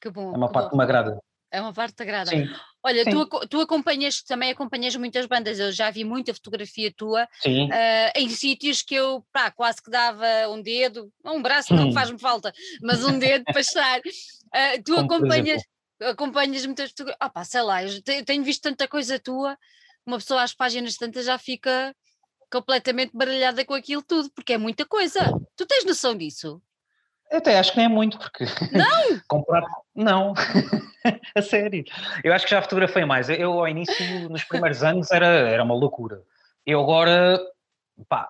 Que 0.00 0.10
bom. 0.10 0.32
É 0.32 0.36
uma 0.36 0.50
parte 0.50 0.66
bom. 0.66 0.70
que 0.70 0.76
me 0.76 0.84
agrada. 0.84 1.18
É 1.50 1.60
uma 1.60 1.72
parte 1.72 2.02
agrada. 2.02 2.30
Sim. 2.30 2.46
Olha, 2.82 3.04
Sim. 3.04 3.10
Tu, 3.10 3.48
tu 3.48 3.60
acompanhas, 3.60 4.22
também 4.22 4.50
acompanhas 4.50 4.94
muitas 4.96 5.26
bandas, 5.26 5.58
eu 5.58 5.72
já 5.72 5.90
vi 5.90 6.04
muita 6.04 6.32
fotografia 6.32 6.92
tua 6.96 7.24
uh, 7.24 8.12
em 8.14 8.28
sítios 8.28 8.82
que 8.82 8.94
eu 8.94 9.24
pá, 9.32 9.50
quase 9.50 9.82
que 9.82 9.90
dava 9.90 10.26
um 10.48 10.62
dedo, 10.62 11.12
um 11.24 11.42
braço 11.42 11.74
não 11.74 11.90
faz-me 11.92 12.18
falta, 12.18 12.52
mas 12.80 13.04
um 13.04 13.18
dedo 13.18 13.44
para 13.44 13.60
estar. 13.60 13.98
Uh, 13.98 14.82
tu 14.84 14.94
Como 14.94 15.06
acompanhas, 15.06 15.62
acompanhas 16.00 16.64
muitas 16.66 16.90
fotografias, 16.90 17.18
ah 17.20 17.30
pá, 17.30 17.44
sei 17.44 17.62
lá, 17.62 17.82
eu 17.82 18.24
tenho 18.24 18.44
visto 18.44 18.62
tanta 18.62 18.86
coisa 18.86 19.18
tua, 19.18 19.58
uma 20.06 20.18
pessoa 20.18 20.42
às 20.42 20.54
páginas 20.54 20.96
tantas 20.96 21.26
já 21.26 21.36
fica 21.36 21.94
completamente 22.50 23.10
baralhada 23.12 23.64
com 23.64 23.74
aquilo 23.74 24.02
tudo, 24.02 24.30
porque 24.34 24.54
é 24.54 24.58
muita 24.58 24.86
coisa. 24.86 25.20
Tu 25.56 25.66
tens 25.66 25.84
noção 25.84 26.16
disso? 26.16 26.62
Até 27.30 27.58
acho 27.58 27.72
que 27.72 27.76
nem 27.76 27.86
é 27.86 27.88
muito, 27.88 28.18
porque. 28.18 28.44
Não! 28.72 29.20
comprar. 29.28 29.62
Não, 29.94 30.32
a 31.34 31.42
sério. 31.42 31.84
Eu 32.24 32.32
acho 32.32 32.44
que 32.44 32.50
já 32.50 32.62
fotografei 32.62 33.04
mais. 33.04 33.28
Eu, 33.28 33.52
ao 33.52 33.68
início, 33.68 34.28
nos 34.28 34.44
primeiros 34.44 34.82
anos, 34.82 35.10
era, 35.10 35.26
era 35.26 35.64
uma 35.64 35.74
loucura. 35.74 36.22
Eu 36.66 36.80
agora, 36.80 37.40
pá, 38.08 38.28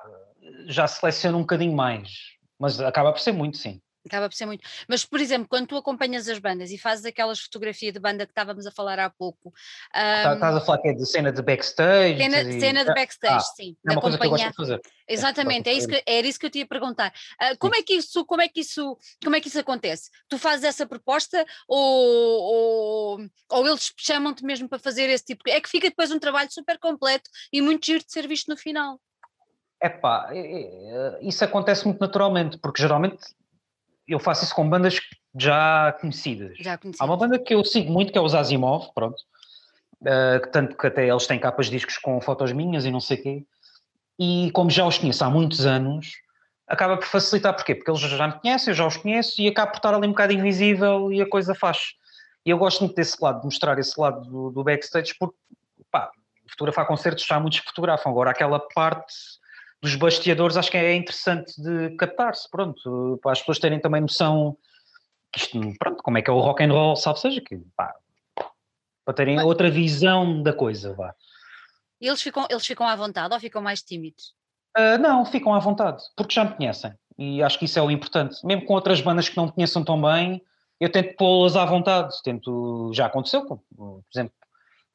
já 0.67 0.87
seleciono 0.87 1.39
um 1.39 1.43
bocadinho 1.43 1.75
mais. 1.75 2.37
Mas 2.59 2.81
acaba 2.81 3.13
por 3.13 3.21
ser 3.21 3.33
muito, 3.33 3.57
sim. 3.57 3.81
Acaba 4.09 4.29
por 4.29 4.35
ser 4.35 4.47
muito. 4.47 4.67
Mas, 4.89 5.05
por 5.05 5.21
exemplo, 5.21 5.47
quando 5.49 5.69
tu 5.69 5.77
acompanhas 5.77 6.29
as 6.29 6.39
bandas 6.39 6.71
e 6.71 6.79
fazes 6.79 7.05
aquelas 7.05 7.39
fotografias 7.39 7.93
de 7.93 8.01
banda 8.01 8.27
que 8.27 8.33
estávamos 8.33 8.67
a 8.67 8.71
falar 8.71 8.99
há 8.99 9.09
pouco. 9.09 9.53
Um, 9.95 10.35
Estás 10.35 10.57
a 10.57 10.61
falar 10.61 10.79
que 10.79 10.89
é 10.89 10.93
de 10.93 11.07
cena 11.07 11.31
de 11.31 11.43
backstage? 11.43 12.19
Cena, 12.19 12.43
e... 12.43 12.61
cena 12.61 12.85
de 12.85 12.95
backstage, 12.95 13.35
ah, 13.35 13.55
sim. 13.55 13.77
É 13.87 13.93
uma 13.93 14.01
coisa 14.01 14.19
que 14.19 14.27
eu 14.27 14.31
gosto 14.31 14.49
de 14.49 14.57
fazer. 14.57 14.81
Exatamente, 15.09 15.69
é 15.71 15.73
isso 15.73 15.89
que, 15.89 16.03
era 16.07 16.27
isso 16.27 16.39
que 16.39 16.47
eu 16.47 16.51
te 16.51 16.59
ia 16.59 16.67
perguntar. 16.67 17.13
Uh, 17.41 17.57
como, 17.59 17.75
é 17.75 17.83
que 17.83 17.95
isso, 17.95 18.25
como, 18.27 18.43
é 18.43 18.49
que 18.49 18.61
isso, 18.61 18.97
como 19.23 19.37
é 19.37 19.41
que 19.41 19.49
isso 19.49 19.59
acontece? 19.59 20.11
Tu 20.29 20.39
fazes 20.39 20.65
essa 20.65 20.87
proposta 20.87 21.45
ou, 21.67 23.19
ou, 23.19 23.19
ou 23.51 23.67
eles 23.67 23.93
chamam-te 23.97 24.45
mesmo 24.45 24.69
para 24.69 24.79
fazer 24.79 25.09
esse 25.09 25.25
tipo? 25.25 25.43
É 25.49 25.61
que 25.61 25.69
fica 25.69 25.89
depois 25.89 26.11
um 26.11 26.19
trabalho 26.19 26.53
super 26.53 26.79
completo 26.79 27.31
e 27.53 27.63
muito 27.63 27.87
giro 27.87 28.05
de 28.05 28.13
ser 28.13 28.27
visto 28.29 28.49
no 28.49 28.57
final. 28.57 29.01
Epá, 29.81 30.29
é, 30.33 30.41
é, 30.41 31.19
isso 31.23 31.45
acontece 31.45 31.85
muito 31.85 32.01
naturalmente, 32.01 32.59
porque 32.59 32.83
geralmente 32.83 33.19
eu 34.09 34.19
faço 34.19 34.45
isso 34.45 34.55
com 34.55 34.69
bandas 34.69 34.99
já 35.39 35.93
conhecidas. 36.01 36.57
Já 36.59 36.79
conhecidas. 36.79 37.01
Há 37.01 37.05
uma 37.05 37.17
banda 37.17 37.39
que 37.39 37.55
eu 37.55 37.65
sigo 37.65 37.93
muito, 37.93 38.11
que 38.11 38.19
é 38.19 38.21
os 38.21 38.35
Asimov, 38.35 38.89
pronto. 38.95 39.23
Uh, 40.01 40.51
tanto 40.51 40.77
que 40.77 40.87
até 40.87 41.09
eles 41.09 41.27
têm 41.27 41.39
capas 41.39 41.67
de 41.67 41.73
discos 41.73 41.99
com 41.99 42.21
fotos 42.21 42.53
minhas 42.53 42.85
e 42.85 42.91
não 42.91 43.01
sei 43.01 43.19
o 43.19 43.23
quê. 43.23 43.45
E 44.19 44.51
como 44.53 44.71
já 44.71 44.87
os 44.87 44.97
conheço 44.97 45.25
há 45.25 45.31
muitos 45.31 45.67
anos, 45.67 46.13
acaba 46.67 46.97
por 46.97 47.07
facilitar. 47.07 47.55
Porquê? 47.55 47.75
Porque 47.75 47.91
eles 47.91 48.01
já 48.01 48.27
me 48.27 48.41
conhecem, 48.41 48.71
eu 48.71 48.75
já 48.75 48.87
os 48.87 48.97
conheço 48.97 49.41
e 49.41 49.49
acaba 49.49 49.71
por 49.71 49.79
estar 49.79 49.95
ali 49.95 50.07
um 50.07 50.11
bocado 50.11 50.33
invisível 50.33 51.13
e 51.13 51.21
a 51.21 51.29
coisa 51.29 51.55
faz. 51.55 51.95
E 52.47 52.51
eu 52.51 52.59
gosto 52.59 52.81
muito 52.81 52.97
desse 52.97 53.17
lado, 53.21 53.41
de 53.41 53.45
mostrar 53.45 53.79
esse 53.79 54.01
lado 54.01 54.23
do, 54.23 54.51
do 54.51 54.65
backstage, 54.65 55.15
porque, 55.19 55.37
pá, 55.91 56.11
fotografar 56.51 56.87
concertos 56.87 57.25
já 57.25 57.37
há 57.37 57.41
muitos 57.41 57.61
que 57.61 57.69
fotografam. 57.69 58.11
Agora, 58.11 58.31
aquela 58.31 58.59
parte 58.59 59.13
dos 59.81 59.95
basteadores 59.95 60.57
acho 60.57 60.71
que 60.71 60.77
é 60.77 60.95
interessante 60.95 61.61
de 61.61 61.91
captar-se, 61.97 62.51
pronto, 62.51 63.19
para 63.23 63.33
as 63.33 63.41
pessoas 63.41 63.59
terem 63.59 63.81
também 63.81 64.01
noção 64.01 64.57
que 65.33 65.41
isto, 65.41 65.61
pronto, 65.79 66.03
como 66.03 66.19
é 66.19 66.23
que 66.23 66.31
é 66.31 66.33
o 66.33 66.41
rock 66.41 66.65
and 66.65 66.73
roll, 66.73 66.97
sabe 66.97 67.21
seja, 67.21 67.41
que 67.41 67.57
pá, 67.77 67.95
para 69.05 69.15
terem 69.15 69.37
Mas, 69.37 69.45
outra 69.45 69.71
visão 69.71 70.43
da 70.43 70.53
coisa, 70.53 70.95
vá. 70.95 71.15
Eles 72.01 72.23
ficam, 72.23 72.47
eles 72.51 72.67
ficam 72.67 72.87
à 72.87 72.97
vontade 72.97 73.35
ou 73.35 73.41
ficam 73.41 73.63
mais 73.63 73.83
tímidos? 73.83 74.35
Uh, 74.77 74.99
não, 74.99 75.25
ficam 75.25 75.55
à 75.55 75.59
vontade, 75.59 76.03
porque 76.17 76.35
já 76.35 76.45
me 76.45 76.55
conhecem, 76.55 76.93
e 77.19 77.43
acho 77.43 77.59
que 77.59 77.67
isso 77.67 77.79
é 77.79 77.83
o 77.83 77.91
importante, 77.91 78.45
mesmo 78.45 78.65
com 78.65 78.75
outras 78.75 79.01
bandas 79.01 79.29
que 79.29 79.37
não 79.37 79.47
me 79.47 79.53
conheçam 79.53 79.85
tão 79.85 80.01
bem, 80.01 80.43
eu 80.81 80.91
tento 80.91 81.17
pô-las 81.17 81.57
à 81.57 81.65
vontade, 81.65 82.15
tento, 82.23 82.91
já 82.95 83.07
aconteceu, 83.07 83.45
por 83.45 84.05
exemplo, 84.15 84.33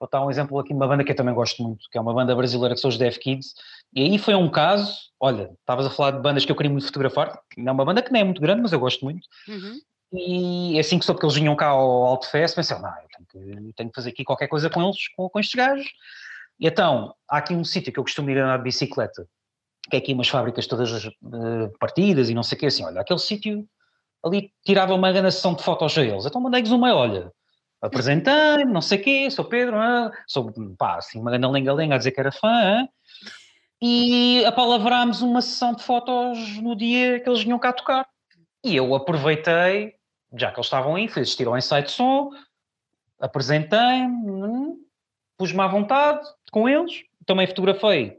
Vou 0.03 0.09
dar 0.11 0.25
um 0.25 0.29
exemplo 0.29 0.59
aqui 0.59 0.69
de 0.69 0.75
uma 0.75 0.85
banda 0.85 1.01
que 1.01 1.13
eu 1.13 1.15
também 1.15 1.33
gosto 1.33 1.63
muito, 1.63 1.89
que 1.89 1.97
é 1.97 2.01
uma 2.01 2.13
banda 2.13 2.35
brasileira 2.35 2.75
que 2.75 2.81
são 2.81 2.89
os 2.89 2.97
Deaf 2.97 3.17
Kids, 3.19 3.53
e 3.95 4.01
aí 4.01 4.17
foi 4.17 4.33
um 4.35 4.49
caso, 4.49 4.91
olha, 5.19 5.51
estavas 5.59 5.85
a 5.85 5.89
falar 5.89 6.11
de 6.11 6.21
bandas 6.21 6.45
que 6.45 6.51
eu 6.51 6.55
queria 6.55 6.71
muito 6.71 6.87
fotografar, 6.87 7.39
é 7.57 7.71
uma 7.71 7.85
banda 7.85 8.01
que 8.01 8.11
não 8.11 8.19
é 8.19 8.23
muito 8.23 8.41
grande, 8.41 8.61
mas 8.61 8.71
eu 8.71 8.79
gosto 8.79 9.05
muito, 9.05 9.27
uhum. 9.47 9.79
e 10.11 10.79
assim 10.79 10.97
que 10.97 11.05
soube 11.05 11.19
que 11.19 11.25
eles 11.25 11.35
vinham 11.35 11.55
cá 11.55 11.67
ao 11.67 12.05
Alto 12.05 12.29
Fest, 12.29 12.55
pensei, 12.55 12.77
não, 12.79 12.89
eu 12.89 13.07
tenho 13.07 13.27
que, 13.27 13.37
eu 13.67 13.73
tenho 13.75 13.89
que 13.89 13.95
fazer 13.95 14.09
aqui 14.09 14.23
qualquer 14.23 14.47
coisa 14.47 14.69
com 14.69 14.83
eles, 14.83 15.07
com, 15.15 15.29
com 15.29 15.39
estes 15.39 15.55
gajos, 15.55 15.87
e 16.59 16.67
então, 16.67 17.13
há 17.29 17.37
aqui 17.37 17.53
um 17.53 17.63
sítio 17.63 17.91
que 17.91 17.99
eu 17.99 18.03
costumo 18.03 18.29
ir 18.29 18.37
andar 18.37 18.57
de 18.57 18.63
bicicleta, 18.63 19.27
que 19.89 19.95
é 19.95 19.99
aqui 19.99 20.13
umas 20.13 20.29
fábricas 20.29 20.65
todas 20.65 21.05
uh, 21.05 21.11
partidas 21.79 22.29
e 22.29 22.33
não 22.33 22.43
sei 22.43 22.57
o 22.57 22.59
quê, 22.59 22.65
assim, 22.67 22.85
olha, 22.85 23.01
aquele 23.01 23.19
sítio 23.19 23.67
ali 24.25 24.51
tirava 24.65 24.93
uma 24.93 25.11
grande 25.11 25.31
sessão 25.31 25.53
de 25.53 25.63
fotos 25.63 25.97
a 25.97 26.01
eles, 26.01 26.25
então 26.25 26.41
mandei-lhes 26.41 26.71
uma, 26.71 26.95
olha, 26.95 27.31
apresentei 27.81 28.63
não 28.65 28.81
sei 28.81 28.99
o 28.99 29.03
quê, 29.03 29.29
sou 29.29 29.43
Pedro, 29.43 29.77
ah, 29.77 30.11
sou, 30.25 30.53
pá, 30.77 30.95
assim, 30.95 31.19
uma 31.19 31.31
grande 31.31 31.47
lenga-lenga 31.47 31.95
a 31.95 31.97
dizer 31.97 32.11
que 32.11 32.19
era 32.19 32.31
fã, 32.31 32.87
e 33.85 34.45
apalavrámos 34.45 35.21
uma 35.21 35.41
sessão 35.41 35.73
de 35.73 35.83
fotos 35.83 36.57
no 36.61 36.73
dia 36.73 37.19
que 37.19 37.27
eles 37.27 37.43
vinham 37.43 37.59
cá 37.59 37.73
tocar. 37.73 38.07
E 38.63 38.77
eu 38.77 38.95
aproveitei, 38.95 39.95
já 40.37 40.51
que 40.51 40.57
eles 40.57 40.67
estavam 40.67 40.95
aí, 40.95 41.09
fui 41.09 41.21
assistir 41.21 41.45
ao 41.45 41.57
ensaio 41.57 41.83
de 41.83 41.91
som, 41.91 42.29
apresentei-me, 43.19 44.31
hum, 44.31 44.77
pus-me 45.37 45.59
à 45.59 45.67
vontade 45.67 46.25
com 46.49 46.69
eles, 46.69 47.03
também 47.25 47.45
fotografei 47.45 48.17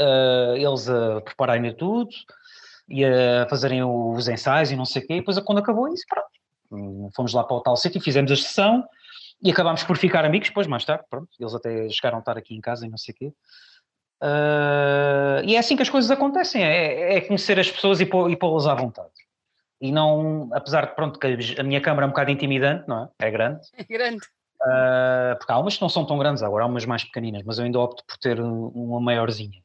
uh, 0.00 0.56
eles 0.56 0.88
a 0.88 1.20
prepararem 1.20 1.72
tudo 1.76 2.10
e 2.88 3.04
a 3.04 3.46
fazerem 3.48 3.84
os 3.84 4.26
ensaios 4.26 4.72
e 4.72 4.76
não 4.76 4.84
sei 4.84 5.02
o 5.02 5.06
quê, 5.06 5.14
e 5.14 5.18
depois 5.20 5.38
quando 5.38 5.58
acabou 5.58 5.86
isso, 5.94 6.02
pronto, 6.08 6.28
hum, 6.72 7.08
fomos 7.14 7.32
lá 7.32 7.44
para 7.44 7.56
o 7.56 7.60
tal 7.60 7.76
sítio, 7.76 8.00
fizemos 8.00 8.32
a 8.32 8.36
sessão 8.36 8.84
e 9.40 9.52
acabámos 9.52 9.84
por 9.84 9.96
ficar 9.96 10.24
amigos 10.24 10.48
depois, 10.48 10.66
mais 10.66 10.84
tarde, 10.84 11.04
pronto, 11.08 11.28
eles 11.38 11.54
até 11.54 11.88
chegaram 11.88 12.16
a 12.16 12.20
estar 12.20 12.36
aqui 12.36 12.56
em 12.56 12.60
casa 12.60 12.84
e 12.84 12.90
não 12.90 12.98
sei 12.98 13.14
o 13.14 13.16
quê. 13.16 13.32
Uh, 14.22 15.44
e 15.44 15.54
é 15.54 15.58
assim 15.58 15.76
que 15.76 15.82
as 15.82 15.90
coisas 15.90 16.10
acontecem, 16.10 16.62
é, 16.62 17.16
é 17.16 17.20
conhecer 17.20 17.58
as 17.58 17.70
pessoas 17.70 18.00
e, 18.00 18.06
pô, 18.06 18.28
pô-las 18.36 18.66
à 18.66 18.74
vontade. 18.74 19.10
E 19.80 19.92
não, 19.92 20.50
apesar 20.52 20.86
de 20.86 20.94
pronto, 20.94 21.18
que 21.18 21.26
a 21.58 21.62
minha 21.62 21.80
câmara 21.80 22.04
é 22.04 22.08
um 22.08 22.10
bocado 22.10 22.30
intimidante, 22.30 22.88
não 22.88 23.04
é? 23.04 23.26
É 23.26 23.30
grande. 23.30 23.60
É 23.76 23.84
grande. 23.84 24.26
Uh, 24.60 25.38
porque 25.38 25.52
há 25.52 25.58
umas 25.58 25.76
que 25.76 25.82
não 25.82 25.88
são 25.88 26.04
tão 26.04 26.18
grandes 26.18 26.42
agora, 26.42 26.64
há 26.64 26.66
umas 26.66 26.84
mais 26.84 27.04
pequeninas, 27.04 27.44
mas 27.44 27.58
eu 27.58 27.64
ainda 27.64 27.78
opto 27.78 28.04
por 28.04 28.16
ter 28.18 28.40
uma 28.40 29.00
maiorzinha. 29.00 29.62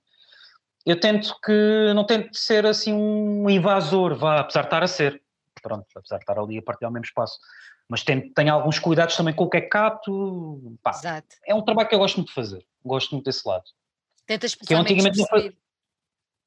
Eu 0.86 1.00
tento 1.00 1.36
que, 1.44 1.92
não 1.96 2.06
tento 2.06 2.38
ser 2.38 2.66
assim 2.66 2.94
um 2.94 3.50
invasor, 3.50 4.16
vá, 4.16 4.42
apesar 4.42 4.62
de 4.62 4.68
estar 4.68 4.84
a 4.84 4.88
ser, 4.88 5.24
pronto, 5.64 5.86
apesar 5.96 6.18
de 6.18 6.24
estar 6.24 6.38
ali 6.38 6.60
a 6.60 6.62
partilhar 6.62 6.92
o 6.92 6.94
mesmo 6.94 7.06
espaço, 7.06 7.40
mas 7.90 8.04
tenho, 8.04 8.32
tenho 8.34 8.54
alguns 8.54 8.78
cuidados 8.78 9.16
também 9.16 9.34
com 9.34 9.46
o 9.46 9.50
que 9.50 9.58
é 9.58 9.62
que 9.62 9.70
capto, 9.70 10.78
pá, 10.84 10.92
Exato. 10.92 11.28
é 11.48 11.56
um 11.56 11.64
trabalho 11.64 11.90
que 11.90 11.96
eu 11.96 12.00
gosto 12.00 12.18
muito 12.18 12.28
de 12.28 12.36
fazer, 12.36 12.64
gosto 12.86 13.16
muito 13.16 13.26
desse 13.26 13.48
lado. 13.48 13.64
Tentas 14.26 14.56
que 14.56 14.74
eu 14.74 14.78
antigamente 14.78 15.18
não 15.18 15.28
foi... 15.28 15.56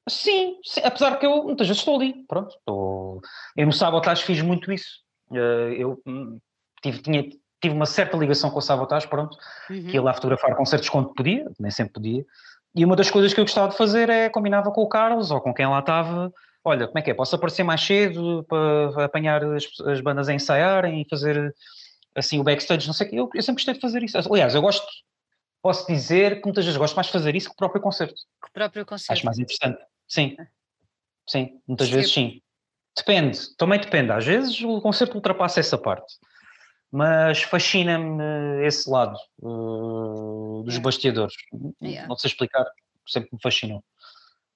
Sim, 0.09 0.57
sim, 0.63 0.81
apesar 0.83 1.17
que 1.19 1.25
eu 1.25 1.43
muitas 1.43 1.67
vezes 1.67 1.81
estou 1.81 1.97
ali, 1.97 2.25
pronto. 2.27 2.55
Estou... 2.55 3.21
Eu 3.55 3.65
no 3.65 3.73
Sabotage 3.73 4.23
fiz 4.23 4.41
muito 4.41 4.71
isso. 4.71 5.01
Eh, 5.33 5.75
eu 5.77 6.01
hum, 6.05 6.39
tive, 6.81 7.01
tinha, 7.01 7.23
tive 7.61 7.75
uma 7.75 7.85
certa 7.85 8.17
ligação 8.17 8.49
com 8.49 8.59
o 8.59 8.61
Sabotage, 8.61 9.07
pronto, 9.07 9.37
uhum. 9.69 9.87
que 9.87 9.93
ia 9.93 10.01
lá 10.01 10.13
fotografar 10.13 10.55
concertos 10.55 10.89
quando 10.89 11.13
podia, 11.13 11.45
nem 11.59 11.71
sempre 11.71 11.93
podia. 11.93 12.25
E 12.75 12.85
uma 12.85 12.95
das 12.95 13.09
coisas 13.09 13.33
que 13.33 13.39
eu 13.39 13.43
gostava 13.43 13.69
de 13.69 13.77
fazer 13.77 14.09
é 14.09 14.29
combinava 14.29 14.71
com 14.71 14.81
o 14.81 14.89
Carlos 14.89 15.31
ou 15.31 15.41
com 15.41 15.53
quem 15.53 15.67
lá 15.67 15.79
estava. 15.79 16.31
Olha, 16.63 16.87
como 16.87 16.99
é 16.99 17.01
que 17.01 17.11
é? 17.11 17.13
Posso 17.13 17.35
aparecer 17.35 17.63
mais 17.63 17.81
cedo 17.81 18.45
para 18.47 19.05
apanhar 19.05 19.43
as, 19.43 19.65
as 19.85 20.01
bandas 20.01 20.29
a 20.29 20.33
ensaiarem 20.33 21.01
e 21.01 21.09
fazer 21.09 21.53
assim 22.15 22.39
o 22.39 22.43
backstage, 22.43 22.87
não 22.87 22.93
sei 22.93 23.07
o 23.07 23.09
quê. 23.09 23.15
Eu, 23.19 23.29
eu 23.33 23.41
sempre 23.41 23.63
gostei 23.63 23.73
de 23.73 23.79
fazer 23.79 24.03
isso. 24.03 24.17
Aliás, 24.17 24.53
eu 24.53 24.61
gosto 24.61 24.85
posso 25.61 25.87
dizer 25.87 26.41
que 26.41 26.45
muitas 26.45 26.65
vezes 26.65 26.77
gosto 26.77 26.95
mais 26.95 27.07
de 27.07 27.13
fazer 27.13 27.35
isso 27.35 27.49
que 27.49 27.53
o 27.53 27.57
próprio 27.57 27.81
concerto. 27.81 28.15
Que 28.41 28.49
o 28.49 28.53
próprio 28.53 28.85
concerto. 28.85 29.13
Acho 29.13 29.25
mais 29.25 29.39
interessante. 29.39 29.79
Sim. 30.07 30.35
É. 30.39 30.47
Sim, 31.27 31.61
muitas 31.67 31.89
vezes 31.89 32.13
sim. 32.13 32.41
Depende, 32.95 33.55
também 33.57 33.79
depende. 33.79 34.11
Às 34.11 34.25
vezes 34.25 34.59
o 34.61 34.81
concerto 34.81 35.15
ultrapassa 35.15 35.59
essa 35.59 35.77
parte. 35.77 36.15
Mas 36.89 37.43
fascina-me 37.43 38.65
esse 38.65 38.89
lado 38.89 39.17
uh, 39.39 40.63
dos 40.63 40.77
é. 40.77 40.79
basteadores. 40.79 41.35
Yeah. 41.81 42.07
Não 42.07 42.15
sei 42.15 42.29
explicar, 42.29 42.65
sempre 43.05 43.29
me 43.33 43.39
fascinou. 43.41 43.83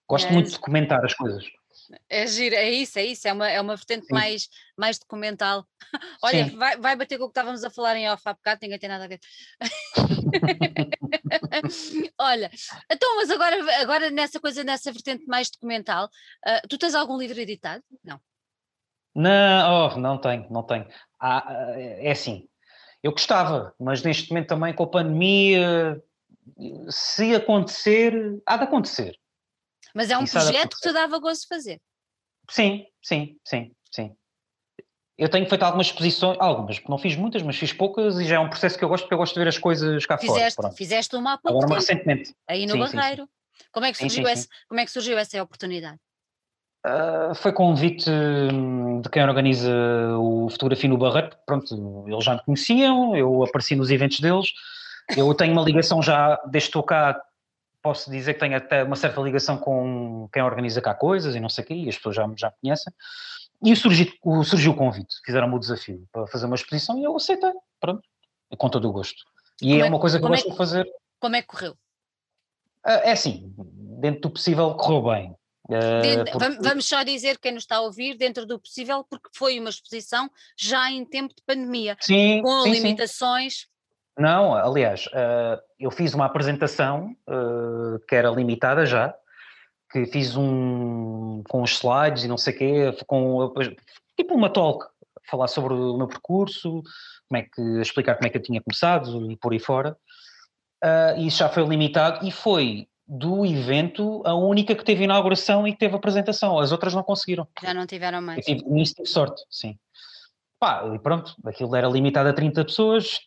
Gosto 0.07 0.29
é. 0.29 0.31
muito 0.31 0.49
de 0.49 0.59
comentar 0.59 1.03
as 1.03 1.13
coisas. 1.13 1.45
É 2.09 2.27
giro, 2.27 2.55
é 2.55 2.69
isso, 2.69 2.99
é 2.99 3.05
isso, 3.05 3.27
é 3.27 3.33
uma, 3.33 3.49
é 3.49 3.59
uma 3.59 3.75
vertente 3.75 4.07
mais, 4.11 4.47
mais 4.77 4.99
documental. 4.99 5.65
Olha, 6.23 6.45
vai, 6.57 6.77
vai 6.77 6.95
bater 6.95 7.17
com 7.17 7.25
o 7.25 7.27
que 7.27 7.31
estávamos 7.31 7.63
a 7.63 7.69
falar 7.69 7.95
em 7.95 8.09
off 8.09 8.21
há 8.25 8.33
bocado, 8.33 8.59
ninguém 8.61 8.79
tem 8.79 8.89
nada 8.89 9.05
a 9.05 9.07
ver. 9.07 9.19
Olha, 12.17 12.51
então, 12.91 13.15
mas 13.17 13.29
agora, 13.29 13.81
agora 13.81 14.11
nessa 14.11 14.39
coisa, 14.39 14.63
nessa 14.63 14.91
vertente 14.91 15.25
mais 15.25 15.49
documental, 15.49 16.05
uh, 16.05 16.67
tu 16.69 16.77
tens 16.77 16.95
algum 16.95 17.17
livro 17.17 17.39
editado? 17.39 17.83
Não. 18.03 18.19
Não, 19.13 19.87
oh, 19.87 19.97
não 19.97 20.17
tenho, 20.17 20.47
não 20.49 20.63
tenho. 20.63 20.87
Ah, 21.19 21.73
é 21.75 22.11
assim, 22.11 22.47
eu 23.03 23.11
gostava, 23.11 23.73
mas 23.79 24.03
neste 24.03 24.29
momento 24.29 24.49
também 24.49 24.73
com 24.73 24.83
a 24.83 24.89
pandemia, 24.89 26.01
se 26.89 27.35
acontecer, 27.35 28.41
há 28.45 28.57
de 28.57 28.63
acontecer. 28.63 29.20
Mas 29.93 30.09
é 30.09 30.17
um 30.17 30.23
Isso 30.23 30.33
projeto 30.33 30.77
que 30.77 30.87
te 30.87 30.93
dava 30.93 31.19
gosto 31.19 31.41
de 31.41 31.47
fazer. 31.47 31.81
Sim, 32.49 32.85
sim, 33.01 33.37
sim, 33.45 33.71
sim. 33.91 34.15
Eu 35.17 35.29
tenho 35.29 35.47
feito 35.47 35.63
algumas 35.63 35.87
exposições, 35.87 36.37
algumas, 36.39 36.81
não 36.89 36.97
fiz 36.97 37.15
muitas, 37.15 37.43
mas 37.43 37.55
fiz 37.55 37.71
poucas 37.71 38.19
e 38.19 38.25
já 38.25 38.35
é 38.35 38.39
um 38.39 38.49
processo 38.49 38.77
que 38.77 38.83
eu 38.83 38.89
gosto 38.89 39.03
porque 39.03 39.13
eu 39.13 39.17
gosto 39.19 39.33
de 39.33 39.39
ver 39.39 39.47
as 39.47 39.57
coisas 39.57 40.05
cá 40.05 40.17
fizeste, 40.17 40.55
fora. 40.55 40.71
Fizeste 40.71 41.15
uma 41.15 41.33
há 41.33 41.37
pouco 41.37 41.57
Agora, 41.57 41.67
tempo, 41.67 41.79
recentemente. 41.79 42.35
Aí 42.47 42.65
no 42.65 42.73
sim, 42.73 42.79
Barreiro. 42.79 43.23
Sim, 43.23 43.63
sim. 43.63 43.65
Como, 43.71 43.85
é 43.85 43.91
que 43.91 43.97
surgiu 43.99 44.27
esse, 44.27 44.47
como 44.67 44.79
é 44.79 44.85
que 44.85 44.91
surgiu 44.91 45.17
essa 45.17 45.43
oportunidade? 45.43 45.99
Uh, 46.83 47.35
foi 47.35 47.53
convite 47.53 48.09
hum, 48.09 49.01
de 49.01 49.09
quem 49.09 49.21
organiza 49.21 49.71
o 50.17 50.49
Fotografia 50.49 50.89
no 50.89 50.97
Barreiro, 50.97 51.29
pronto, 51.45 52.05
eles 52.07 52.25
já 52.25 52.33
me 52.33 52.43
conheciam, 52.43 53.15
eu 53.15 53.43
apareci 53.43 53.75
nos 53.75 53.91
eventos 53.91 54.19
deles, 54.19 54.47
eu 55.15 55.31
tenho 55.35 55.53
uma 55.53 55.61
ligação 55.61 56.01
já, 56.01 56.35
desde 56.49 56.69
que 56.69 56.69
estou 56.69 56.81
cá, 56.81 57.21
posso 57.82 58.09
dizer 58.11 58.34
que 58.36 58.39
tenho 58.39 58.55
até 58.55 58.84
uma 58.84 58.95
certa 58.95 59.21
ligação 59.21 59.57
com 59.57 60.29
quem 60.32 60.41
organiza 60.41 60.82
cá 60.82 60.93
coisas 60.93 61.36
e 61.36 61.39
não 61.39 61.49
sei 61.49 61.63
o 61.63 61.67
quê, 61.67 61.73
e 61.73 61.89
as 61.89 61.95
pessoas 61.97 62.15
já, 62.15 62.29
já 62.38 62.49
me 62.49 62.55
conhecem, 62.61 62.93
e 63.63 63.75
surgiu, 63.75 64.07
surgiu 64.43 64.71
o 64.71 64.75
convite, 64.75 65.15
fizeram-me 65.25 65.55
o 65.55 65.59
desafio 65.59 66.07
para 66.11 66.27
fazer 66.27 66.45
uma 66.45 66.55
exposição 66.55 66.97
e 66.97 67.03
eu 67.03 67.15
aceitei, 67.15 67.53
pronto, 67.79 68.01
com 68.57 68.69
todo 68.69 68.89
o 68.89 68.91
gosto. 68.91 69.23
E 69.61 69.69
como 69.69 69.84
é, 69.84 69.86
é 69.86 69.89
uma 69.89 69.99
coisa 69.99 70.19
que 70.19 70.25
eu 70.25 70.29
gosto 70.29 70.47
é, 70.47 70.51
de 70.51 70.57
fazer. 70.57 70.88
Como 71.19 71.36
é 71.36 71.41
que 71.41 71.47
correu? 71.47 71.77
Ah, 72.84 72.93
é 72.93 73.11
assim, 73.11 73.53
dentro 73.99 74.21
do 74.21 74.29
possível 74.32 74.73
correu 74.73 75.03
bem. 75.03 75.36
Ah, 75.69 76.01
dentro, 76.01 76.32
porque... 76.32 76.57
Vamos 76.61 76.88
só 76.88 77.03
dizer 77.03 77.38
quem 77.38 77.53
nos 77.53 77.63
está 77.63 77.77
a 77.77 77.82
ouvir, 77.82 78.17
dentro 78.17 78.45
do 78.45 78.59
possível, 78.59 79.05
porque 79.09 79.29
foi 79.36 79.59
uma 79.59 79.69
exposição 79.69 80.29
já 80.57 80.91
em 80.91 81.05
tempo 81.05 81.34
de 81.36 81.43
pandemia, 81.45 81.95
sim, 82.01 82.41
com 82.41 82.63
sim, 82.63 82.71
limitações. 82.71 83.53
Sim. 83.53 83.70
Não, 84.18 84.53
aliás, 84.53 85.05
eu 85.80 85.89
fiz 85.89 86.14
uma 86.14 86.26
apresentação 86.26 87.16
que 88.07 88.16
era 88.16 88.30
limitada 88.30 88.86
já, 88.86 89.16
que 89.91 90.05
fiz 90.05 90.36
um 90.36 91.41
com 91.49 91.62
os 91.62 91.72
slides 91.72 92.24
e 92.24 92.28
não 92.28 92.38
sei 92.38 92.53
o 92.53 92.57
quê, 92.57 92.97
com 93.07 93.53
tipo 94.18 94.34
uma 94.36 94.49
talk, 94.49 94.86
falar 95.30 95.47
sobre 95.47 95.74
o 95.74 95.97
meu 95.97 96.07
percurso, 96.07 96.84
como 97.28 97.41
é 97.41 97.43
que 97.43 97.62
explicar 97.82 98.16
como 98.16 98.28
é 98.28 98.30
que 98.30 98.38
eu 98.38 98.43
tinha 98.43 98.62
começado 98.62 99.32
e 99.32 99.38
por 99.38 99.53
aí 99.53 99.59
fora. 99.59 99.97
Uh, 100.84 101.22
isso 101.22 101.38
já 101.38 101.47
foi 101.47 101.64
limitado 101.64 102.26
e 102.26 102.32
foi 102.32 102.88
do 103.07 103.45
evento 103.45 104.22
a 104.26 104.34
única 104.34 104.76
que 104.76 104.84
teve 104.84 105.03
inauguração 105.03 105.68
e 105.68 105.74
que 105.74 105.78
teve 105.78 105.95
apresentação. 105.95 106.57
As 106.59 106.72
outras 106.72 106.93
não 106.93 107.03
conseguiram. 107.03 107.47
Já 107.62 107.74
não 107.74 107.86
tiveram 107.86 108.22
mais. 108.22 108.39
Eu 108.39 108.55
tive, 108.55 108.70
nisso 108.70 108.95
tive 108.95 109.07
sorte, 109.07 109.43
sim. 109.49 109.78
Pá, 110.59 110.84
e 110.93 110.99
pronto, 110.99 111.36
aquilo 111.45 111.76
era 111.76 111.88
limitado 111.88 112.30
a 112.30 112.34
30 112.34 112.66
pessoas, 112.66 113.20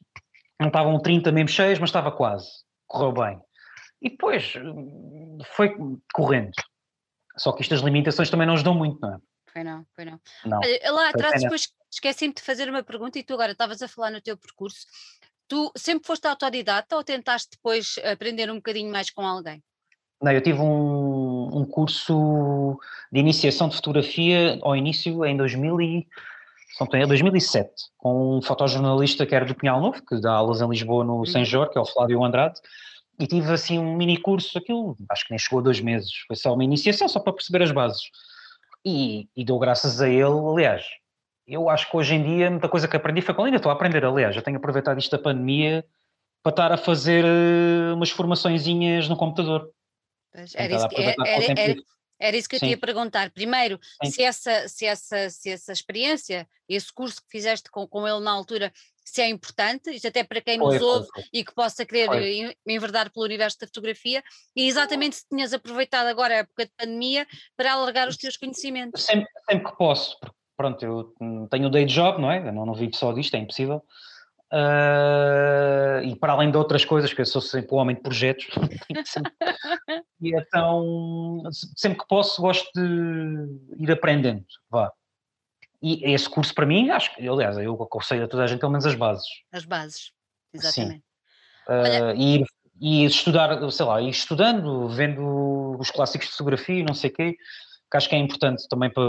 não 0.60 0.68
estavam 0.68 0.98
30 1.00 1.32
mesmo 1.32 1.48
cheios, 1.48 1.78
mas 1.78 1.90
estava 1.90 2.12
quase. 2.12 2.48
Correu 2.86 3.12
bem. 3.12 3.40
E 4.00 4.10
depois 4.10 4.54
foi 5.54 5.74
correndo. 6.12 6.52
Só 7.36 7.52
que 7.52 7.62
estas 7.62 7.80
limitações 7.80 8.30
também 8.30 8.46
não 8.46 8.54
ajudam 8.54 8.74
muito, 8.74 8.98
não 9.00 9.14
é? 9.14 9.18
Foi 9.52 9.64
não, 9.64 9.86
foi 9.94 10.04
não. 10.04 10.20
não 10.44 10.58
Olha, 10.58 10.92
lá 10.92 11.08
atrás 11.10 11.42
depois 11.42 11.68
esqueci-me 11.90 12.34
de 12.34 12.42
fazer 12.42 12.68
uma 12.68 12.82
pergunta 12.82 13.18
e 13.18 13.22
tu 13.22 13.34
agora 13.34 13.52
estavas 13.52 13.80
a 13.82 13.88
falar 13.88 14.10
no 14.10 14.20
teu 14.20 14.36
percurso. 14.36 14.86
Tu 15.46 15.72
sempre 15.76 16.06
foste 16.06 16.26
autodidata 16.26 16.96
ou 16.96 17.04
tentaste 17.04 17.50
depois 17.52 17.96
aprender 18.04 18.50
um 18.50 18.56
bocadinho 18.56 18.90
mais 18.90 19.10
com 19.10 19.22
alguém? 19.22 19.62
Não, 20.20 20.32
eu 20.32 20.40
tive 20.40 20.58
um, 20.58 21.58
um 21.58 21.64
curso 21.66 22.78
de 23.12 23.20
iniciação 23.20 23.68
de 23.68 23.76
fotografia 23.76 24.58
ao 24.62 24.74
início 24.74 25.24
em 25.24 25.36
2000 25.36 25.80
e, 25.80 26.08
não 26.80 26.86
tenho, 26.86 27.06
2007, 27.06 27.70
com 27.96 28.38
um 28.38 28.42
fotojornalista 28.42 29.24
que 29.26 29.34
era 29.34 29.44
do 29.44 29.54
Pinhal 29.54 29.80
Novo, 29.80 30.02
que 30.04 30.20
dá 30.20 30.32
aulas 30.32 30.60
em 30.60 30.68
Lisboa 30.68 31.04
no 31.04 31.18
uhum. 31.18 31.26
São 31.26 31.44
Jorge, 31.44 31.72
que 31.72 31.78
é 31.78 31.80
o 31.80 31.86
Flávio 31.86 32.24
Andrade, 32.24 32.60
e 33.18 33.26
tive 33.26 33.52
assim 33.52 33.78
um 33.78 33.96
mini 33.96 34.16
curso, 34.16 34.58
aquilo 34.58 34.96
acho 35.10 35.24
que 35.24 35.30
nem 35.30 35.38
chegou 35.38 35.60
a 35.60 35.62
dois 35.62 35.80
meses, 35.80 36.10
foi 36.26 36.36
só 36.36 36.52
uma 36.52 36.64
iniciação, 36.64 37.08
só 37.08 37.20
para 37.20 37.32
perceber 37.32 37.62
as 37.62 37.70
bases. 37.70 38.02
E, 38.84 39.28
e 39.36 39.44
deu 39.44 39.58
graças 39.58 40.00
a 40.00 40.08
ele, 40.08 40.24
aliás, 40.24 40.84
eu 41.46 41.68
acho 41.68 41.90
que 41.90 41.96
hoje 41.96 42.14
em 42.14 42.22
dia 42.22 42.50
muita 42.50 42.68
coisa 42.68 42.88
que 42.88 42.96
aprendi 42.96 43.22
foi 43.22 43.34
com 43.34 43.42
ele, 43.42 43.48
ainda 43.48 43.56
estou 43.58 43.70
a 43.70 43.74
aprender, 43.74 44.04
aliás, 44.04 44.34
eu 44.34 44.42
tenho 44.42 44.56
aproveitado 44.56 44.98
isto 44.98 45.16
da 45.16 45.22
pandemia 45.22 45.84
para 46.42 46.50
estar 46.50 46.72
a 46.72 46.76
fazer 46.76 47.24
uh, 47.24 47.94
umas 47.94 48.10
formaçõezinhas 48.10 49.08
no 49.08 49.16
computador. 49.16 49.70
Era 50.34 50.74
isso, 50.74 50.88
era, 50.92 51.14
era, 51.26 51.76
era 52.24 52.36
isso 52.38 52.48
que 52.48 52.56
eu 52.56 52.60
Sim. 52.60 52.66
te 52.66 52.70
ia 52.70 52.78
perguntar. 52.78 53.30
Primeiro, 53.30 53.78
se 54.02 54.22
essa, 54.22 54.66
se, 54.66 54.86
essa, 54.86 55.28
se 55.28 55.50
essa 55.50 55.72
experiência, 55.72 56.48
esse 56.66 56.90
curso 56.90 57.20
que 57.20 57.30
fizeste 57.30 57.70
com, 57.70 57.86
com 57.86 58.08
ele 58.08 58.20
na 58.20 58.30
altura, 58.30 58.72
isso 59.04 59.20
é 59.20 59.28
importante, 59.28 59.90
isto 59.90 60.08
até 60.08 60.24
para 60.24 60.40
quem 60.40 60.56
nos 60.56 60.78
foi, 60.78 60.86
ouve 60.86 61.08
foi. 61.12 61.24
e 61.30 61.44
que 61.44 61.54
possa 61.54 61.84
querer 61.84 62.06
Foi. 62.06 62.32
en- 62.32 62.54
enverdar 62.66 63.12
pelo 63.12 63.26
universo 63.26 63.58
da 63.60 63.66
fotografia, 63.66 64.24
e 64.56 64.66
exatamente 64.66 65.16
se 65.16 65.28
tinhas 65.28 65.52
aproveitado 65.52 66.06
agora 66.06 66.34
a 66.34 66.38
época 66.38 66.64
de 66.64 66.72
pandemia 66.74 67.26
para 67.54 67.74
alargar 67.74 68.08
os 68.08 68.16
teus 68.16 68.38
conhecimentos. 68.38 69.04
Sempre, 69.04 69.28
sempre 69.46 69.70
que 69.70 69.76
posso, 69.76 70.18
porque 70.18 70.36
pronto, 70.56 70.82
eu 70.82 71.14
hum, 71.20 71.46
tenho 71.50 71.68
um 71.68 71.70
day 71.70 71.84
job, 71.84 72.18
não 72.18 72.32
é? 72.32 72.38
Eu 72.38 72.52
não, 72.52 72.64
não 72.64 72.74
vivo 72.74 72.96
só 72.96 73.12
disto, 73.12 73.34
é 73.34 73.38
impossível. 73.38 73.82
Ah, 74.56 76.00
e 76.04 76.14
para 76.16 76.32
além 76.32 76.50
de 76.50 76.56
outras 76.56 76.84
coisas, 76.84 77.12
que 77.12 77.20
eu 77.20 77.26
sou 77.26 77.40
sempre 77.40 77.74
um 77.74 77.78
homem 77.78 77.96
de 77.96 78.02
projetos, 78.02 78.46
sempre- 79.06 79.32
e 80.20 80.34
então 80.36 81.42
se- 81.50 81.72
sempre 81.76 81.98
que 81.98 82.06
posso 82.08 82.40
gosto 82.40 82.70
de 82.74 83.82
ir 83.82 83.90
aprendendo, 83.90 84.44
vá. 84.70 84.92
E 85.82 86.12
esse 86.14 86.28
curso 86.30 86.54
para 86.54 86.64
mim, 86.66 86.88
acho 86.90 87.14
que, 87.14 87.28
aliás, 87.28 87.58
eu 87.58 87.74
aconselho 87.82 88.24
a 88.24 88.28
toda 88.28 88.44
a 88.44 88.46
gente 88.46 88.60
pelo 88.60 88.72
menos 88.72 88.86
as 88.86 88.94
bases. 88.94 89.26
As 89.52 89.64
bases, 89.64 90.12
exatamente. 90.52 91.04
Ah, 91.68 91.80
Olha- 91.80 92.14
e, 92.14 92.36
ir- 92.36 92.46
e 92.80 93.04
estudar, 93.04 93.70
sei 93.70 93.86
lá, 93.86 94.00
ir 94.00 94.08
estudando, 94.10 94.88
vendo 94.88 95.76
os 95.78 95.90
clássicos 95.90 96.26
de 96.28 96.32
fotografia 96.32 96.80
e 96.80 96.84
não 96.84 96.94
sei 96.94 97.10
o 97.10 97.12
quê, 97.12 97.36
que 97.94 97.98
acho 97.98 98.08
que 98.08 98.16
é 98.16 98.18
importante 98.18 98.66
também 98.68 98.90
para 98.90 99.04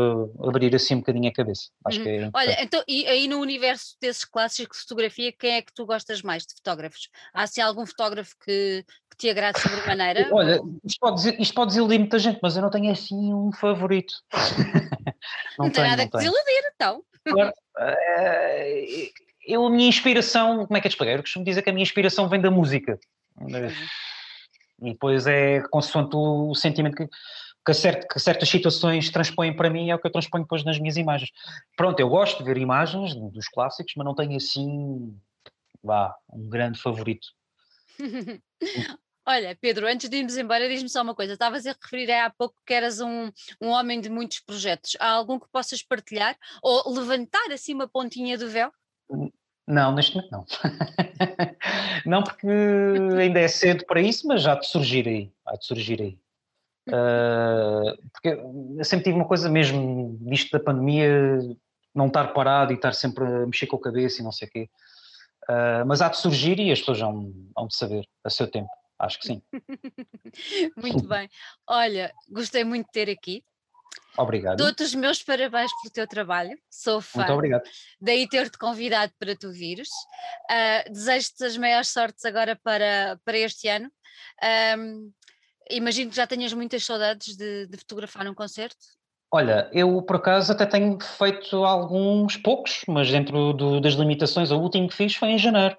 abrir 0.47 0.75
assim 0.75 0.93
um 0.93 0.99
bocadinho 0.99 1.27
a 1.27 1.33
cabeça. 1.33 1.69
Acho 1.83 1.97
Uhum. 1.97 2.03
que 2.03 2.09
é 2.09 2.15
importante. 2.17 2.35
Olha, 2.35 2.63
então, 2.63 2.83
e 2.87 3.07
aí 3.07 3.27
no 3.27 3.39
universo 3.39 3.95
desses 3.99 4.23
clássicos 4.23 4.77
de 4.77 4.83
fotografia, 4.83 5.31
quem 5.31 5.55
é 5.55 5.61
que 5.63 5.73
tu 5.73 5.87
gostas 5.87 6.21
mais 6.21 6.45
de 6.45 6.53
fotógrafos? 6.53 7.09
Há 7.33 7.43
assim 7.43 7.61
algum 7.61 7.83
fotógrafo 7.83 8.35
que, 8.45 8.85
que 9.09 9.17
te 9.17 9.29
agrade 9.29 9.59
sobremaneira? 9.59 10.29
Olha, 10.31 10.61
isto 10.83 10.99
pode, 10.99 11.15
dizer- 11.15 11.41
isto 11.41 11.53
pode 11.55 11.69
desiludir 11.69 11.99
muita 11.99 12.19
gente, 12.19 12.39
mas 12.43 12.55
eu 12.55 12.61
não 12.61 12.69
tenho 12.69 12.91
assim 12.91 13.33
um 13.33 13.51
favorito. 13.51 14.13
não, 15.57 15.71
tem 15.71 15.83
nada 15.83 16.03
não 16.03 16.09
que 16.11 16.17
desiludir, 16.17 16.71
então. 16.75 17.03
Claro, 17.27 17.53
eh, 17.79 19.09
eu, 19.47 19.65
a 19.65 19.69
minha 19.71 19.89
inspiração, 19.89 20.67
como 20.67 20.77
é 20.77 20.81
que 20.81 20.87
é 20.87 20.89
de 20.89 20.93
explicar? 20.93 21.13
Eu 21.15 21.23
costumo 21.23 21.43
dizer 21.43 21.63
que 21.63 21.71
a 21.71 21.73
minha 21.73 21.81
inspiração 21.83 22.29
vem 22.29 22.39
da 22.39 22.51
música. 22.51 22.99
E 24.81 24.91
depois 24.91 25.25
é 25.25 25.61
consoante 25.71 26.15
o 26.15 26.53
sentimento 26.53 26.97
que, 26.97 27.07
que, 27.65 27.73
cer- 27.73 28.07
que 28.07 28.19
certas 28.19 28.47
situações 28.47 29.09
transpõem 29.09 29.55
para 29.55 29.69
mim, 29.69 29.89
é 29.89 29.95
o 29.95 29.99
que 29.99 30.07
eu 30.07 30.11
transponho 30.11 30.43
depois 30.43 30.63
nas 30.63 30.79
minhas 30.79 30.97
imagens. 30.97 31.31
Pronto, 31.75 31.99
eu 31.99 32.07
gosto 32.07 32.37
de 32.37 32.43
ver 32.43 32.57
imagens 32.57 33.15
dos 33.15 33.47
clássicos, 33.47 33.93
mas 33.97 34.05
não 34.05 34.13
tenho 34.13 34.35
assim, 34.35 35.19
vá, 35.83 36.15
um 36.31 36.47
grande 36.47 36.79
favorito. 36.79 37.27
Olha, 39.27 39.57
Pedro, 39.59 39.87
antes 39.87 40.07
de 40.07 40.17
irmos 40.17 40.37
embora, 40.37 40.69
diz-me 40.69 40.87
só 40.87 41.01
uma 41.01 41.15
coisa. 41.15 41.33
Estavas 41.33 41.65
a 41.65 41.71
referir 41.71 42.11
há 42.11 42.29
pouco 42.29 42.55
que 42.63 42.71
eras 42.71 43.01
um, 43.01 43.31
um 43.59 43.69
homem 43.69 43.99
de 43.99 44.07
muitos 44.07 44.39
projetos. 44.39 44.95
Há 44.99 45.09
algum 45.09 45.39
que 45.39 45.47
possas 45.51 45.81
partilhar 45.81 46.37
ou 46.61 46.93
levantar 46.93 47.51
assim 47.51 47.73
uma 47.73 47.87
pontinha 47.87 48.37
do 48.37 48.47
véu? 48.47 48.71
Não, 49.67 49.95
neste 49.95 50.15
momento 50.15 50.31
não. 50.31 50.45
não, 52.05 52.23
porque 52.23 52.47
ainda 53.19 53.39
é 53.39 53.47
cedo 53.47 53.83
para 53.87 53.99
isso, 53.99 54.27
mas 54.27 54.43
já 54.43 54.53
de 54.53 54.67
surgir 54.67 55.07
aí. 55.07 55.31
Há 55.43 55.55
de 55.55 55.65
surgir 55.65 55.99
aí. 55.99 56.19
Ah, 56.91 57.95
porque 58.11 58.29
eu 58.29 58.83
sempre 58.83 59.05
tive 59.05 59.15
uma 59.15 59.27
coisa 59.27 59.49
mesmo, 59.49 60.17
disto 60.21 60.57
da 60.57 60.63
pandemia, 60.63 61.39
não 61.93 62.07
estar 62.07 62.33
parado 62.33 62.73
e 62.73 62.75
estar 62.75 62.93
sempre 62.93 63.25
a 63.25 63.45
mexer 63.45 63.67
com 63.67 63.77
a 63.77 63.81
cabeça 63.81 64.21
e 64.21 64.23
não 64.23 64.31
sei 64.31 64.47
o 64.47 64.51
quê. 64.51 64.69
Ah, 65.47 65.83
mas 65.85 66.01
há 66.01 66.09
de 66.09 66.17
surgir 66.17 66.59
e 66.59 66.71
as 66.71 66.79
pessoas 66.79 66.99
vão, 66.99 67.33
vão 67.55 67.67
de 67.67 67.75
saber 67.75 68.05
a 68.23 68.29
seu 68.29 68.49
tempo. 68.49 68.69
Acho 68.97 69.19
que 69.19 69.27
sim. 69.27 69.41
Muito 70.77 71.07
bem. 71.07 71.29
Olha, 71.67 72.13
gostei 72.29 72.63
muito 72.63 72.85
de 72.85 72.91
ter 72.93 73.09
aqui. 73.09 73.43
Obrigado. 74.17 74.57
Dou-te 74.57 74.83
os 74.83 74.95
meus 74.95 75.21
parabéns 75.21 75.69
pelo 75.81 75.91
teu 75.91 76.07
trabalho. 76.07 76.57
Sou 76.69 77.01
fã. 77.01 77.19
Muito 77.19 77.33
obrigado. 77.33 77.63
daí 77.99 78.27
ter-te 78.29 78.57
convidado 78.57 79.11
para 79.19 79.35
tu 79.35 79.51
vires. 79.51 79.89
Ah, 80.49 80.85
Desejo-te 80.89 81.43
as 81.43 81.57
maiores 81.57 81.89
sortes 81.89 82.23
agora 82.23 82.57
para, 82.63 83.19
para 83.25 83.37
este 83.37 83.67
ano. 83.67 83.91
Ahm, 84.41 85.11
imagino 85.69 86.09
que 86.09 86.15
já 86.15 86.27
tenhas 86.27 86.53
muitas 86.53 86.85
saudades 86.85 87.35
de, 87.35 87.67
de 87.67 87.77
fotografar 87.77 88.27
um 88.27 88.33
concerto. 88.33 88.77
Olha, 89.31 89.69
eu 89.73 90.01
por 90.03 90.17
acaso 90.17 90.51
até 90.51 90.65
tenho 90.65 90.97
feito 91.01 91.65
alguns 91.65 92.37
poucos, 92.37 92.83
mas 92.87 93.09
dentro 93.11 93.53
do- 93.53 93.81
das 93.81 93.93
limitações, 93.95 94.51
o 94.51 94.57
último 94.59 94.87
que 94.87 94.95
fiz 94.95 95.15
foi 95.15 95.29
em 95.29 95.37
janeiro. 95.37 95.75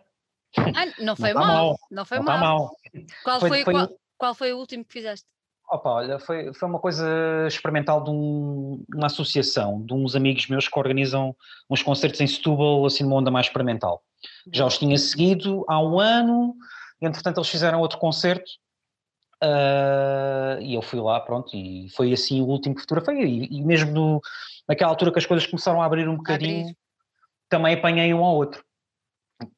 Ah, 0.59 0.87
não 0.99 1.14
foi 1.16 1.32
tá 1.32 1.41
mal, 1.41 1.47
mal, 1.47 1.78
não 1.91 2.05
foi 2.05 2.18
não 2.18 2.24
mal. 2.24 2.39
mal. 2.39 2.76
Qual, 3.22 3.41
Foi- 3.41 3.49
foi, 3.49 3.64
foi- 3.64 3.72
qual, 3.74 3.89
qual 4.18 4.34
foi 4.34 4.53
o 4.53 4.59
último 4.59 4.84
que 4.84 4.93
fizeste? 4.93 5.26
Opa, 5.68 5.91
olha, 5.91 6.18
foi, 6.20 6.53
foi 6.55 6.68
uma 6.68 6.78
coisa 6.78 7.05
experimental 7.49 8.05
de 8.05 8.11
um- 8.11 8.84
uma 8.95 9.07
associação, 9.07 9.84
de 9.84 9.95
uns 9.95 10.14
amigos 10.14 10.47
meus 10.49 10.68
que 10.68 10.78
organizam 10.78 11.34
uns 11.68 11.82
concertos 11.82 12.20
em 12.20 12.26
Setúbal, 12.26 12.87
assim, 12.87 13.03
numa 13.03 13.16
onda 13.16 13.30
mais 13.30 13.47
experimental. 13.47 14.03
Já 14.53 14.64
os 14.66 14.78
tinha 14.78 14.97
seguido 14.97 15.64
há 15.68 15.80
um 15.80 15.99
ano, 15.99 16.55
e 17.01 17.07
entretanto 17.07 17.39
eles 17.39 17.49
fizeram 17.49 17.80
outro 17.80 17.99
concerto, 17.99 18.49
ah, 19.43 20.59
e 20.61 20.74
eu 20.74 20.82
fui 20.82 21.01
lá, 21.01 21.20
pronto, 21.20 21.55
e 21.57 21.89
foi 21.91 22.12
assim 22.12 22.41
o 22.41 22.47
último 22.47 22.74
que 22.74 22.80
fotografei, 22.82 23.22
e, 23.22 23.59
e 23.59 23.64
mesmo 23.64 23.93
no, 23.93 24.20
naquela 24.68 24.91
altura 24.91 25.12
que 25.12 25.18
as 25.18 25.26
coisas 25.26 25.47
começaram 25.47 25.82
a 25.82 25.87
abrir 25.87 26.09
um 26.09 26.16
bocadinho, 26.16 26.62
abrir. 26.62 26.76
também 27.49 27.74
apanhei 27.74 28.12
um 28.14 28.24
ao 28.24 28.34
outro. 28.34 28.64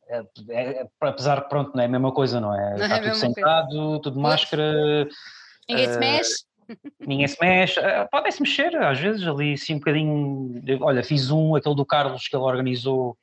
É, 0.09 0.23
é- 0.49 0.83
é- 0.83 0.89
apesar 1.01 1.43
que, 1.43 1.49
pronto, 1.49 1.73
não 1.75 1.83
é 1.83 1.87
a 1.87 1.89
mesma 1.89 2.13
coisa, 2.13 2.41
não 2.41 2.55
é? 2.55 2.71
Não 2.71 2.79
é 2.79 2.83
Está 2.83 2.97
a 2.97 2.99
tudo 2.99 3.09
mesma 3.09 3.21
coisa. 3.21 3.35
sentado, 3.35 4.01
tudo 4.01 4.21
máscara, 4.21 5.09
Ninguém 5.69 5.87
se 5.87 5.97
Ah, 5.97 6.01
mexe? 6.01 6.45
ninguém 7.01 7.29
se 7.29 7.37
mexe, 7.41 7.79
eh, 7.81 8.09
podem-se 8.11 8.41
mexer 8.43 8.75
às 8.77 8.99
vezes 8.99 9.27
ali 9.27 9.53
assim 9.53 9.75
um 9.75 9.79
bocadinho, 9.79 10.63
olha, 10.81 11.03
fiz 11.05 11.31
um, 11.31 11.55
aquele 11.55 11.75
do 11.75 11.85
Carlos 11.87 12.27
que 12.27 12.35
ele 12.35 12.43
organizou, 12.43 13.17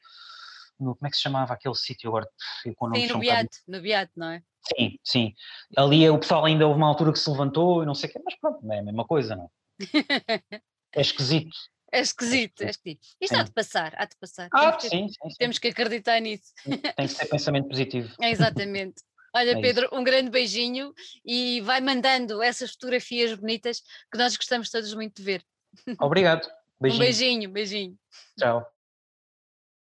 no, 0.80 0.96
como 0.96 1.08
é 1.08 1.10
que 1.10 1.16
se 1.16 1.24
chamava 1.24 1.54
aquele 1.54 1.76
sítio 1.76 2.10
agora, 2.10 2.28
com 2.76 2.94
Sim, 2.96 3.08
no 3.08 3.16
um 3.16 3.20
Beato, 3.20 3.58
no 3.68 3.82
Beato, 3.82 4.12
não 4.16 4.30
é? 4.32 4.44
Sim, 4.68 5.00
sim, 5.04 5.34
ali 5.78 6.10
o 6.10 6.18
pessoal 6.20 6.46
ainda 6.46 6.66
houve 6.66 6.78
uma 6.78 6.88
altura 6.88 7.14
que 7.14 7.20
se 7.20 7.30
levantou 7.30 7.84
e 7.84 7.86
não 7.86 7.94
sei 7.94 8.10
o 8.10 8.14
quê, 8.14 8.20
mas 8.26 8.36
pronto, 8.40 8.72
é 8.72 8.80
a 8.80 8.84
mesma 8.84 9.06
coisa, 9.06 9.36
não 9.36 9.50
é 9.80 9.80
esquisito. 11.02 11.56
É 11.92 12.00
esquisito, 12.00 12.62
é 12.62 12.70
esquisito. 12.70 13.08
Isto 13.22 13.36
há 13.38 13.44
de 13.44 13.52
passar, 13.54 13.94
há 13.96 14.06
de 14.06 14.16
passar. 14.20 14.50
Ah, 14.52 14.72
temos, 14.72 14.84
que, 14.84 14.90
sim, 14.90 15.08
sim, 15.08 15.30
sim. 15.30 15.36
temos 15.38 15.60
que 15.60 15.68
acreditar 15.70 16.20
nisso. 16.20 16.52
tem 16.66 17.08
que 17.08 17.16
ter 17.16 17.26
pensamento 17.28 17.70
positivo. 17.70 18.14
É 18.22 18.30
exatamente. 18.32 19.02
Olha, 19.34 19.52
É. 19.52 19.62
Pedro, 19.62 19.90
um 19.92 20.04
grande 20.04 20.30
beijinho 20.30 20.94
e 21.26 21.62
vai 21.62 21.82
mandando 21.82 22.42
essas 22.42 22.72
fotografias 22.72 23.34
bonitas 23.34 23.82
que 24.12 24.18
nós 24.18 24.36
gostamos 24.36 24.70
todos 24.70 24.94
muito 24.94 25.18
de 25.18 25.24
ver. 25.24 25.46
Obrigado, 26.00 26.48
Um 26.80 26.84
beijinho, 26.84 27.00
beijinho, 27.00 27.50
beijinho. 27.52 28.00
tchau. 28.38 28.75